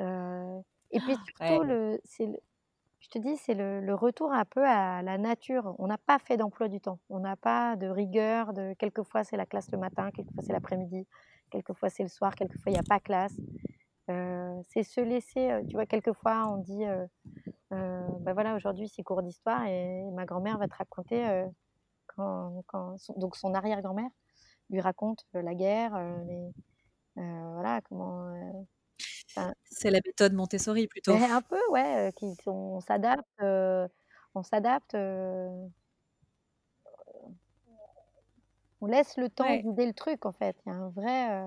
Euh, 0.00 0.60
et 0.90 0.98
puis 1.00 1.14
surtout, 1.14 1.62
le, 1.62 2.00
je 2.08 3.08
te 3.08 3.18
dis, 3.18 3.36
c'est 3.36 3.54
le, 3.54 3.94
retour 3.94 4.32
un 4.32 4.44
peu 4.44 4.66
à 4.66 5.02
la 5.02 5.18
nature. 5.18 5.74
On 5.78 5.86
n'a 5.86 5.98
pas 5.98 6.18
fait 6.18 6.36
d'emploi 6.36 6.68
du 6.68 6.80
temps, 6.80 6.98
on 7.08 7.20
n'a 7.20 7.36
pas 7.36 7.76
de 7.76 7.86
rigueur. 7.86 8.52
De 8.52 8.74
quelquefois 8.74 9.24
c'est 9.24 9.36
la 9.36 9.46
classe 9.46 9.70
le 9.70 9.78
matin, 9.78 10.10
quelquefois 10.10 10.42
c'est 10.42 10.52
l'après-midi, 10.52 11.06
quelquefois 11.50 11.90
c'est 11.90 12.02
le 12.02 12.08
soir, 12.08 12.34
quelquefois 12.34 12.72
il 12.72 12.74
n'y 12.74 12.80
a 12.80 12.88
pas 12.88 13.00
classe. 13.00 13.36
Euh, 14.10 14.60
c'est 14.68 14.82
se 14.82 15.00
laisser, 15.00 15.60
tu 15.68 15.74
vois, 15.74 15.86
quelquefois 15.86 16.48
on 16.48 16.56
dit, 16.56 16.84
ben 17.70 18.32
voilà, 18.32 18.54
aujourd'hui 18.56 18.88
c'est 18.88 19.02
cours 19.02 19.22
d'histoire 19.22 19.64
et 19.66 20.02
ma 20.12 20.24
grand-mère 20.24 20.58
va 20.58 20.68
te 20.68 20.74
raconter 20.74 21.44
quand, 22.16 22.64
donc 23.16 23.36
son 23.36 23.54
arrière-grand-mère 23.54 24.10
lui 24.70 24.80
raconte 24.80 25.26
euh, 25.34 25.42
la 25.42 25.54
guerre, 25.54 25.94
euh, 25.94 26.16
les, 26.24 26.52
euh, 27.22 27.52
voilà 27.52 27.80
comment. 27.82 28.64
c'est 29.64 29.90
la 29.90 30.00
méthode 30.04 30.32
Montessori 30.32 30.86
plutôt. 30.86 31.12
un 31.12 31.42
peu, 31.42 31.60
ouais, 31.70 32.12
qui 32.16 32.26
on 32.46 32.80
s'adapte, 32.80 33.26
on 33.42 34.42
s'adapte. 34.42 34.94
on 38.82 38.86
laisse 38.86 39.16
le 39.18 39.28
temps 39.28 39.44
ouais. 39.44 39.62
le 39.62 39.92
truc 39.92 40.24
en 40.24 40.32
fait. 40.32 40.56
Il 40.64 40.70
y 40.70 40.72
a 40.72 40.76
un 40.76 40.88
vrai. 40.90 41.44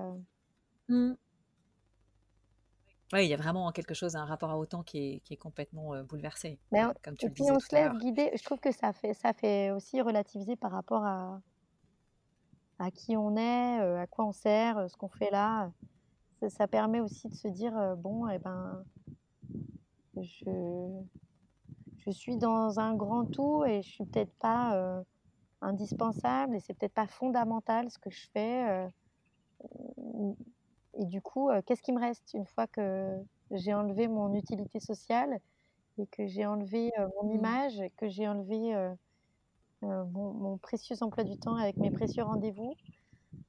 Mmh. 0.88 1.14
Oui, 3.12 3.26
il 3.26 3.28
y 3.28 3.34
a 3.34 3.36
vraiment 3.36 3.70
quelque 3.70 3.94
chose, 3.94 4.16
un 4.16 4.24
rapport 4.24 4.50
à 4.50 4.66
temps 4.66 4.82
qui 4.82 5.22
est, 5.30 5.36
complètement 5.36 6.02
bouleversé. 6.04 6.58
Mais 6.72 6.82
comme 7.02 7.16
tu 7.16 7.26
et 7.26 7.30
puis 7.30 7.44
on 7.50 7.60
se 7.60 7.74
laisse 7.74 7.92
guider. 7.98 8.30
Je 8.34 8.42
trouve 8.42 8.58
que 8.58 8.72
ça 8.72 8.92
fait, 8.92 9.14
ça 9.14 9.32
fait 9.32 9.70
aussi 9.70 10.00
relativiser 10.00 10.56
par 10.56 10.72
rapport 10.72 11.04
à, 11.04 11.40
à 12.78 12.90
qui 12.90 13.16
on 13.16 13.36
est, 13.36 13.78
à 13.78 14.06
quoi 14.06 14.26
on 14.26 14.32
sert, 14.32 14.90
ce 14.90 14.96
qu'on 14.96 15.08
fait 15.08 15.30
là. 15.30 15.70
Ça, 16.48 16.66
permet 16.66 17.00
aussi 17.00 17.28
de 17.28 17.34
se 17.34 17.48
dire 17.48 17.96
bon, 17.96 18.28
eh 18.28 18.38
ben, 18.38 18.84
je, 20.16 21.00
je 21.98 22.10
suis 22.10 22.36
dans 22.36 22.78
un 22.78 22.94
grand 22.94 23.24
tout 23.24 23.64
et 23.64 23.82
je 23.82 23.88
suis 23.88 24.04
peut-être 24.04 24.34
pas 24.34 25.04
indispensable 25.60 26.56
et 26.56 26.60
c'est 26.60 26.74
peut-être 26.74 26.94
pas 26.94 27.06
fondamental 27.06 27.90
ce 27.90 27.98
que 27.98 28.10
je 28.10 28.28
fais 28.32 28.88
et 30.96 31.04
du 31.06 31.20
coup, 31.20 31.50
euh, 31.50 31.60
qu'est-ce 31.62 31.82
qui 31.82 31.92
me 31.92 32.00
reste 32.00 32.34
une 32.34 32.46
fois 32.46 32.66
que 32.66 33.18
j'ai 33.50 33.74
enlevé 33.74 34.08
mon 34.08 34.32
utilité 34.34 34.80
sociale 34.80 35.40
et 35.98 36.06
que 36.06 36.26
j'ai 36.26 36.46
enlevé 36.46 36.92
euh, 36.98 37.08
mon 37.16 37.28
mmh. 37.28 37.36
image, 37.36 37.82
que 37.96 38.08
j'ai 38.08 38.28
enlevé 38.28 38.74
euh, 38.74 38.94
mon, 39.82 40.56
précieux 40.58 40.96
emploi 41.00 41.24
du 41.24 41.38
temps 41.38 41.56
avec 41.56 41.76
mes 41.76 41.90
précieux 41.90 42.22
rendez-vous 42.22 42.74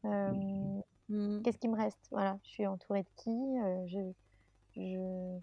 mmh. 0.04 1.41
Qu'est-ce 1.43 1.58
qui 1.58 1.68
me 1.68 1.78
reste? 1.78 2.08
Voilà, 2.12 2.39
je 2.43 2.50
suis 2.50 2.68
entourée 2.68 3.04
de 3.04 3.10
qui? 3.16 3.58
Je, 3.88 4.12
je, 4.76 5.39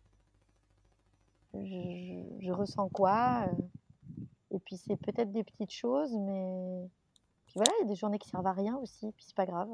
je, 1.54 2.38
je, 2.40 2.52
ressens 2.52 2.88
quoi? 2.88 3.46
Et 4.50 4.58
puis 4.58 4.76
c'est 4.76 4.96
peut-être 4.96 5.30
des 5.32 5.44
petites 5.44 5.72
choses, 5.72 6.12
mais 6.18 6.90
puis 7.46 7.54
voilà, 7.56 7.72
il 7.78 7.82
y 7.82 7.84
a 7.84 7.88
des 7.88 7.94
journées 7.94 8.18
qui 8.18 8.28
servent 8.28 8.46
à 8.46 8.52
rien 8.52 8.76
aussi, 8.76 9.12
puis 9.12 9.24
c'est 9.24 9.36
pas 9.36 9.46
grave. 9.46 9.70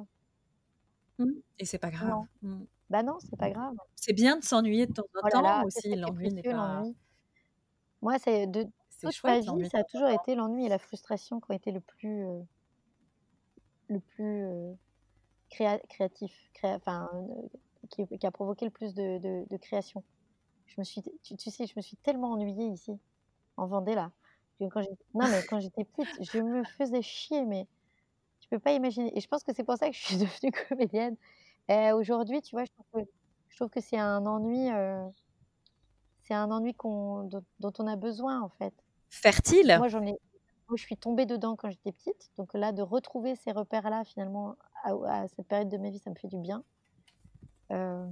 Mmh. 1.19 1.31
Et 1.59 1.64
c'est 1.64 1.79
pas 1.79 1.91
grave. 1.91 2.25
Mmh. 2.43 2.64
Bah 2.91 3.03
non, 3.03 3.19
c'est 3.21 3.37
pas 3.37 3.51
grave. 3.51 3.75
C'est 3.97 4.12
bien 4.12 4.39
de 4.39 4.45
s'ennuyer 4.45 4.87
de 4.87 4.93
temps 4.93 5.03
en 5.03 5.27
oh 5.27 5.29
temps 5.29 5.64
aussi. 5.64 5.95
L'ennui 5.95 6.33
n'est 6.33 6.43
pas. 6.43 6.83
Moi, 8.01 8.19
c'est 8.19 8.47
de 8.47 8.66
toute 9.01 9.25
ma 9.25 9.41
vie, 9.41 9.69
ça 9.71 9.79
a 9.79 9.85
toujours 9.85 10.09
été 10.09 10.35
l'ennui 10.35 10.66
et 10.66 10.69
la 10.69 10.79
frustration 10.79 11.41
qui 11.41 11.51
ont 11.51 11.55
été 11.55 11.71
le 11.71 11.81
plus, 11.81 12.27
euh, 12.27 12.41
le 13.89 14.01
plus 14.01 14.45
euh, 14.45 14.73
créatif, 15.51 16.33
enfin, 16.62 17.09
qui, 17.91 18.07
a 18.23 18.31
provoqué 18.31 18.64
le 18.64 18.71
plus 18.71 18.95
de, 18.95 19.57
création. 19.59 20.03
Je 20.66 20.75
me 20.79 20.85
suis, 20.85 21.03
tu, 21.23 21.51
sais, 21.51 21.66
je 21.66 21.73
me 21.77 21.83
suis 21.83 21.97
tellement 21.97 22.33
ennuyée 22.33 22.66
ici, 22.66 22.99
en 23.57 23.66
Vendée 23.66 23.95
là. 23.95 24.11
Quand 24.61 24.83
non, 25.14 25.29
mais 25.29 25.45
quand 25.49 25.61
j'étais 25.61 25.85
petite, 25.85 26.09
je 26.21 26.41
me 26.41 26.64
faisais 26.64 27.01
chier, 27.01 27.45
mais 27.45 27.69
tu 28.49 28.55
peux 28.57 28.61
pas 28.61 28.72
imaginer. 28.72 29.16
Et 29.16 29.20
je 29.20 29.28
pense 29.28 29.44
que 29.44 29.53
c'est 29.55 29.64
pour 29.64 29.76
ça 29.76 29.88
que 29.90 29.94
je 29.94 30.01
suis 30.01 30.16
devenue 30.16 30.53
comédienne. 30.68 31.16
Aujourd'hui, 31.94 32.40
tu 32.40 32.57
vois, 32.57 32.64
je 32.64 32.70
trouve 32.72 33.68
que, 33.70 33.80
je 33.80 33.86
c'est 33.86 33.99
un 33.99 34.24
ennui, 34.24 34.70
euh, 34.72 35.07
c'est 36.22 36.32
un 36.32 36.51
ennui 36.51 36.74
dont, 36.82 37.28
dont, 37.61 37.72
on 37.78 37.86
a 37.86 37.96
besoin 37.96 38.40
en 38.40 38.49
fait. 38.49 38.72
Fertile. 39.11 39.74
Moi, 39.76 39.88
j'en 39.88 40.03
ai, 40.03 40.18
moi, 40.68 40.76
je 40.76 40.82
suis 40.82 40.96
tombée 40.96 41.26
dedans 41.26 41.57
quand 41.57 41.68
j'étais 41.68 41.92
petite. 41.92 42.30
Donc 42.38 42.55
là, 42.55 42.72
de 42.72 42.80
retrouver 42.80 43.36
ces 43.36 43.53
repères-là, 43.53 44.05
finalement, 44.05 44.57
à, 44.84 45.28
cette 45.28 45.46
période 45.46 45.68
de 45.68 45.76
ma 45.76 45.90
vie, 45.90 45.99
ça 45.99 46.09
me 46.09 46.14
fait 46.14 46.28
du 46.28 46.38
bien. 46.38 46.64
Euh, 47.70 48.07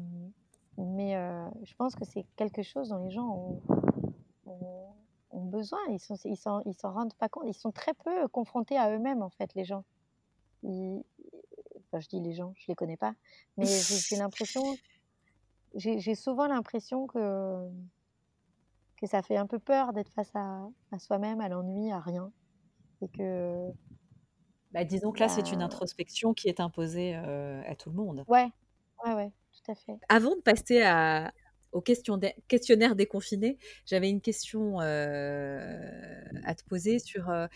mais 0.76 1.16
euh, 1.16 1.48
je 1.64 1.74
pense 1.76 1.94
que 1.94 2.04
c'est 2.04 2.26
quelque 2.36 2.62
chose 2.62 2.90
dont 2.90 3.02
les 3.04 3.10
gens 3.10 3.26
ont, 3.26 3.62
ont, 5.30 5.44
besoin. 5.46 5.78
Ils 5.88 5.98
s'en 5.98 6.16
ils 6.24 6.36
ils 6.66 6.74
s'en 6.74 6.92
rendent 6.92 7.14
pas 7.14 7.30
compte. 7.30 7.44
Ils 7.46 7.54
sont 7.54 7.72
très 7.72 7.94
peu 7.94 8.28
confrontés 8.28 8.76
à 8.76 8.90
eux-mêmes, 8.90 9.22
en 9.22 9.30
fait, 9.30 9.54
les 9.54 9.64
gens. 9.64 9.84
Enfin, 10.66 12.00
je 12.00 12.08
dis 12.08 12.20
les 12.20 12.34
gens, 12.34 12.52
je 12.56 12.64
les 12.68 12.74
connais 12.74 12.96
pas. 12.96 13.14
Mais 13.56 13.66
j'ai 13.66 14.16
l'impression... 14.16 14.62
J'ai 15.74 16.14
souvent 16.14 16.46
l'impression 16.46 17.06
que 17.06 17.68
que 18.96 19.06
ça 19.06 19.22
fait 19.22 19.36
un 19.36 19.46
peu 19.46 19.58
peur 19.58 19.92
d'être 19.92 20.10
face 20.10 20.34
à, 20.34 20.66
à 20.90 20.98
soi-même, 20.98 21.40
à 21.40 21.48
l'ennui, 21.48 21.92
à 21.92 22.00
rien. 22.00 22.32
Et 23.02 23.08
que. 23.08 23.70
Bah, 24.72 24.84
disons 24.84 25.12
que 25.12 25.20
là, 25.20 25.28
c'est 25.28 25.52
une 25.52 25.62
introspection 25.62 26.34
qui 26.34 26.48
est 26.48 26.60
imposée 26.60 27.14
euh, 27.14 27.62
à 27.66 27.74
tout 27.74 27.90
le 27.90 27.96
monde. 27.96 28.24
Ouais, 28.26 28.48
ouais, 29.04 29.14
ouais, 29.14 29.32
tout 29.52 29.70
à 29.70 29.74
fait. 29.74 29.98
Avant 30.08 30.34
de 30.34 30.40
passer 30.40 30.82
à, 30.82 31.32
au 31.72 31.80
questionnaire 31.80 32.96
déconfiné, 32.96 33.58
j'avais 33.84 34.08
une 34.08 34.20
question 34.20 34.80
euh, 34.80 35.78
à 36.44 36.54
te 36.54 36.64
poser 36.64 36.98
sur 36.98 37.28
euh, 37.30 37.46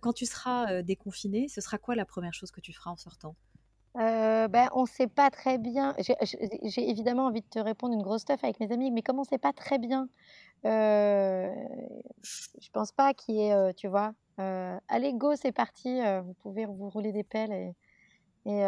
quand 0.00 0.12
tu 0.12 0.26
seras 0.26 0.82
déconfiné, 0.82 1.48
ce 1.48 1.60
sera 1.60 1.78
quoi 1.78 1.94
la 1.94 2.04
première 2.04 2.34
chose 2.34 2.50
que 2.50 2.60
tu 2.60 2.72
feras 2.72 2.90
en 2.90 2.96
sortant? 2.96 3.34
Ben, 3.94 4.68
on 4.74 4.82
ne 4.82 4.88
sait 4.88 5.06
pas 5.06 5.30
très 5.30 5.58
bien. 5.58 5.94
J'ai 5.98 6.88
évidemment 6.90 7.26
envie 7.26 7.42
de 7.42 7.46
te 7.46 7.58
répondre 7.58 7.94
une 7.94 8.02
grosse 8.02 8.22
stuff 8.22 8.42
avec 8.42 8.58
mes 8.58 8.72
amis, 8.72 8.90
mais 8.90 9.02
comme 9.02 9.18
on 9.18 9.22
ne 9.22 9.26
sait 9.26 9.38
pas 9.38 9.52
très 9.52 9.78
bien 9.78 10.08
euh, 10.64 11.52
je 12.22 12.68
pense 12.72 12.92
pas 12.92 13.14
qu'il 13.14 13.34
y 13.34 13.40
ait, 13.48 13.74
tu 13.74 13.88
vois, 13.88 14.14
allez 14.38 15.12
go, 15.14 15.34
c'est 15.34 15.52
parti, 15.52 16.00
vous 16.24 16.34
pouvez 16.34 16.66
vous 16.66 16.88
rouler 16.88 17.12
des 17.12 17.24
pelles 17.24 17.52
et, 17.52 17.74
et, 18.46 18.62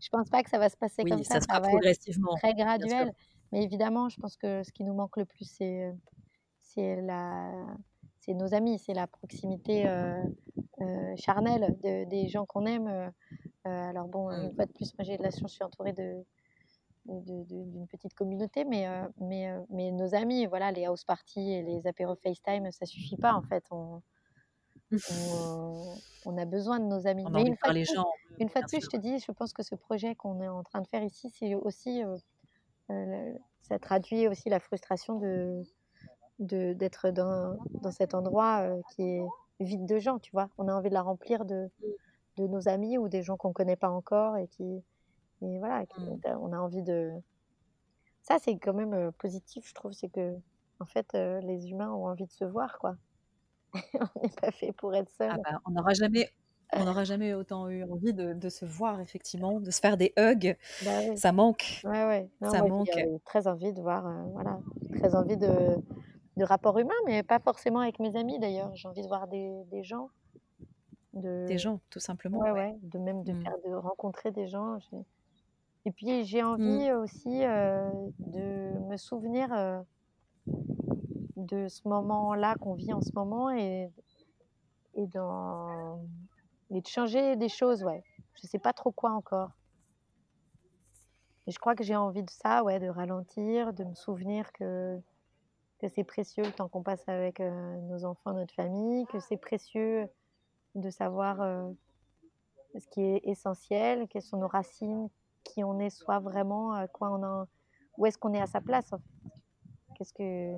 je 0.00 0.08
pense 0.10 0.30
pas 0.30 0.42
que 0.42 0.50
ça 0.50 0.58
va 0.58 0.68
se 0.68 0.76
passer 0.76 1.04
comme 1.04 1.22
ça. 1.22 1.34
Ça 1.34 1.40
sera 1.40 1.60
progressivement. 1.60 2.34
Très 2.36 2.54
graduel. 2.54 3.12
Mais 3.52 3.62
évidemment, 3.62 4.08
je 4.08 4.20
pense 4.20 4.36
que 4.36 4.62
ce 4.62 4.72
qui 4.72 4.84
nous 4.84 4.94
manque 4.94 5.16
le 5.16 5.24
plus, 5.24 5.44
c'est 5.44 5.94
c'est 6.60 7.00
la 7.00 7.52
c'est 8.20 8.34
nos 8.34 8.52
amis, 8.54 8.78
c'est 8.78 8.94
la 8.94 9.06
proximité 9.06 9.84
charnelle 11.16 11.76
de, 11.82 12.04
des 12.04 12.28
gens 12.28 12.44
qu'on 12.46 12.66
aime. 12.66 13.12
alors 13.64 14.08
bon, 14.08 14.30
une 14.30 14.50
mmh. 14.50 14.54
fois 14.54 14.66
de 14.66 14.72
plus, 14.72 14.92
moi 14.98 15.04
j'ai 15.04 15.16
de 15.16 15.22
la 15.22 15.30
chance, 15.30 15.50
je 15.50 15.56
suis 15.56 15.64
entourée 15.64 15.92
de, 15.92 16.24
d'une 17.08 17.86
petite 17.88 18.14
communauté, 18.14 18.64
mais, 18.64 18.86
euh, 18.86 19.06
mais, 19.20 19.50
euh, 19.50 19.60
mais 19.70 19.90
nos 19.90 20.14
amis, 20.14 20.46
voilà, 20.46 20.70
les 20.72 20.84
house 20.84 21.04
parties 21.04 21.52
et 21.52 21.62
les 21.62 21.86
apéros 21.86 22.16
FaceTime, 22.16 22.70
ça 22.70 22.86
suffit 22.86 23.16
pas 23.16 23.34
en 23.34 23.42
fait. 23.42 23.64
On, 23.70 24.02
on, 26.26 26.38
a 26.38 26.44
besoin 26.44 26.80
de 26.80 26.84
nos 26.84 27.06
amis. 27.06 27.24
mais 27.30 27.42
une 27.42 27.56
fois, 27.56 27.72
de 27.72 27.74
plus, 27.74 27.94
gens, 27.94 28.06
une 28.38 28.48
fois 28.48 28.62
de 28.62 28.66
plus, 28.66 28.82
je 28.82 28.88
te 28.88 28.96
dis, 28.96 29.18
je 29.18 29.32
pense 29.32 29.52
que 29.52 29.62
ce 29.62 29.74
projet 29.74 30.14
qu'on 30.14 30.40
est 30.40 30.48
en 30.48 30.62
train 30.62 30.80
de 30.80 30.86
faire 30.86 31.02
ici, 31.02 31.30
c'est 31.30 31.54
aussi, 31.54 32.02
euh, 32.90 33.32
ça 33.62 33.78
traduit 33.78 34.28
aussi 34.28 34.48
la 34.48 34.60
frustration 34.60 35.18
de 35.18 35.62
d'être 36.40 37.10
dans, 37.10 37.58
dans, 37.82 37.90
cet 37.90 38.14
endroit 38.14 38.64
qui 38.94 39.02
est 39.02 39.26
vide 39.58 39.86
de 39.86 39.98
gens, 39.98 40.20
tu 40.20 40.30
vois. 40.30 40.48
On 40.56 40.68
a 40.68 40.72
envie 40.72 40.88
de 40.88 40.94
la 40.94 41.02
remplir 41.02 41.44
de, 41.44 41.68
de 42.36 42.46
nos 42.46 42.68
amis 42.68 42.96
ou 42.96 43.08
des 43.08 43.24
gens 43.24 43.36
qu'on 43.36 43.52
connaît 43.52 43.74
pas 43.74 43.90
encore 43.90 44.36
et 44.36 44.46
qui, 44.46 44.84
et 45.42 45.58
voilà, 45.58 45.82
mmh. 45.82 46.20
on 46.40 46.52
a 46.52 46.58
envie 46.58 46.82
de. 46.82 47.10
Ça, 48.22 48.38
c'est 48.38 48.56
quand 48.56 48.72
même 48.72 49.10
positif, 49.12 49.66
je 49.66 49.74
trouve. 49.74 49.90
C'est 49.92 50.10
que, 50.10 50.36
en 50.78 50.84
fait, 50.84 51.12
les 51.14 51.70
humains 51.70 51.90
ont 51.90 52.06
envie 52.06 52.26
de 52.26 52.32
se 52.32 52.44
voir, 52.44 52.78
quoi. 52.78 52.96
on 53.94 54.22
n'est 54.22 54.34
pas 54.40 54.50
fait 54.50 54.72
pour 54.72 54.94
être 54.94 55.10
seul. 55.10 55.30
Ah 55.32 55.38
bah, 55.38 55.60
on 55.66 55.70
n'aura 55.70 55.92
jamais. 55.94 56.30
On 56.74 56.84
n'aura 56.84 57.04
jamais 57.04 57.34
autant 57.34 57.68
eu 57.68 57.82
envie 57.84 58.12
de, 58.12 58.34
de, 58.34 58.48
se 58.48 58.64
voir, 58.64 59.00
effectivement, 59.00 59.60
de 59.60 59.70
se 59.70 59.80
faire 59.80 59.96
des 59.96 60.12
hugs. 60.18 60.56
Bah 60.84 61.16
ça 61.16 61.32
manque. 61.32 61.80
Ouais, 61.84 62.04
ouais. 62.04 62.28
ça 62.42 62.62
manque. 62.62 62.90
très 63.24 63.46
envie 63.46 63.72
de 63.72 63.80
voir, 63.80 64.12
voilà, 64.32 64.58
très 64.98 65.14
envie 65.14 65.36
de, 65.36 65.76
de 66.36 66.44
rapport 66.44 66.78
humain, 66.78 66.94
mais 67.06 67.22
pas 67.22 67.38
forcément 67.38 67.80
avec 67.80 67.98
mes 68.00 68.16
amis 68.16 68.38
d'ailleurs. 68.38 68.74
J'ai 68.74 68.88
envie 68.88 69.02
de 69.02 69.08
voir 69.08 69.28
des, 69.28 69.64
des 69.70 69.82
gens. 69.82 70.10
De... 71.14 71.46
Des 71.46 71.58
gens, 71.58 71.80
tout 71.90 72.00
simplement. 72.00 72.38
Ouais, 72.40 72.52
ouais. 72.52 72.76
De 72.82 72.98
même 72.98 73.24
de, 73.24 73.32
mmh. 73.32 73.42
faire, 73.42 73.56
de 73.66 73.74
rencontrer 73.74 74.30
des 74.30 74.46
gens. 74.46 74.78
Et 75.86 75.90
puis 75.90 76.24
j'ai 76.24 76.42
mmh. 76.42 76.46
envie 76.46 76.92
aussi 76.92 77.40
de 77.40 78.78
me 78.88 78.96
souvenir 78.96 79.48
de 81.36 81.68
ce 81.68 81.86
moment-là 81.88 82.56
qu'on 82.56 82.74
vit 82.74 82.92
en 82.92 83.00
ce 83.00 83.12
moment 83.14 83.50
et, 83.50 83.90
et, 84.94 85.06
dans, 85.06 86.00
et 86.70 86.80
de 86.80 86.86
changer 86.86 87.36
des 87.36 87.48
choses, 87.48 87.82
ouais. 87.82 88.02
Je 88.34 88.46
sais 88.46 88.58
pas 88.58 88.72
trop 88.72 88.92
quoi 88.92 89.10
encore. 89.12 89.50
Et 91.46 91.50
je 91.50 91.58
crois 91.58 91.74
que 91.74 91.82
j'ai 91.82 91.96
envie 91.96 92.22
de 92.22 92.30
ça, 92.30 92.62
ouais, 92.62 92.78
de 92.78 92.88
ralentir, 92.88 93.72
de 93.72 93.84
me 93.84 93.94
souvenir 93.94 94.52
que, 94.52 94.98
que 95.78 95.88
c'est 95.88 96.04
précieux 96.04 96.44
le 96.44 96.52
temps 96.52 96.68
qu'on 96.68 96.82
passe 96.82 97.08
avec 97.08 97.40
nos 97.40 98.04
enfants, 98.04 98.34
notre 98.34 98.54
famille, 98.54 99.06
que 99.06 99.18
c'est 99.18 99.38
précieux 99.38 100.08
de 100.74 100.90
savoir 100.90 101.40
ce 102.74 102.86
qui 102.88 103.00
est 103.00 103.20
essentiel, 103.24 104.08
quelles 104.08 104.22
sont 104.22 104.38
nos 104.38 104.48
racines, 104.48 105.08
qui 105.44 105.64
on 105.64 105.78
est 105.78 105.90
soit 105.90 106.18
vraiment, 106.18 106.74
euh, 106.76 106.86
quoi 106.86 107.10
on 107.10 107.22
a, 107.22 107.46
où 107.96 108.06
est-ce 108.06 108.18
qu'on 108.18 108.34
est 108.34 108.40
à 108.40 108.46
sa 108.46 108.60
place. 108.60 108.90
Qu'est-ce 109.96 110.12
que 110.12 110.52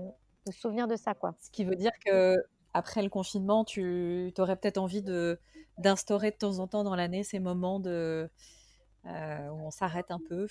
de 0.46 0.52
se 0.52 0.60
souvenir 0.60 0.88
de 0.88 0.96
ça, 0.96 1.14
quoi. 1.14 1.34
Ce 1.40 1.50
qui 1.50 1.64
veut 1.64 1.76
dire 1.76 1.92
que 2.04 2.36
après 2.74 3.02
le 3.02 3.08
confinement, 3.08 3.64
tu 3.64 4.32
aurais 4.38 4.56
peut-être 4.56 4.78
envie 4.78 5.02
de 5.02 5.38
d'instaurer 5.78 6.30
de 6.30 6.36
temps 6.36 6.58
en 6.58 6.66
temps 6.66 6.84
dans 6.84 6.94
l'année 6.94 7.24
ces 7.24 7.38
moments 7.38 7.80
de 7.80 8.30
euh, 9.06 9.48
où 9.48 9.60
on 9.60 9.70
s'arrête 9.70 10.10
un 10.10 10.20
peu 10.28 10.46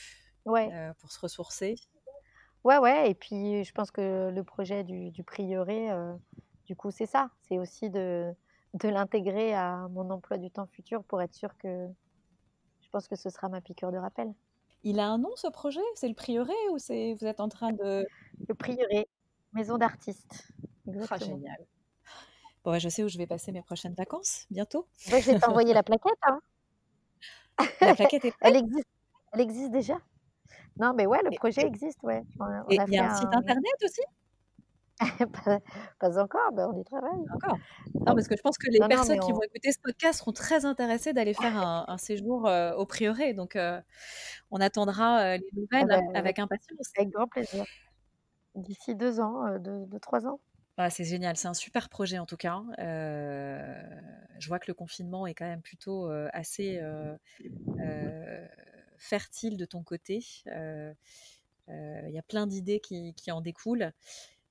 ouais. 0.46 0.74
Euh, 0.74 0.94
pour 1.00 1.12
se 1.12 1.20
ressourcer. 1.20 1.76
Ouais, 2.64 2.78
ouais. 2.78 3.12
Et 3.12 3.16
puis 3.16 3.64
je 3.64 3.72
pense 3.74 3.92
que 3.92 4.30
le 4.30 4.44
projet 4.44 4.84
du, 4.84 5.12
du 5.12 5.24
prieuré, 5.24 5.90
du 6.66 6.76
coup, 6.76 6.92
c'est 6.92 7.06
ça. 7.06 7.30
C'est 7.48 7.58
aussi 7.58 7.90
de 7.90 8.34
de 8.76 8.88
l'intégrer 8.88 9.54
à 9.54 9.88
mon 9.90 10.10
emploi 10.12 10.38
du 10.38 10.52
temps 10.52 10.68
futur 10.68 11.04
pour 11.04 11.22
être 11.22 11.34
sûr 11.34 11.58
que 11.58 11.88
je 12.82 12.90
pense 12.92 13.08
que 13.08 13.16
ce 13.16 13.30
sera 13.30 13.50
ma 13.50 13.62
piqûre 13.62 13.92
de 13.92 13.98
rappel. 13.98 14.34
Il 14.84 15.00
a 15.00 15.08
un 15.08 15.18
nom 15.18 15.32
ce 15.36 15.48
projet? 15.48 15.82
C'est 15.96 16.08
le 16.08 16.14
prieuré 16.14 16.54
ou 16.72 16.78
c'est 16.78 17.14
vous 17.14 17.26
êtes 17.26 17.40
en 17.40 17.50
train 17.50 17.72
de 17.72 18.08
le 18.48 18.56
prieuré, 18.56 19.08
maison 19.54 19.78
d'artistes. 19.78 20.48
Ah, 21.10 21.18
génial. 21.18 21.66
Je 22.78 22.90
sais 22.90 23.04
où 23.04 23.08
je 23.08 23.18
vais 23.18 23.28
passer 23.28 23.52
mes 23.52 23.62
prochaines 23.62 23.96
vacances 23.96 24.46
bientôt. 24.52 24.86
je 25.08 25.16
vais 25.16 25.40
t'envoyer 25.40 25.74
la 25.74 25.84
plaquette. 25.84 26.14
Hein. 26.24 26.40
La 27.82 27.96
plaquette 27.96 28.26
est 28.26 28.34
Elle 28.42 28.56
existe. 28.56 28.88
Elle 29.34 29.42
existe 29.42 29.72
déjà. 29.72 29.98
Non, 30.80 30.94
mais 30.96 31.06
ouais, 31.06 31.20
le 31.24 31.32
projet 31.36 31.66
existe, 31.66 32.02
ouais. 32.04 32.24
et 32.70 32.78
il 32.88 32.94
y 32.94 32.98
a 32.98 33.12
un 33.12 33.16
site 33.16 33.34
internet 33.34 33.74
aussi? 33.84 34.02
Pas, 36.00 36.20
encore, 36.20 36.52
ben 36.54 36.70
on 36.74 36.78
y 36.78 36.84
travaille. 36.84 37.26
Encore. 37.34 37.58
Non, 37.94 38.16
parce 38.16 38.28
que 38.28 38.36
je 38.36 38.42
pense 38.42 38.58
que 38.58 38.70
les 38.70 38.80
personnes 38.80 39.20
qui 39.20 39.32
vont 39.32 39.42
écouter 39.42 39.72
ce 39.72 39.80
podcast 39.82 40.20
seront 40.20 40.34
très 40.34 40.66
intéressées 40.66 41.14
d'aller 41.14 41.34
faire 41.34 41.56
un, 41.58 41.98
séjour 41.98 42.48
euh, 42.48 42.74
au 42.74 42.86
prieuré. 42.86 43.34
Donc, 43.34 43.56
euh, 43.56 43.80
on 44.52 44.60
attendra 44.60 45.22
euh, 45.22 45.38
les 45.38 45.62
nouvelles 45.62 45.92
ah 45.92 46.02
ben, 46.02 46.16
avec 46.16 46.40
impatience. 46.40 46.92
Avec 46.98 47.12
grand 47.12 47.28
plaisir. 47.28 47.66
D'ici 48.56 48.96
deux 48.96 49.22
ans, 49.22 49.58
deux, 49.60 50.00
trois 50.02 50.26
ans. 50.28 50.40
Ah, 50.82 50.90
c'est 50.90 51.04
génial, 51.04 51.36
c'est 51.36 51.50
un 51.50 51.54
super 51.54 51.90
projet 51.90 52.20
en 52.20 52.26
tout 52.26 52.38
cas. 52.38 52.64
je 52.78 54.48
vois 54.48 54.60
que 54.60 54.68
le 54.70 54.74
confinement 54.74 55.28
est 55.28 55.34
quand 55.34 55.46
même 55.46 55.62
plutôt 55.62 56.10
assez 56.34 56.82
fertile 58.98 59.58
de 59.58 59.66
ton 59.66 59.84
côté. 59.84 60.26
Il 60.48 62.12
y 62.12 62.18
a 62.18 62.24
plein 62.24 62.48
d'idées 62.48 62.80
qui, 62.80 63.14
qui, 63.14 63.30
en 63.32 63.42
découlent. 63.42 63.92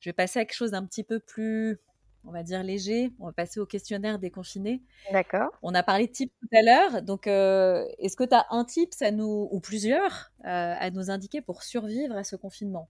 Je 0.00 0.10
vais 0.10 0.14
passer 0.14 0.38
à 0.38 0.44
quelque 0.44 0.56
chose 0.56 0.72
d'un 0.72 0.84
petit 0.84 1.02
peu 1.02 1.18
plus, 1.18 1.80
on 2.24 2.30
va 2.30 2.42
dire, 2.42 2.62
léger. 2.62 3.10
On 3.18 3.26
va 3.26 3.32
passer 3.32 3.58
au 3.58 3.66
questionnaire 3.66 4.18
déconfiné. 4.18 4.82
D'accord. 5.12 5.50
On 5.62 5.74
a 5.74 5.82
parlé 5.82 6.06
de 6.06 6.12
tips 6.12 6.32
tout 6.40 6.56
à 6.56 6.62
l'heure. 6.62 7.02
Donc, 7.02 7.26
euh, 7.26 7.84
est-ce 7.98 8.16
que 8.16 8.24
tu 8.24 8.34
as 8.34 8.46
un 8.50 8.64
tips 8.64 9.02
à 9.02 9.10
nous, 9.10 9.48
ou 9.50 9.60
plusieurs, 9.60 10.30
euh, 10.44 10.74
à 10.78 10.90
nous 10.90 11.10
indiquer 11.10 11.40
pour 11.40 11.62
survivre 11.62 12.16
à 12.16 12.24
ce 12.24 12.36
confinement? 12.36 12.88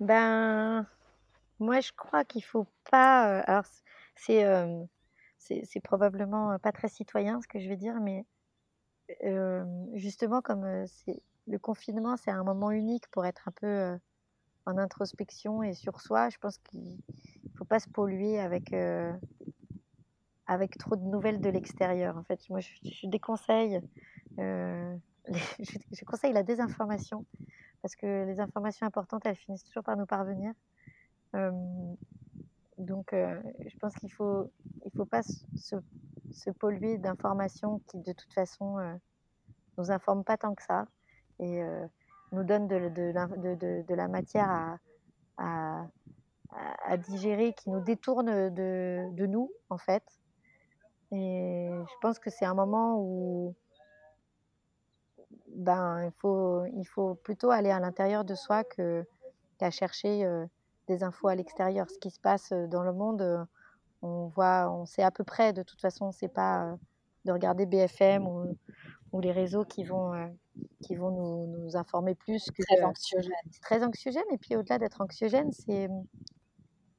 Ben, 0.00 0.86
Moi, 1.58 1.80
je 1.80 1.92
crois 1.92 2.24
qu'il 2.24 2.44
faut 2.44 2.66
pas, 2.90 3.40
alors 3.40 3.64
c'est, 4.14 4.44
c'est 5.38 5.80
probablement, 5.80 6.58
pas 6.58 6.72
très 6.72 6.88
citoyen 6.88 7.40
ce 7.40 7.48
que 7.48 7.58
je 7.58 7.68
vais 7.68 7.76
dire, 7.76 8.00
mais, 8.00 8.26
justement 9.94 10.42
comme, 10.42 10.64
le 11.46 11.58
confinement, 11.58 12.16
c'est 12.16 12.30
un 12.30 12.44
moment 12.44 12.70
unique 12.70 13.08
pour 13.08 13.24
être 13.24 13.48
un 13.48 13.52
peu, 13.52 13.98
en 14.66 14.76
introspection 14.78 15.62
et 15.62 15.74
sur 15.74 16.00
soi. 16.00 16.28
Je 16.28 16.38
pense 16.38 16.58
qu'il 16.58 16.98
faut 17.56 17.64
pas 17.64 17.78
se 17.78 17.88
polluer 17.88 18.38
avec, 18.40 18.74
avec 20.46 20.76
trop 20.76 20.96
de 20.96 21.04
nouvelles 21.04 21.40
de 21.40 21.48
l'extérieur. 21.48 22.16
En 22.16 22.24
fait, 22.24 22.40
moi, 22.50 22.60
je, 22.60 23.06
déconseille, 23.06 23.80
je, 24.38 26.04
conseille 26.04 26.32
la 26.32 26.42
désinformation 26.42 27.24
parce 27.82 27.96
que 27.96 28.26
les 28.26 28.40
informations 28.40 28.86
importantes, 28.86 29.24
elles 29.26 29.36
finissent 29.36 29.64
toujours 29.64 29.84
par 29.84 29.96
nous 29.96 30.06
parvenir. 30.06 30.52
Donc, 32.78 33.08
je 33.12 33.78
pense 33.78 33.94
qu'il 33.96 34.12
faut, 34.12 34.50
il 34.84 34.90
faut 34.96 35.06
pas 35.06 35.22
se, 35.22 36.50
polluer 36.50 36.98
d'informations 36.98 37.80
qui, 37.88 37.98
de 37.98 38.12
toute 38.12 38.32
façon, 38.32 38.76
nous 39.78 39.90
informent 39.90 40.24
pas 40.24 40.36
tant 40.36 40.54
que 40.54 40.62
ça 40.62 40.86
et 41.38 41.62
nous 42.32 42.44
donnent 42.44 42.68
de, 42.68 43.94
la 43.94 44.08
matière 44.08 44.78
à, 45.38 45.86
digérer, 47.08 47.52
qui 47.52 47.70
nous 47.70 47.80
détourne 47.80 48.50
de, 48.50 49.26
nous, 49.26 49.50
en 49.70 49.78
fait. 49.78 50.04
Et 51.12 51.70
je 51.70 51.94
pense 52.00 52.18
que 52.18 52.30
c'est 52.30 52.44
un 52.44 52.54
moment 52.54 52.98
où 53.00 53.54
ben, 55.48 56.04
il, 56.04 56.12
faut, 56.18 56.64
il 56.66 56.84
faut 56.84 57.14
plutôt 57.14 57.50
aller 57.50 57.70
à 57.70 57.80
l'intérieur 57.80 58.24
de 58.24 58.34
soi 58.34 58.64
qu'à 58.64 59.70
chercher 59.70 60.26
des 60.86 61.02
infos 61.02 61.28
à 61.28 61.34
l'extérieur. 61.34 61.88
Ce 61.90 61.98
qui 61.98 62.10
se 62.10 62.20
passe 62.20 62.52
dans 62.52 62.82
le 62.82 62.92
monde, 62.92 63.46
on 64.02 64.26
voit, 64.28 64.70
on 64.70 64.86
sait 64.86 65.02
à 65.02 65.10
peu 65.10 65.24
près. 65.24 65.52
De 65.52 65.62
toute 65.62 65.80
façon, 65.80 66.12
c'est 66.12 66.28
pas 66.28 66.76
de 67.24 67.32
regarder 67.32 67.66
BFM 67.66 68.26
ou, 68.26 68.56
ou, 69.12 69.20
les 69.20 69.32
réseaux 69.32 69.64
qui 69.64 69.84
vont, 69.84 70.12
qui 70.82 70.94
vont 70.94 71.10
nous, 71.10 71.58
nous 71.58 71.76
informer 71.76 72.14
plus. 72.14 72.50
Que 72.50 72.62
très 72.62 72.82
anxiogène. 72.82 73.32
C'est 73.50 73.62
très 73.62 73.82
anxiogène. 73.82 74.24
Et 74.32 74.38
puis 74.38 74.56
au-delà 74.56 74.78
d'être 74.78 75.00
anxiogène, 75.00 75.52
c'est 75.52 75.88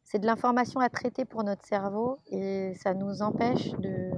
c'est 0.03 0.19
de 0.19 0.25
l'information 0.25 0.79
à 0.79 0.87
traiter 0.87 1.25
pour 1.25 1.43
notre 1.43 1.65
cerveau 1.65 2.19
et 2.27 2.73
ça 2.75 2.93
nous 2.93 3.21
empêche 3.21 3.71
de, 3.71 4.09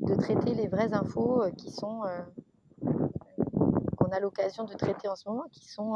de 0.00 0.14
traiter 0.16 0.52
les 0.54 0.66
vraies 0.66 0.92
infos 0.94 1.44
qui 1.56 1.70
sont 1.70 2.02
qu'on 3.96 4.10
a 4.10 4.18
l'occasion 4.18 4.64
de 4.64 4.74
traiter 4.74 5.08
en 5.08 5.14
ce 5.14 5.28
moment, 5.28 5.44
qui 5.52 5.68
sont 5.68 5.94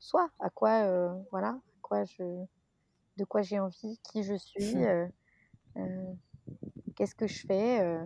soit 0.00 0.30
à 0.40 0.50
quoi 0.50 1.14
voilà 1.30 1.50
à 1.50 1.78
quoi 1.82 2.04
je 2.04 2.24
de 3.16 3.24
quoi 3.24 3.42
j'ai 3.42 3.60
envie, 3.60 4.00
qui 4.02 4.22
je 4.22 4.34
suis, 4.34 4.76
mmh. 5.76 6.16
qu'est-ce 6.96 7.14
que 7.14 7.26
je 7.26 7.46
fais 7.46 8.00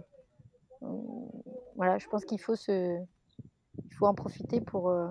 voilà, 1.77 1.99
je 1.99 2.09
pense 2.09 2.25
qu'il 2.25 2.41
faut 2.41 2.57
se, 2.57 3.01
il 3.85 3.95
faut 3.95 4.07
en 4.07 4.15
profiter 4.15 4.61
pour 4.61 4.91
euh, 4.91 5.09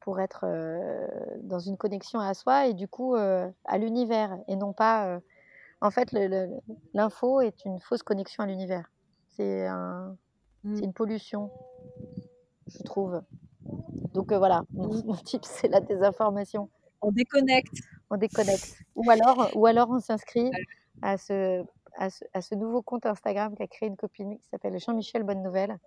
pour 0.00 0.20
être 0.20 0.44
euh, 0.44 1.06
dans 1.42 1.58
une 1.58 1.76
connexion 1.76 2.20
à 2.20 2.34
soi 2.34 2.68
et 2.68 2.74
du 2.74 2.88
coup 2.88 3.16
euh, 3.16 3.50
à 3.64 3.78
l'univers 3.78 4.38
et 4.48 4.56
non 4.56 4.72
pas. 4.72 5.20
en 5.80 5.90
fait, 5.90 6.14
l'info 6.94 7.40
est 7.40 7.64
une 7.64 7.80
fausse 7.80 8.02
connexion 8.02 8.44
à 8.44 8.46
l'univers. 8.46 8.90
C'est 9.28 9.66
un, 9.66 10.16
c'est 10.62 10.82
mmh. 10.82 10.84
une 10.84 10.92
pollution, 10.92 11.50
je 12.68 12.82
trouve. 12.82 13.20
Donc 14.16 14.32
voilà, 14.32 14.64
mon, 14.72 14.88
mon 15.04 15.14
type 15.14 15.44
c'est 15.44 15.68
la 15.68 15.80
désinformation. 15.80 16.70
On 17.02 17.12
déconnecte. 17.12 17.74
On 18.10 18.16
déconnecte. 18.16 18.78
Ou 18.94 19.10
alors, 19.10 19.50
ou 19.54 19.66
alors 19.66 19.90
on 19.90 20.00
s'inscrit 20.00 20.50
à 21.02 21.18
ce 21.18 21.64
à 21.98 22.10
ce, 22.42 22.54
nouveau 22.54 22.82
compte 22.82 23.06
Instagram 23.06 23.54
qu'a 23.56 23.66
créé 23.66 23.88
une 23.88 23.96
copine 23.96 24.38
qui 24.38 24.48
s'appelle 24.48 24.78
Jean-Michel 24.78 25.22
Bonne 25.22 25.42
Nouvelle. 25.42 25.78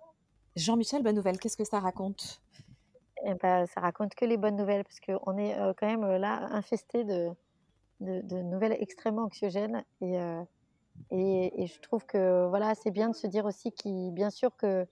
Jean-Michel 0.56 1.02
Bonne 1.02 1.14
Nouvelle, 1.14 1.38
qu'est-ce 1.38 1.56
que 1.56 1.64
ça 1.64 1.78
raconte? 1.78 2.42
Eh 3.24 3.34
ben, 3.34 3.66
Ça 3.66 3.80
raconte 3.80 4.14
que 4.14 4.24
les 4.24 4.36
bonnes 4.36 4.56
nouvelles, 4.56 4.82
parce 4.82 4.98
qu'on 4.98 5.38
est 5.38 5.56
euh, 5.58 5.72
quand 5.76 5.86
même 5.86 6.02
euh, 6.02 6.18
là 6.18 6.48
infesté 6.52 7.04
de, 7.04 7.30
de, 8.00 8.42
nouvelles 8.42 8.76
extrêmement 8.80 9.24
anxiogènes. 9.24 9.84
Euh, 10.02 10.42
et, 11.12 11.62
et, 11.62 11.66
je 11.66 11.80
trouve 11.80 12.04
que 12.06 12.48
voilà, 12.48 12.74
c'est 12.74 12.90
bien 12.90 13.10
de 13.10 13.14
se 13.14 13.26
dire 13.26 13.44
aussi, 13.44 13.70
qui, 13.70 14.10
bien 14.10 14.30
sûr 14.30 14.56
que 14.56 14.86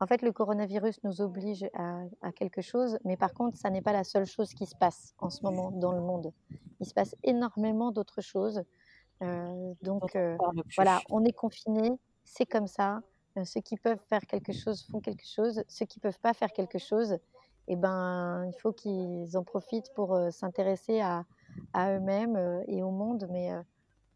en 0.00 0.06
fait, 0.06 0.22
le 0.22 0.32
coronavirus 0.32 1.04
nous 1.04 1.20
oblige 1.20 1.68
à, 1.74 2.00
à 2.22 2.32
quelque 2.32 2.62
chose, 2.62 2.98
mais 3.04 3.18
par 3.18 3.34
contre, 3.34 3.58
ça 3.58 3.68
n'est 3.68 3.82
pas 3.82 3.92
la 3.92 4.02
seule 4.02 4.24
chose 4.24 4.54
qui 4.54 4.64
se 4.64 4.74
passe 4.74 5.14
en 5.18 5.28
ce 5.28 5.42
moment 5.42 5.70
dans 5.70 5.92
le 5.92 6.00
monde. 6.00 6.32
Il 6.80 6.86
se 6.86 6.94
passe 6.94 7.14
énormément 7.22 7.92
d'autres 7.92 8.22
choses. 8.22 8.62
Euh, 9.22 9.74
donc 9.82 10.16
euh, 10.16 10.38
voilà, 10.76 11.00
on 11.10 11.22
est 11.24 11.34
confiné, 11.34 11.92
c'est 12.24 12.46
comme 12.46 12.66
ça. 12.66 13.00
Euh, 13.36 13.44
ceux 13.44 13.60
qui 13.60 13.76
peuvent 13.76 14.00
faire 14.08 14.22
quelque 14.22 14.52
chose 14.54 14.86
font 14.86 15.00
quelque 15.00 15.26
chose. 15.26 15.62
Ceux 15.68 15.84
qui 15.84 16.00
peuvent 16.00 16.18
pas 16.20 16.32
faire 16.32 16.52
quelque 16.52 16.78
chose, 16.78 17.18
eh 17.68 17.76
ben, 17.76 18.46
il 18.46 18.58
faut 18.58 18.72
qu'ils 18.72 19.36
en 19.36 19.44
profitent 19.44 19.92
pour 19.94 20.18
s'intéresser 20.30 21.02
à, 21.02 21.26
à 21.74 21.94
eux-mêmes 21.94 22.62
et 22.68 22.82
au 22.82 22.90
monde, 22.90 23.28
mais 23.30 23.50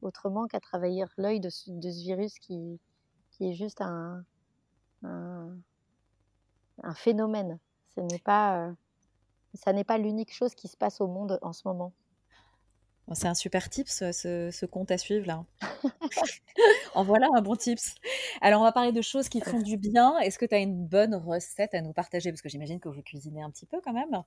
autrement 0.01 0.47
qu'à 0.47 0.61
travailler 0.61 1.05
l'œil 1.19 1.41
de, 1.41 1.49
de, 1.69 1.91
ce 1.91 2.03
virus 2.03 2.39
qui, 2.39 2.81
qui 3.31 3.51
est 3.51 3.55
juste 3.55 3.83
un, 3.83 4.25
un, 5.03 5.55
un 6.85 6.95
phénomène. 6.95 7.59
Ce 7.95 8.01
n'est 8.01 8.19
pas, 8.19 8.73
ça 9.55 9.73
n'est 9.73 9.85
pas 9.85 9.99
l'unique 9.99 10.33
chose 10.33 10.55
qui 10.55 10.69
se 10.69 10.77
passe 10.77 11.01
au 11.01 11.07
monde 11.07 11.39
en 11.43 11.53
ce 11.53 11.67
moment. 11.67 11.93
C'est 13.13 13.29
un 13.29 13.35
super 13.35 13.69
tips, 13.69 14.03
ce, 14.13 14.51
ce, 14.51 14.67
compte 14.67 14.91
à 14.91 14.97
suivre 14.97 15.27
là. 15.27 15.45
en 16.95 17.05
voilà 17.05 17.29
un 17.35 17.43
bon 17.43 17.55
tips. 17.55 17.97
Alors, 18.41 18.63
on 18.63 18.65
va 18.65 18.73
parler 18.73 18.93
de 18.93 19.03
choses 19.03 19.29
qui 19.29 19.43
font 19.43 19.61
du 19.61 19.77
bien. 19.77 20.19
Est-ce 20.21 20.39
que 20.39 20.47
tu 20.47 20.55
as 20.55 20.59
une 20.59 20.87
bonne 20.87 21.15
recette 21.15 21.75
à 21.75 21.83
nous 21.83 21.93
partager? 21.93 22.31
Parce 22.31 22.41
que 22.41 22.49
j'imagine 22.49 22.81
que 22.81 22.89
vous 22.89 23.03
cuisinez 23.03 23.43
un 23.43 23.51
petit 23.51 23.67
peu 23.67 23.81
quand 23.85 23.93
même. 23.93 24.23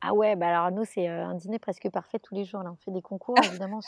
Ah 0.00 0.14
ouais, 0.14 0.34
bah 0.34 0.48
alors 0.48 0.72
nous, 0.72 0.84
c'est 0.84 1.06
un 1.06 1.34
dîner 1.34 1.60
presque 1.60 1.88
parfait 1.90 2.18
tous 2.18 2.34
les 2.34 2.44
jours. 2.44 2.64
Là. 2.64 2.72
On 2.72 2.76
fait 2.76 2.90
des 2.90 3.02
concours, 3.02 3.36
évidemment, 3.44 3.78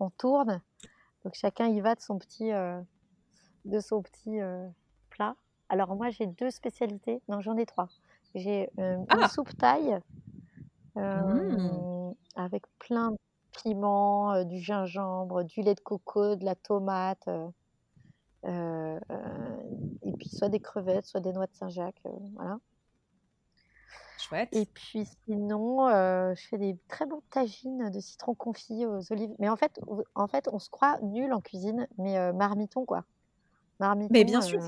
on, 0.00 0.10
tourne. 0.10 0.60
Donc, 1.24 1.34
chacun 1.34 1.68
y 1.68 1.80
va 1.80 1.94
de 1.94 2.00
son 2.00 2.18
petit, 2.18 2.50
de 3.64 3.80
son 3.80 4.02
petit 4.02 4.38
plat. 5.10 5.36
Alors, 5.68 5.94
moi, 5.96 6.10
j'ai 6.10 6.26
deux 6.26 6.50
spécialités. 6.50 7.20
Non, 7.28 7.40
j'en 7.40 7.56
ai 7.56 7.66
trois. 7.66 7.88
J'ai 8.34 8.70
une 8.78 9.06
ah! 9.08 9.28
soupe 9.28 9.56
taille. 9.56 9.98
Mmh. 10.96 12.10
avec 12.34 12.64
plein 12.80 13.14
piment, 13.52 14.42
du 14.44 14.58
gingembre, 14.58 15.44
du 15.44 15.62
lait 15.62 15.76
de 15.76 15.80
coco, 15.80 16.34
de 16.34 16.44
la 16.44 16.56
tomate, 16.56 17.28
et 18.44 20.12
puis 20.18 20.28
soit 20.28 20.48
des 20.48 20.58
crevettes, 20.58 21.06
soit 21.06 21.20
des 21.20 21.32
noix 21.32 21.46
de 21.46 21.54
Saint-Jacques, 21.54 22.02
voilà. 22.34 22.58
Chouette. 24.18 24.48
Et 24.50 24.66
puis 24.66 25.06
sinon, 25.24 25.88
je 25.88 26.46
fais 26.48 26.58
des 26.58 26.76
très 26.88 27.06
bons 27.06 27.22
tagines 27.30 27.90
de 27.90 28.00
citron 28.00 28.34
confit 28.34 28.84
aux 28.84 29.12
olives. 29.12 29.30
Mais 29.38 29.48
en 29.48 29.56
fait, 29.56 29.78
en 30.16 30.26
fait, 30.26 30.48
on 30.52 30.58
se 30.58 30.68
croit 30.68 30.98
nul 31.02 31.32
en 31.32 31.40
cuisine, 31.40 31.86
mais 31.98 32.32
marmiton 32.32 32.84
quoi. 32.84 33.04
Marmiton, 33.78 34.12
mais 34.12 34.24
bien 34.24 34.40
sûr, 34.40 34.60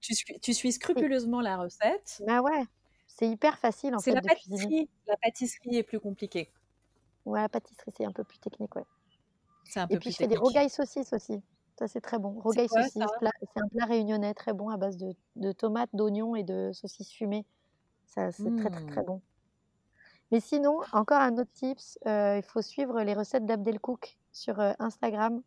tu, 0.00 0.14
suis, 0.14 0.40
tu 0.40 0.54
suis 0.54 0.72
scrupuleusement 0.72 1.40
la 1.40 1.56
recette. 1.56 2.22
Bah 2.26 2.40
ouais, 2.40 2.64
c'est 3.06 3.28
hyper 3.28 3.58
facile 3.58 3.94
en 3.94 3.98
fait. 3.98 4.10
C'est 4.10 4.14
la 4.14 4.22
pâtisserie. 4.22 4.88
La 5.06 5.16
pâtisserie 5.16 5.76
est 5.76 5.82
plus 5.82 6.00
compliquée. 6.00 6.50
Ouais, 7.24 7.40
la 7.40 7.48
pâtisserie, 7.48 7.92
c'est 7.96 8.04
un 8.04 8.12
peu 8.12 8.24
plus 8.24 8.38
technique, 8.38 8.74
ouais. 8.76 8.84
C'est 9.64 9.80
un 9.80 9.88
peu 9.88 9.94
Et 9.94 9.98
puis, 9.98 10.12
je 10.12 10.16
fais 10.16 10.28
des 10.28 10.36
rogailles 10.36 10.70
saucisses 10.70 11.12
aussi. 11.12 11.42
Ça, 11.78 11.88
c'est 11.88 12.00
très 12.00 12.18
bon. 12.18 12.40
Rogailles 12.40 12.68
saucisses, 12.68 12.92
c'est 12.94 13.02
un 13.02 13.68
plat 13.68 13.84
réunionnais 13.84 14.32
très 14.32 14.52
bon 14.52 14.70
à 14.70 14.76
base 14.76 14.96
de, 14.96 15.52
tomates, 15.52 15.90
d'oignons 15.92 16.36
et 16.36 16.44
de 16.44 16.70
saucisses 16.72 17.12
fumées. 17.12 17.44
Ça, 18.06 18.30
c'est 18.30 18.54
très, 18.56 18.70
très, 18.70 18.86
très 18.86 19.02
mmh. 19.02 19.06
bon. 19.06 19.20
Mais 20.30 20.40
sinon, 20.40 20.80
encore 20.92 21.20
un 21.20 21.36
autre 21.38 21.52
tips, 21.52 21.98
euh, 22.06 22.36
il 22.38 22.42
faut 22.42 22.62
suivre 22.62 23.02
les 23.02 23.14
recettes 23.14 23.44
d'Abdel 23.44 23.78
Cook 23.78 24.16
sur 24.32 24.58
euh, 24.60 24.72
Instagram. 24.78 25.42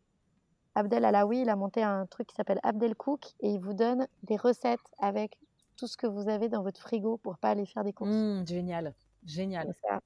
Abdel 0.74 1.04
Alaoui, 1.04 1.42
il 1.42 1.48
a 1.48 1.56
monté 1.56 1.82
un 1.82 2.06
truc 2.06 2.28
qui 2.28 2.34
s'appelle 2.36 2.60
Abdel 2.62 2.94
Cook 2.94 3.34
et 3.40 3.50
il 3.50 3.60
vous 3.60 3.74
donne 3.74 4.06
des 4.22 4.36
recettes 4.36 4.80
avec 4.98 5.38
tout 5.76 5.86
ce 5.86 5.96
que 5.96 6.06
vous 6.06 6.28
avez 6.28 6.48
dans 6.48 6.62
votre 6.62 6.80
frigo 6.80 7.16
pour 7.16 7.38
pas 7.38 7.50
aller 7.50 7.66
faire 7.66 7.84
des 7.84 7.92
courses. 7.92 8.10
Mmh, 8.10 8.46
génial, 8.46 8.94
génial. 9.24 9.74
Ça, 9.82 10.00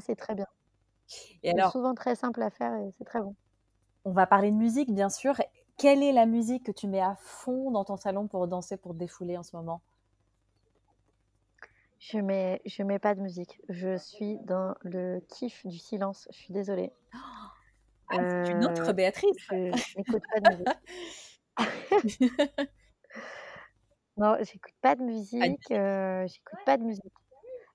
c'est 0.00 0.16
très 0.16 0.34
bien. 0.34 0.46
Et 1.42 1.50
alors, 1.50 1.70
souvent 1.70 1.94
très 1.94 2.14
simple 2.14 2.42
à 2.42 2.50
faire 2.50 2.74
et 2.76 2.92
c'est 2.98 3.04
très 3.04 3.20
bon. 3.20 3.34
On 4.04 4.12
va 4.12 4.26
parler 4.26 4.50
de 4.50 4.56
musique, 4.56 4.92
bien 4.92 5.08
sûr. 5.08 5.36
Quelle 5.76 6.02
est 6.02 6.12
la 6.12 6.26
musique 6.26 6.64
que 6.64 6.72
tu 6.72 6.88
mets 6.88 7.00
à 7.00 7.16
fond 7.16 7.70
dans 7.70 7.84
ton 7.84 7.96
salon 7.96 8.26
pour 8.26 8.48
danser, 8.48 8.76
pour 8.76 8.92
te 8.92 8.98
défouler 8.98 9.36
en 9.36 9.42
ce 9.42 9.54
moment? 9.56 9.82
Je 11.98 12.18
mets, 12.18 12.60
je 12.66 12.82
mets 12.82 12.98
pas 12.98 13.14
de 13.14 13.20
musique. 13.20 13.60
Je 13.68 13.96
suis 13.96 14.38
dans 14.40 14.74
le 14.82 15.20
kiff 15.28 15.64
du 15.66 15.78
silence. 15.78 16.26
Je 16.30 16.36
suis 16.36 16.52
désolée. 16.52 16.92
Ah, 18.12 18.18
c'est 18.28 18.52
une 18.52 18.64
autre 18.64 18.90
euh, 18.90 18.92
Béatrice. 18.92 19.36
Je 19.50 19.98
n'écoute 19.98 20.22
pas 20.32 20.40
de 20.40 20.46
musique. 20.46 20.68
non, 24.16 24.36
j'écoute 24.40 24.74
pas 24.80 24.94
de 24.94 25.02
musique. 25.02 25.70
Euh, 25.70 26.26
j'écoute 26.26 26.58
pas 26.64 26.76
de 26.76 26.82
musique. 26.84 27.12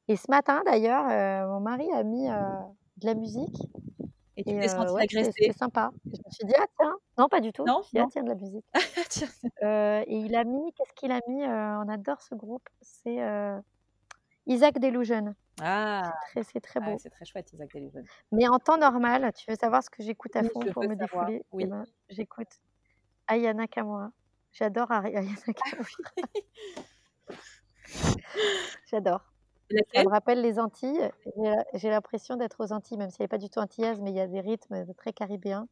Et 0.07 0.15
ce 0.15 0.29
matin, 0.29 0.61
d'ailleurs, 0.65 1.05
mon 1.47 1.59
mari 1.59 1.91
a 1.93 2.03
mis 2.03 2.27
de 2.27 3.05
la 3.05 3.13
musique. 3.13 3.55
Et 4.37 4.43
tu 4.43 4.51
t'es 4.59 4.67
sentie 4.67 4.93
ouais, 4.93 5.03
agressée? 5.03 5.31
c'était 5.31 5.53
sympa. 5.53 5.91
Je 6.05 6.11
me 6.11 6.31
suis 6.31 6.45
dit: 6.45 6.53
«Ah 6.57 6.65
tiens!» 6.79 6.95
non, 7.17 7.27
pas 7.27 7.41
du 7.41 7.51
tout. 7.51 7.65
Je 7.65 7.71
Non? 7.71 7.79
me 7.79 7.83
suis 7.83 7.91
dit: 7.97 7.99
«Ah 7.99 8.07
tiens, 8.11 8.23
de 8.23 8.29
la 8.29 8.35
musique». 8.35 8.65
Tiens. 9.09 9.27
et 10.07 10.17
il 10.17 10.35
a 10.35 10.43
mis 10.43 10.71
qu'est-ce 10.73 10.93
qu'il 10.93 11.11
a 11.11 11.19
mis? 11.27 11.43
on 11.43 11.89
adore 11.89 12.21
ce 12.21 12.35
groupe, 12.35 12.67
c'est, 12.81 13.19
Isaac 14.47 14.79
Delusion. 14.79 15.35
Ah! 15.61 16.13
C'est 16.33 16.43
très 16.43 16.59
très 16.59 16.79
Ouais, 16.79 16.93
beau. 16.93 16.97
c'est 16.99 17.09
très 17.09 17.25
chouette, 17.25 17.51
Isaac 17.53 17.69
Delusion. 17.73 18.03
Mais 18.31 18.47
en 18.47 18.57
temps 18.59 18.77
normal, 18.77 19.31
tu 19.35 19.49
veux 19.49 19.55
savoir 19.57 19.83
ce 19.83 19.89
que 19.89 20.01
j'écoute 20.03 20.35
à 20.35 20.43
fond 20.43 20.61
pour 20.73 20.83
me 20.83 20.95
savoir, 20.95 21.25
défouler? 21.27 21.41
Eh 21.43 21.45
oui. 21.51 21.65
ben, 21.65 21.83
j'écoute 22.09 22.47
Aya 23.27 23.53
Nakamura. 23.53 24.11
J'adore 24.53 24.91
Ari 24.91 25.15
Aya 25.15 25.31
Nakamura. 25.47 25.89
J'adore. 28.89 29.21
Ça 29.93 30.03
me 30.03 30.09
rappelle 30.09 30.41
les 30.41 30.59
Antilles. 30.59 31.11
J'ai 31.73 31.89
l'impression 31.89 32.35
d'être 32.37 32.63
aux 32.63 32.71
Antilles, 32.71 32.97
même 32.97 33.09
si 33.09 33.17
elle 33.19 33.25
est 33.25 33.29
pas 33.29 33.37
du 33.37 33.49
tout 33.49 33.59
antillaise, 33.59 33.99
mais 34.01 34.11
il 34.11 34.15
y 34.15 34.21
a 34.21 34.27
des 34.27 34.39
rythmes 34.39 34.85
très 34.95 35.11
caribéens. 35.11 35.67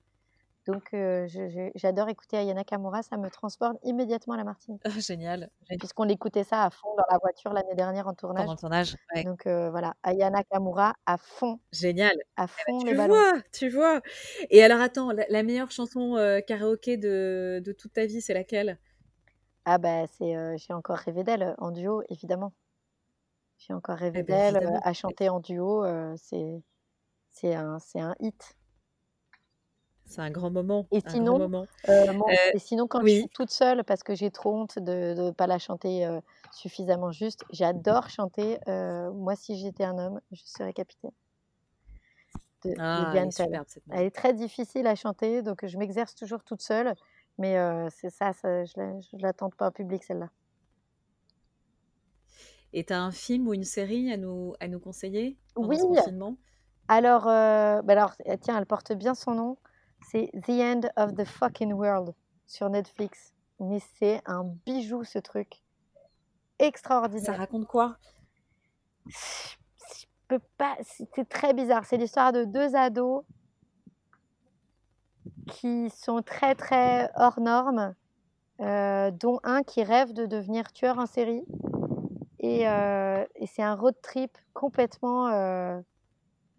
Donc 0.68 0.90
je 0.94 1.72
j'adore 1.76 2.10
écouter 2.10 2.38
Aya 2.38 2.54
Nakamura, 2.54 3.04
ça 3.04 3.18
me 3.18 3.30
transporte 3.30 3.78
immédiatement 3.84 4.34
à 4.34 4.38
la 4.38 4.44
Martinique. 4.44 4.84
Oh 4.86 5.00
génial, 5.00 5.50
génial. 5.70 5.80
Puisqu'on 5.80 6.10
écoutait 6.10 6.44
ça 6.46 6.64
à 6.66 6.70
fond 6.72 6.96
dans 6.98 7.06
la 7.12 7.20
voiture 7.20 7.54
l'année 7.54 7.76
dernière 7.76 8.08
en 8.08 8.14
tournage. 8.16 8.50
Pendant 8.50 8.52
le 8.54 8.58
tournage, 8.58 8.96
ouais. 9.16 9.26
Donc 9.26 9.48
voilà, 9.48 9.96
Aya 10.04 10.30
Nakamura 10.32 10.96
à 11.06 11.18
fond, 11.18 11.60
Génial. 11.74 12.16
à 12.38 12.48
Eh 12.58 12.64
fond 12.64 12.84
bah, 12.84 12.94
les 12.94 12.96
tu 12.96 12.96
vois, 12.96 13.42
tu 13.52 13.70
vois? 13.70 14.02
Et 14.50 14.64
alors 14.64 14.80
attends, 14.82 15.12
la 15.12 15.26
la 15.30 15.44
meilleure 15.44 15.72
chanson, 15.72 16.16
heu, 16.18 16.42
karaoké 16.48 16.98
de 16.98 17.62
de 17.64 17.72
toute 17.74 17.94
ta 17.94 18.06
vie, 18.06 18.22
c'est 18.22 18.34
laquelle? 18.34 18.80
Ah 19.68 19.78
bah, 19.80 20.06
c'est, 20.08 20.58
J'ai 20.58 20.74
encore 20.74 20.98
rêvé 20.98 21.24
d'elle, 21.24 21.56
en 21.58 21.72
duo 21.72 22.04
évidemment. 22.10 22.54
J'ai 23.60 23.74
encore 23.74 23.98
rêvé 23.98 24.22
Eh 24.22 24.24
beh, 24.24 24.36
d'elle, 24.40 24.58
à 24.82 24.94
chanter 24.94 25.30
en 25.30 25.40
duo, 25.40 25.84
c'est 26.18 26.64
c'est 27.32 27.56
un 27.56 27.80
c'est 27.80 28.00
un 28.02 28.16
hit. 28.20 28.56
C'est 30.06 30.22
un 30.22 30.30
grand 30.32 30.52
moment, 30.52 30.90
Et 30.92 31.00
un 31.04 31.16
grand 31.18 31.34
sinon, 31.34 31.36
moment. 31.36 31.68
mon 31.88 32.34
Heu, 32.34 32.36
et 32.54 32.60
sinon 32.60 32.88
quand 32.88 33.04
je 33.06 33.14
suis 33.14 33.30
toute 33.30 33.52
seule 33.52 33.84
parce 33.84 34.04
que 34.04 34.16
j'ai 34.16 34.32
trop 34.32 34.56
honte 34.56 34.80
de 34.80 35.14
de 35.16 35.32
pas 35.32 35.48
la 35.48 35.60
chanter, 35.60 36.08
suffisamment 36.52 37.12
juste, 37.12 37.46
j'adore 37.52 38.10
chanter, 38.10 38.60
Moi 38.68 39.36
si 39.36 39.58
j'étais 39.58 39.84
un 39.86 39.98
homme, 40.00 40.22
je 40.32 40.42
serais 40.46 40.74
capitaine. 40.74 41.12
De 42.64 42.80
de 42.94 43.06
Ah, 43.08 43.16
elle 43.18 43.28
est 43.28 43.32
Tell. 43.34 43.46
superbe 43.46 43.68
cette 43.70 43.86
Elle 43.92 44.06
musique. 44.06 44.08
est 44.08 44.16
très 44.16 44.34
difficile 44.34 44.88
à 44.88 44.96
chanter, 44.96 45.42
donc 45.44 45.66
je 45.66 45.78
m'exerce 45.78 46.16
toujours 46.16 46.44
toute 46.44 46.62
seule, 46.62 46.96
mais 47.38 47.56
c'est 47.92 48.10
ça, 48.10 48.34
ça 48.34 48.66
je 48.66 48.74
je 49.12 49.18
la 49.18 49.34
tente 49.34 49.56
pas 49.56 49.68
en 49.68 49.72
public 49.72 50.04
celle-là. 50.04 50.30
Et 52.74 52.84
tu 52.86 52.94
as 52.94 53.02
un 53.02 53.12
film 53.12 53.48
ou 53.48 53.54
une 53.54 53.64
série 53.64 54.12
à 54.12 54.18
nous 54.18 54.54
à 54.60 54.68
nous 54.68 54.80
conseiller 54.80 55.38
pendant 55.60 55.78
Oui! 55.78 55.78
ce 55.78 55.86
confinement? 55.86 56.38
Alors, 56.90 57.26
bah, 57.26 57.84
alors, 57.94 58.16
tiens, 58.42 58.58
elle 58.60 58.66
porte 58.68 58.94
bien 58.94 59.16
son 59.16 59.34
nom, 59.36 59.58
c'est 60.10 60.30
The 60.46 60.50
End 60.50 60.82
of 60.98 61.16
the 61.16 61.26
Fucking 61.26 61.74
World 61.74 62.14
sur 62.48 62.70
Netflix. 62.70 63.34
Mais 63.60 63.80
c'est 63.98 64.22
un 64.26 64.44
bijou 64.66 65.04
ce 65.04 65.20
truc. 65.20 65.62
Ça 66.60 66.66
Extraordinaire. 66.66 67.38
raconte 67.38 67.68
quoi? 67.68 67.98
Je 69.08 70.06
peux 70.28 70.40
pas 70.58 70.76
c'est 70.82 71.28
très 71.30 71.54
bizarre. 71.54 71.86
C'est 71.86 71.98
l'histoire 71.98 72.32
de 72.32 72.44
2 72.44 72.76
ados 72.76 73.24
qui 75.48 75.90
sont 75.90 76.22
très, 76.22 76.56
très 76.56 77.10
hors 77.16 77.40
normes, 77.40 77.94
heu, 78.62 79.12
dont 79.12 79.40
un 79.44 79.64
qui 79.64 79.84
rêve 79.84 80.14
de 80.14 80.26
devenir 80.26 80.72
tueur 80.74 80.98
en 81.00 81.06
série 81.06 81.44
et 82.40 82.62
et 82.64 83.48
c'est 83.48 83.64
un 83.64 83.76
road 83.76 83.96
trip 84.02 84.38
complètement, 84.54 85.30
heu, 85.30 85.84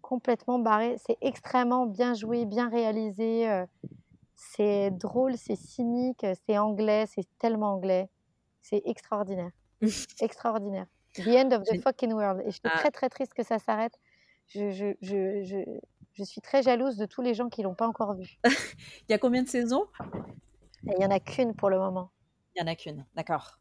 complètement 0.07 0.57
barré. 0.57 0.95
C'est 1.05 1.17
extrêmement 1.19 1.85
bien 1.85 2.13
joué, 2.13 2.45
bien 2.45 2.69
réalisé, 2.69 3.65
c'est 4.35 4.91
drôle, 4.91 5.35
c'est 5.35 5.57
cynique, 5.57 6.25
c'est 6.45 6.57
anglais, 6.57 7.05
c'est 7.07 7.27
tellement 7.39 7.73
anglais. 7.73 8.09
C'est 8.61 8.81
extraordinaire, 8.85 9.51
extraordinaire. 10.21 10.85
The 11.15 11.27
End 11.27 11.51
of 11.51 11.63
the 11.63 11.81
Fucking 11.81 12.13
World 12.13 12.43
et 12.45 12.51
j'étais 12.51 12.69
ah. 12.71 12.77
très, 12.77 12.91
très 12.91 13.09
triste 13.09 13.33
que 13.33 13.43
ça 13.43 13.59
s'arrête. 13.59 13.99
Je 14.47 14.71
je 14.71 14.93
je 15.01 15.43
je 15.43 15.57
je 16.13 16.23
suis 16.23 16.41
très 16.41 16.63
jalouse 16.63 16.95
de 16.95 17.05
tous 17.05 17.21
les 17.21 17.33
gens 17.33 17.49
qui 17.49 17.63
l'ont 17.63 17.75
pas 17.75 17.87
encore 17.87 18.13
vu. 18.13 18.37
Il 19.07 19.11
y 19.11 19.13
a 19.13 19.17
combien 19.17 19.43
de 19.43 19.49
saisons? 19.49 19.87
Et 20.87 20.93
il 20.95 21.01
y 21.01 21.05
en 21.05 21.11
a 21.11 21.19
qu'1 21.19 21.53
pour 21.53 21.69
le 21.69 21.79
moment. 21.79 22.11
Il 22.55 22.59
y 22.59 22.63
en 22.63 22.67
a 22.67 22.75
qu'1, 22.75 23.03
d'accord. 23.15 23.59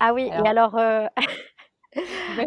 Ah 0.00 0.12
oui 0.12 0.24
et 0.24 0.32
Alors 0.32 0.74
alors, 0.74 0.78
heu, 0.78 1.08
vas-y, 1.16 1.16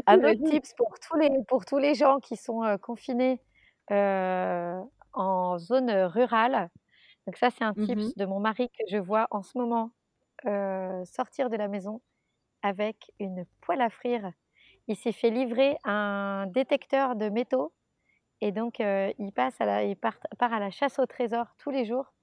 un 0.07 0.17
autre 0.23 0.41
vas-y. 0.41 0.45
tips 0.45 0.73
pour 0.75 0.99
tous 0.99 1.17
les 1.17 1.29
pour 1.47 1.65
tous 1.65 1.77
les 1.79 1.95
gens 1.95 2.19
qui 2.19 2.37
sont, 2.37 2.77
confinés, 2.81 3.41
en 3.91 5.57
zone, 5.59 5.91
rurale. 5.91 6.69
Donc 7.27 7.37
ça, 7.37 7.49
c'est 7.51 7.63
un 7.65 7.75
Mmh 7.75 7.91
mh. 7.95 8.11
tips 8.11 8.15
de 8.17 8.25
mon 8.25 8.39
mari 8.39 8.69
que 8.69 8.85
je 8.91 8.97
vois 8.97 9.27
en 9.31 9.43
ce 9.43 9.57
moment, 9.57 9.91
sortir 11.05 11.49
de 11.49 11.57
la 11.57 11.67
maison 11.69 12.01
avec 12.63 13.11
une 13.19 13.45
poêle 13.61 13.81
à 13.81 13.89
frire. 13.91 14.31
Il 14.87 14.97
s'est 14.97 15.13
fait 15.13 15.31
livrer 15.31 15.77
un 15.85 16.47
détecteur 16.47 17.15
de 17.17 17.29
métaux 17.29 17.73
et 18.41 18.51
donc 18.53 18.79
il 18.79 19.31
passe 19.35 19.61
à 19.61 19.65
la 19.65 19.83
il 19.85 19.97
part 19.97 20.17
part 20.39 20.53
à 20.53 20.59
la 20.59 20.71
chasse 20.71 20.99
au 20.99 21.05
trésor 21.07 21.47
tous 21.59 21.71
les 21.71 21.85
jours 21.85 22.13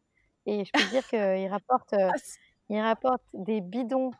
et 0.47 0.65
je 0.67 0.73
peux 0.75 0.85
dire 0.87 1.07
qu'il 1.09 1.49
rapporte, 1.49 1.95
Ah 2.09 2.15
il 2.71 2.81
rapporte 2.81 3.23
des 3.35 3.61
bidons, 3.63 4.13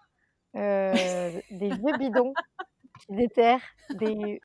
des 1.51 1.73
vieux 1.73 1.95
bidons 1.95 2.37
qui 3.07 3.15
déterrent, 3.17 3.63
des 3.91 4.41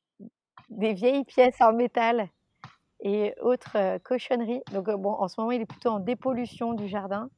des 0.69 0.93
vieilles 0.93 1.25
pièces 1.25 1.61
en 1.61 1.73
métal 1.73 2.29
et 3.01 3.35
autres 3.41 3.99
cochonneries. 3.99 4.61
Donc 4.73 4.89
bon, 4.91 5.11
en 5.13 5.27
ce 5.29 5.39
moment, 5.41 5.51
il 5.51 5.61
est 5.61 5.65
plutôt 5.67 5.89
en 5.91 5.99
dépollution 6.01 6.73
du 6.73 6.87
jardin, 6.89 7.29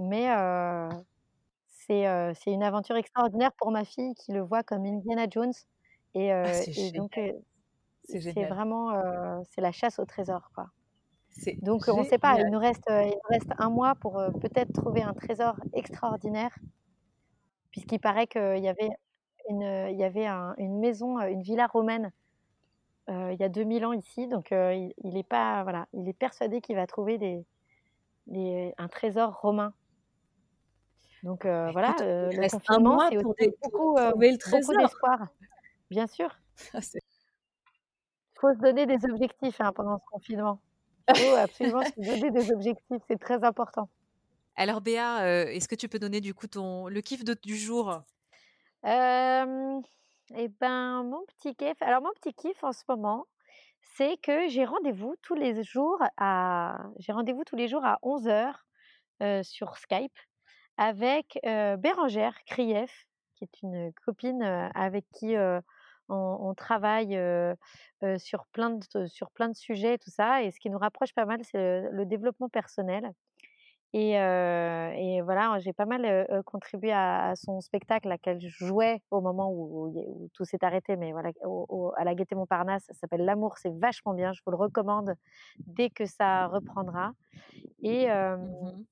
mais 0.00 0.26
c'est, 1.68 2.08
heu, 2.08 2.32
c'est 2.34 2.52
une 2.52 2.62
aventure 2.64 2.96
extraordinaire 2.96 3.52
pour 3.58 3.70
ma 3.72 3.84
fille 3.84 4.14
qui 4.16 4.32
le 4.32 4.40
voit 4.42 4.62
comme 4.64 4.84
Indiana 4.86 5.26
Jones 5.30 5.52
et 6.14 6.30
Ah 6.42 6.62
et 6.76 6.92
donc 6.92 7.20
C'est 8.34 8.46
vraiment, 8.46 8.92
c'est 9.44 9.60
la 9.62 9.72
chasse 9.72 9.98
au 10.00 10.04
trésor, 10.06 10.50
quoi. 10.54 10.68
Donc 11.62 11.88
on 11.88 12.04
sait 12.04 12.18
pas, 12.18 12.40
il 12.40 12.48
nous 12.50 12.58
reste, 12.60 12.84
il 12.90 13.08
nous 13.10 13.30
reste 13.30 13.50
1 13.58 13.70
mois 13.70 13.94
pour, 13.96 14.14
peut-être 14.42 14.72
trouver 14.74 15.02
un 15.02 15.14
trésor 15.14 15.56
extraordinaire. 15.74 16.56
Puisqu'il 17.72 18.00
paraît 18.00 18.26
qu'il 18.26 18.58
y 18.62 18.68
avait 18.68 18.90
une, 19.48 19.62
il 19.90 19.96
y 19.98 20.04
avait 20.04 20.26
un 20.26 20.54
une 20.58 20.78
maison, 20.78 21.20
une 21.20 21.42
villa 21.42 21.66
romaine, 21.66 22.12
heu, 23.10 23.32
il 23.34 23.40
y 23.40 23.44
a 23.44 23.48
2000 23.50 23.86
ans 23.86 23.92
ici, 23.94 24.28
donc 24.28 24.50
il 24.52 24.94
il 25.04 25.16
est 25.18 25.24
pas 25.28 25.62
voilà, 25.64 25.88
il 25.94 26.08
est 26.08 26.14
persuadé 26.14 26.60
qu'il 26.62 26.76
va 26.76 26.86
trouver 26.88 27.18
des 27.18 27.46
des 28.28 28.74
un 28.78 28.88
trésor 28.88 29.40
romain. 29.40 29.74
Donc 31.22 31.44
Bah 31.64 31.72
voilà, 31.72 31.94
il 32.20 32.38
le 32.38 32.40
reste 32.40 32.60
1 32.68 32.78
confinement, 32.78 32.98
c'est 33.08 33.16
aussi 33.16 33.32
beaucoup, 33.62 33.96
d'espoir. 34.76 35.28
Bien 35.90 36.06
sûr. 36.06 36.38
Ah 36.74 36.80
c'est 36.82 37.00
Faut 38.36 38.52
se 38.54 38.58
donner 38.58 38.86
des 38.86 39.04
objectifs, 39.04 39.60
hein, 39.60 39.72
pendant 39.72 39.98
ce 39.98 40.04
confinement. 40.10 40.60
Il 41.08 41.14
faut 41.16 41.32
absolument 41.34 41.84
se 41.84 42.00
donner 42.00 42.30
des 42.30 42.50
objectifs, 42.52 43.02
c'est 43.08 43.18
très 43.20 43.42
important. 43.44 43.88
Alors 44.56 44.80
Béa, 44.80 45.46
est-ce 45.52 45.68
que 45.68 45.74
tu 45.74 45.88
peux 45.88 45.98
donner 45.98 46.20
du 46.20 46.34
coup 46.34 46.46
ton 46.46 46.88
le 46.88 47.00
kiff 47.00 47.24
de 47.24 47.34
du 47.42 47.56
jour? 47.56 48.02
Et 48.84 50.48
ben, 50.60 51.02
mon 51.04 51.24
petit 51.26 51.54
kiff 51.56 51.80
alors 51.82 52.02
mon 52.02 52.10
petit 52.12 52.34
kiff 52.34 52.62
en 52.64 52.72
ce 52.72 52.84
moment, 52.88 53.26
c'est 53.80 54.16
que 54.18 54.48
j'ai 54.48 54.64
rendez-vous 54.64 55.16
tous 55.22 55.34
les 55.34 55.62
jours 55.64 55.98
à 56.18 56.78
j'ai 56.98 57.12
rendez-vous 57.12 57.44
tous 57.44 57.56
les 57.56 57.68
jours 57.68 57.84
à 57.84 57.98
11:00, 58.02 58.66
heu, 59.22 59.42
sur 59.44 59.76
Skype 59.78 60.16
avec, 60.78 61.38
heu, 61.46 61.76
Bérangère 61.78 62.44
Krief, 62.46 63.06
qui 63.36 63.44
est 63.44 63.62
une 63.62 63.92
copine, 64.06 64.42
avec 64.74 65.06
qui, 65.14 65.36
on 66.10 66.54
travaille, 66.56 67.18
sur 68.18 68.46
plein 68.52 68.70
de 69.50 69.54
sujets 69.56 69.94
et 69.94 69.98
tout 69.98 70.10
ça 70.10 70.42
et 70.44 70.50
ce 70.52 70.60
qui 70.60 70.70
nous 70.70 70.78
rapproche 70.78 71.14
pas 71.14 71.26
mal, 71.26 71.40
c'est 71.44 71.82
le 71.92 72.06
développement 72.06 72.48
personnel 72.50 73.12
et 73.94 75.20
voilà, 75.22 75.58
j'ai 75.60 75.72
pas 75.72 75.86
mal, 75.86 76.26
contribué 76.44 76.92
à 76.92 77.30
à 77.30 77.36
son 77.36 77.60
spectacle 77.60 78.08
là 78.08 78.18
qu'elle 78.18 78.40
jouait 78.40 79.02
au 79.10 79.20
moment 79.20 79.50
où 79.52 79.92
tout 80.34 80.44
s'est 80.44 80.64
arrêté, 80.64 80.96
mais 80.96 81.12
voilà, 81.12 81.30
au 81.44 81.66
au 81.68 81.92
à 81.96 82.04
la 82.04 82.14
Gaîté 82.14 82.34
Montparnasse, 82.34 82.84
ça 82.86 82.94
s'appelle 82.94 83.24
L'amour, 83.24 83.58
c'est 83.58 83.72
vachement 83.78 84.14
bien, 84.14 84.32
je 84.32 84.40
vous 84.44 84.52
le 84.52 84.56
recommande 84.58 85.14
dès 85.66 85.90
que 85.90 86.06
ça 86.06 86.46
reprendra 86.48 87.12
et 87.82 88.08
Mmh 88.08 88.84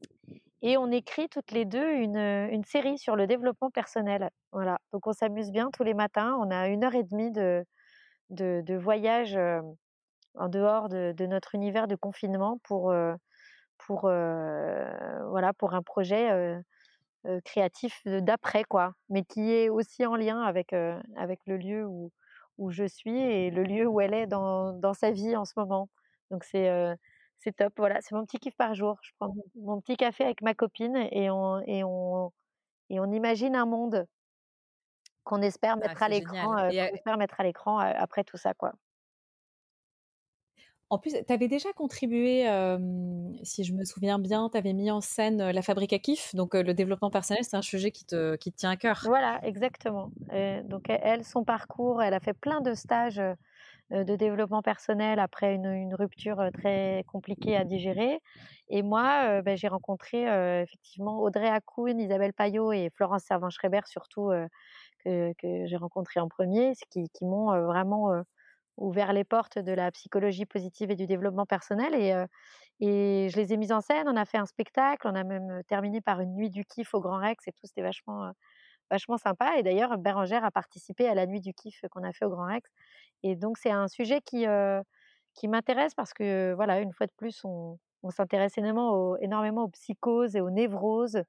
et 0.63 0.77
on 0.79 0.91
écrit 0.91 1.29
toutes 1.29 1.53
les 1.53 1.65
2 1.65 1.93
une, 1.93 2.17
une 2.17 2.65
série 2.65 2.99
sur 2.99 3.15
le 3.15 3.27
développement 3.27 3.71
personnel. 3.71 4.31
Voilà, 4.53 4.79
donc 4.93 5.07
on 5.07 5.13
s'amuse 5.13 5.51
bien 5.53 5.71
tous 5.71 5.85
les 5.85 5.95
matins, 5.95 6.37
on 6.41 6.51
a 6.51 6.69
1 6.69 6.83
heure 6.83 6.95
et 6.95 7.05
demie 7.05 7.31
de 7.31 7.65
de 8.31 8.63
de 8.67 8.75
voyage, 8.75 9.39
en 10.35 10.49
dehors 10.49 10.89
de 10.89 11.13
de 11.13 11.27
notre 11.27 11.55
univers 11.55 11.87
de 11.89 11.95
confinement 11.97 12.59
pour, 12.65 12.93
pour, 13.79 14.03
voilà, 14.03 15.53
pour 15.59 15.75
un 15.75 15.83
projet, 15.83 16.61
créatif 17.45 18.03
d'après 18.07 18.65
quoi, 18.65 18.95
mais 19.09 19.25
qui 19.25 19.53
est 19.53 19.69
aussi 19.69 20.07
en 20.07 20.17
lien 20.17 20.43
avec, 20.43 20.73
avec 21.17 21.41
le 21.47 21.57
lieu 21.57 21.87
où 21.87 22.13
où 22.59 22.71
je 22.71 22.85
suis 22.85 23.19
et 23.21 23.51
le 23.51 23.65
lieu 23.65 23.87
où 23.87 24.01
elle 24.01 24.15
est 24.15 24.27
dans, 24.27 24.73
dans 24.73 24.95
sa 24.95 25.11
vie 25.11 25.37
en 25.37 25.45
ce 25.45 25.53
moment. 25.57 25.91
Donc 26.31 26.45
c'est 26.45 26.71
c'est 27.39 27.55
top. 27.55 27.73
Voilà, 27.77 28.01
c'est 28.01 28.15
mon 28.15 28.25
petit 28.25 28.39
kiff 28.39 28.57
par 28.57 28.75
jour. 28.75 28.99
Je 29.03 29.11
prends 29.19 29.35
mon 29.55 29.81
petit 29.81 29.97
café 29.97 30.25
avec 30.25 30.43
ma 30.43 30.55
copine 30.55 30.97
et 30.97 31.31
on 31.31 31.61
et 31.67 31.85
on 31.85 32.33
et 32.91 33.01
on 33.01 33.11
imagine 33.13 33.57
un 33.57 33.67
monde 33.67 34.07
qu'on 35.25 35.43
espère 35.43 35.75
ah, 35.75 35.77
mettre 35.77 36.03
à 36.03 36.09
l'écran, 36.09 36.57
qu'on 36.57 36.69
espère 36.69 37.19
mettre 37.19 37.41
à 37.41 37.43
l'écran 37.45 37.79
après 37.79 38.25
tout 38.25 38.37
ça, 38.37 38.55
quoi. 38.55 38.73
En 40.89 40.99
plus, 40.99 41.13
tu 41.27 41.33
avais 41.33 41.49
déjà 41.49 41.73
contribué, 41.73 42.47
si 43.43 43.65
je 43.65 43.73
me 43.73 43.85
souviens 43.85 44.21
bien, 44.21 44.49
tu 44.51 44.57
avais 44.57 44.73
mis 44.73 44.91
en 44.91 45.01
scène 45.01 45.51
la 45.51 45.63
fabrique 45.63 45.93
à 45.93 45.99
kiff. 45.99 46.33
Donc, 46.35 46.55
le 46.55 46.75
développement 46.75 47.11
personnel, 47.11 47.43
c'est 47.43 47.57
un 47.57 47.63
sujet 47.63 47.91
qui 47.91 48.05
te, 48.05 48.37
qui 48.37 48.53
tient 48.53 48.71
à 48.71 48.77
cœur. 48.77 49.01
Voilà, 49.05 49.41
exactement. 49.43 50.13
donc, 50.65 50.85
elle, 50.89 51.25
son 51.25 51.43
parcours, 51.43 52.03
elle 52.03 52.15
a 52.15 52.21
fait 52.21 52.35
plein 52.35 52.61
de 52.61 52.75
stages 52.75 53.21
de 53.91 54.17
développement 54.17 54.63
personnel 54.63 55.19
après 55.19 55.55
une, 55.55 55.95
rupture 55.95 56.51
très 56.55 57.05
compliquée 57.09 57.57
à 57.57 57.65
digérer. 57.65 58.21
Et 58.69 58.83
moi, 58.83 59.43
ben, 59.43 59.57
j'ai 59.57 59.69
rencontré 59.69 60.23
effectivement 60.63 61.21
Audrey 61.21 61.49
Hakoun, 61.49 61.99
Isabelle 61.99 62.33
Payot 62.33 62.71
et 62.71 62.91
Florence 62.95 63.25
Servan-Schreiber, 63.25 63.81
surtout, 63.87 64.31
que, 65.05 65.33
j'ai 65.43 65.77
rencontré 65.77 66.21
en 66.21 66.29
premier, 66.29 66.75
qui, 66.91 67.09
qui 67.11 67.25
m'ont 67.25 67.61
vraiment 67.67 68.23
ouvert 68.77 69.13
les 69.13 69.25
portes 69.25 69.59
de 69.59 69.73
la 69.73 69.91
psychologie 69.91 70.47
positive 70.47 70.91
et 70.91 70.97
du 70.97 71.07
développement 71.07 71.47
personnel. 71.47 71.95
Et, 71.95 72.11
et 72.81 73.29
je 73.31 73.37
les 73.37 73.53
ai 73.53 73.57
mises 73.57 73.73
en 73.73 73.81
scène. 73.81 74.07
On 74.09 74.17
a 74.17 74.25
fait 74.25 74.39
un 74.39 74.47
spectacle. 74.47 75.07
On 75.09 75.15
a 75.15 75.25
même 75.25 75.63
terminé 75.69 76.01
par 76.01 76.21
une 76.21 76.35
nuit 76.35 76.51
du 76.51 76.65
kiff 76.65 76.95
au 76.95 77.01
Grand 77.01 77.19
Rex 77.19 77.47
et 77.49 77.53
tout. 77.53 77.65
C'était 77.65 77.83
vachement, 77.83 78.33
vachement 78.91 79.19
sympa. 79.19 79.57
Et 79.57 79.63
d'ailleurs, 79.63 79.97
Bérangère 79.99 80.45
a 80.45 80.51
participé 80.51 81.09
à 81.09 81.15
la 81.15 81.27
nuit 81.27 81.41
du 81.41 81.55
kiff 81.55 81.81
qu'on 81.91 82.05
a 82.05 82.13
fait 82.13 82.25
au 82.25 82.31
Grand 82.31 82.47
Rex. 82.47 82.71
Et 83.23 83.35
donc, 83.35 83.59
c'est 83.59 83.71
un 83.71 83.89
sujet 83.89 84.21
qui, 84.21 84.47
qui 85.35 85.49
m'intéresse 85.49 85.95
parce 85.95 86.13
que, 86.13 86.53
voilà, 86.55 86.81
une 86.81 86.93
fois 86.93 87.07
de 87.07 87.13
plus, 87.17 87.45
on, 87.45 87.79
on 88.03 88.11
s'intéresse 88.11 88.57
énormément, 88.59 89.17
énormément 89.19 89.65
aux 89.65 89.69
psychoses 89.69 90.37
et 90.37 90.41
aux 90.41 90.51
névroses, 90.51 91.23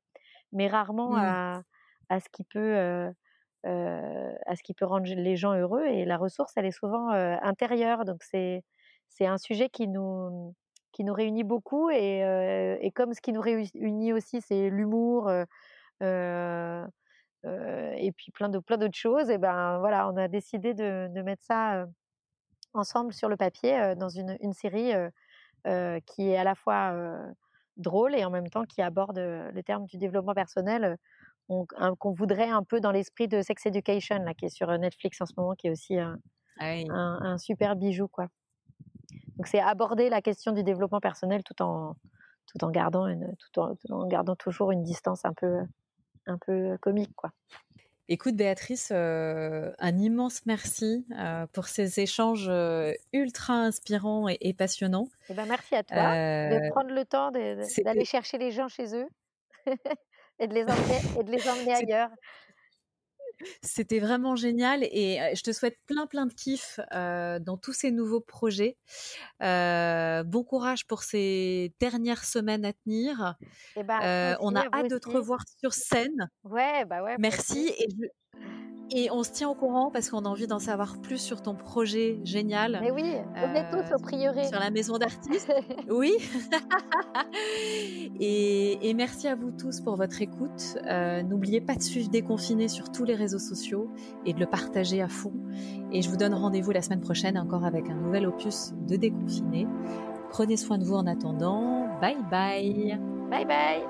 mais 0.52 0.68
rarement 0.68 1.12
mmh. 1.12 1.20
à, 1.20 1.62
à, 2.10 2.20
ce 2.20 2.30
qui 2.32 2.44
peut 2.44 2.60
euh, 2.60 3.12
à 4.46 4.56
ce 4.56 4.64
qui 4.64 4.74
peut 4.74 4.86
rendre 4.86 5.08
les 5.08 5.36
gens 5.36 5.54
heureux. 5.54 5.86
Et 5.86 6.06
la 6.06 6.18
ressource, 6.18 6.54
elle 6.56 6.66
est 6.66 6.72
souvent 6.72 7.12
euh, 7.12 7.36
intérieure. 7.42 8.06
Donc 8.06 8.24
c'est 8.24 8.64
c'est 9.10 9.26
un 9.26 9.38
sujet 9.38 9.70
qui 9.70 9.88
nous 9.88 10.54
qui 10.92 11.04
nous 11.04 11.14
réunit 11.14 11.44
beaucoup. 11.44 11.90
Et, 11.90 12.24
euh, 12.24 12.78
et 12.82 12.92
comme 12.92 13.14
ce 13.14 13.22
qui 13.22 13.34
nous 13.34 13.42
réunit 13.42 14.14
aussi, 14.14 14.42
c'est 14.42 14.70
l'humour. 14.70 15.30
et 16.02 16.86
puis 18.16 18.32
plein 18.32 18.50
de 18.50 18.60
plein 18.60 18.78
d'autres 18.78 18.98
choses. 18.98 19.30
Et 19.30 19.38
ben 19.38 19.80
voilà, 19.80 20.10
on 20.10 20.18
a 20.18 20.28
décidé 20.28 20.74
de, 20.74 21.22
mettre 21.22 21.44
ça 21.44 21.86
ensemble 22.74 23.14
sur 23.14 23.30
le 23.30 23.38
papier 23.38 23.96
dans 23.96 24.10
une 24.10 24.54
série 24.54 24.94
qui 26.06 26.30
est 26.30 26.38
à 26.38 26.44
la 26.44 26.56
fois 26.56 26.94
drôle 27.78 28.16
et 28.16 28.26
en 28.26 28.32
même 28.32 28.50
temps 28.50 28.66
qui 28.66 28.82
aborde 28.82 29.20
le 29.20 29.62
terme 29.64 29.86
du 29.86 29.98
développement 29.98 30.34
personnel 30.34 30.98
qu'on 31.48 32.12
voudrait 32.12 32.50
un 32.50 32.64
peu 32.64 32.80
dans 32.80 32.92
l'esprit 32.92 33.28
de 33.28 33.42
Sex 33.42 33.66
Education, 33.66 34.18
là, 34.24 34.34
qui 34.34 34.46
est 34.46 34.50
sur 34.50 34.68
Netflix 34.78 35.22
en 35.22 35.26
ce 35.26 35.34
moment, 35.38 35.54
qui 35.54 35.68
est 35.68 35.72
aussi 35.72 35.98
un, 35.98 36.18
ah 36.60 37.38
super 37.38 37.76
bijou. 37.76 38.08
Quoi. 38.08 38.28
Donc 39.38 39.48
c'est 39.48 39.60
aborder 39.60 40.10
la 40.10 40.22
question 40.22 40.52
du 40.52 40.64
développement 40.64 41.00
personnel 41.00 41.44
tout 41.44 41.62
en, 41.62 41.96
tout 42.48 42.64
en, 42.64 42.72
gardant, 42.72 43.08
une, 43.08 43.36
tout 43.38 43.62
en, 43.62 44.08
gardant 44.08 44.36
toujours 44.36 44.72
une 44.72 44.84
distance 44.84 45.26
un 45.26 45.34
peu, 45.34 45.60
un 46.26 46.38
peu 46.38 46.78
comique. 46.82 47.14
Quoi. 47.16 47.32
Écoute 48.10 48.36
Béatrice, 48.36 48.90
euh, 48.94 49.74
un 49.80 49.98
immense 49.98 50.46
merci 50.46 51.06
euh, 51.20 51.46
pour 51.52 51.68
ces 51.68 52.00
échanges 52.00 52.48
euh, 52.48 52.94
ultra 53.12 53.54
inspirants 53.54 54.28
et, 54.30 54.54
passionnants. 54.54 55.10
Eh 55.30 55.34
ben 55.34 55.46
merci 55.46 55.76
à 55.76 55.84
toi 55.84 55.98
de 55.98 56.70
prendre 56.70 56.92
le 56.92 57.04
temps 57.04 57.32
d'aller 57.32 58.06
chercher 58.06 58.38
les 58.38 58.52
gens 58.52 58.70
chez 58.70 58.96
eux. 58.96 59.08
et 60.40 60.48
de 60.48 60.54
les 60.54 60.64
emmener, 60.64 61.00
et 61.20 61.24
de 61.24 61.32
les 61.32 61.50
emmener 61.50 61.74
ailleurs. 61.74 62.10
C'était 63.62 64.00
vraiment 64.00 64.36
génial 64.36 64.84
et 64.84 65.20
je 65.36 65.44
te 65.44 65.52
souhaite 65.52 65.78
plein 65.86 66.08
plein 66.08 66.26
de 66.26 66.34
kiff 66.34 66.80
dans 66.92 67.58
tous 67.62 67.74
ces 67.74 67.92
nouveaux 67.92 68.20
projets. 68.20 68.78
bon 69.40 70.44
courage 70.44 70.88
pour 70.88 71.04
ces 71.04 71.72
dernières 71.80 72.26
semaines 72.26 72.66
à 72.66 72.74
tenir. 72.74 73.36
Eh 73.76 73.84
ben, 73.84 74.38
on 74.42 74.56
a 74.56 74.66
hâte 74.74 74.90
de 74.90 74.98
te 74.98 75.10
revoir 75.10 75.44
sur 75.60 75.74
scène. 75.74 76.32
Ouais, 76.44 76.84
bah 76.86 77.04
ouais. 77.04 77.16
Merci 77.20 77.72
et 77.78 77.88
je, 77.92 78.08
et 78.92 79.12
on 79.12 79.24
se 79.24 79.32
tient 79.32 79.50
au 79.50 79.56
courant 79.56 79.92
parce 79.92 80.10
qu'on 80.10 80.24
a 80.26 80.30
envie 80.30 80.48
d'en 80.48 80.60
savoir 80.60 80.98
plus 81.02 81.18
sur 81.18 81.42
ton 81.42 81.56
projet 81.56 82.20
génial. 82.24 82.80
Mais 82.82 82.92
oui, 82.92 83.14
on 83.36 83.54
est 83.54 83.70
tous 83.70 83.94
au 83.94 84.00
prieuré. 84.00 84.48
Sur 84.48 84.60
la 84.60 84.70
maison 84.70 84.98
d'artistes. 84.98 85.52
oui. 85.90 86.14
et, 88.20 88.94
merci 88.96 89.28
à 89.28 89.36
vous 89.36 89.52
tous 89.52 89.82
pour 89.82 89.96
votre 89.96 90.22
écoute. 90.22 90.78
Euh, 90.86 91.22
n'oubliez 91.22 91.62
pas 91.62 91.76
de 91.76 91.84
suivre 91.84 92.10
Déconfiné 92.10 92.68
sur 92.68 92.92
tous 92.92 93.04
les 93.04 93.16
réseaux 93.16 93.40
sociaux 93.40 93.90
et 94.26 94.34
de 94.34 94.40
le 94.40 94.46
partager 94.46 95.02
à 95.02 95.08
fond. 95.08 95.34
Et 95.92 96.02
je 96.02 96.10
vous 96.10 96.18
donne 96.18 96.34
rendez-vous 96.34 96.72
la 96.72 96.82
semaine 96.82 97.02
prochaine 97.02 97.38
encore 97.38 97.66
avec 97.66 97.90
un 97.90 97.96
nouvel 97.96 98.26
opus 98.26 98.72
de 98.88 98.96
Déconfiné. 98.96 99.68
Prenez 100.30 100.58
soin 100.58 100.78
de 100.78 100.86
vous 100.86 100.96
en 100.96 101.06
attendant. 101.06 101.88
Bye 102.02 102.18
bye. 102.30 102.98
Bye 103.30 103.46
bye. 103.46 103.84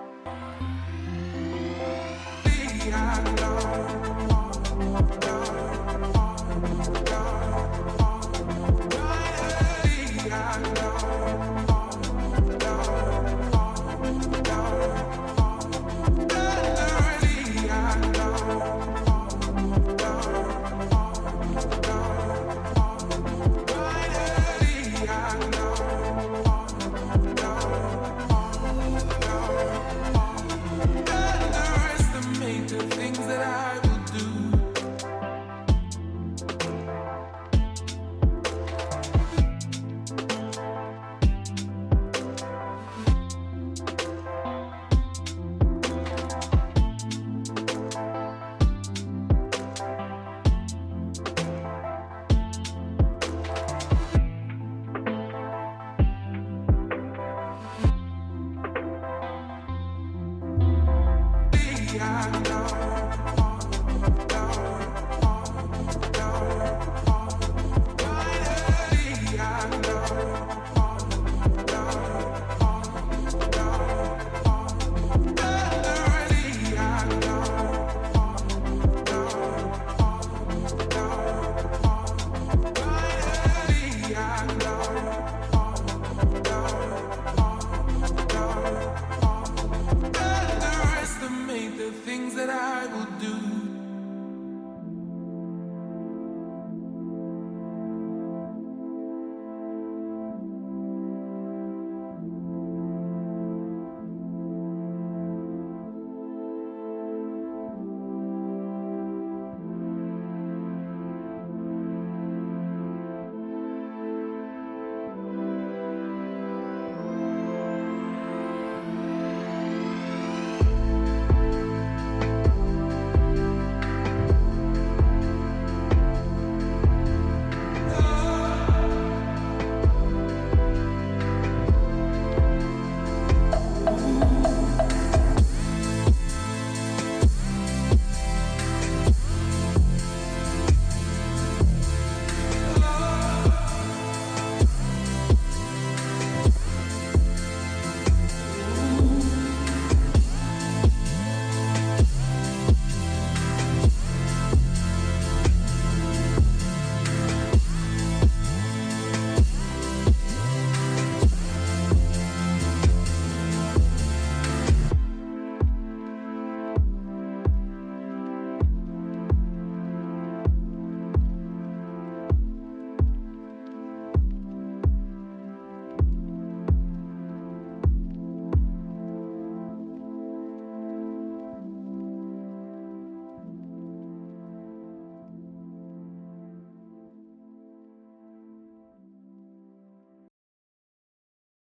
heart, 4.97 5.23
heart, 5.23 7.09
heart. 7.09 7.46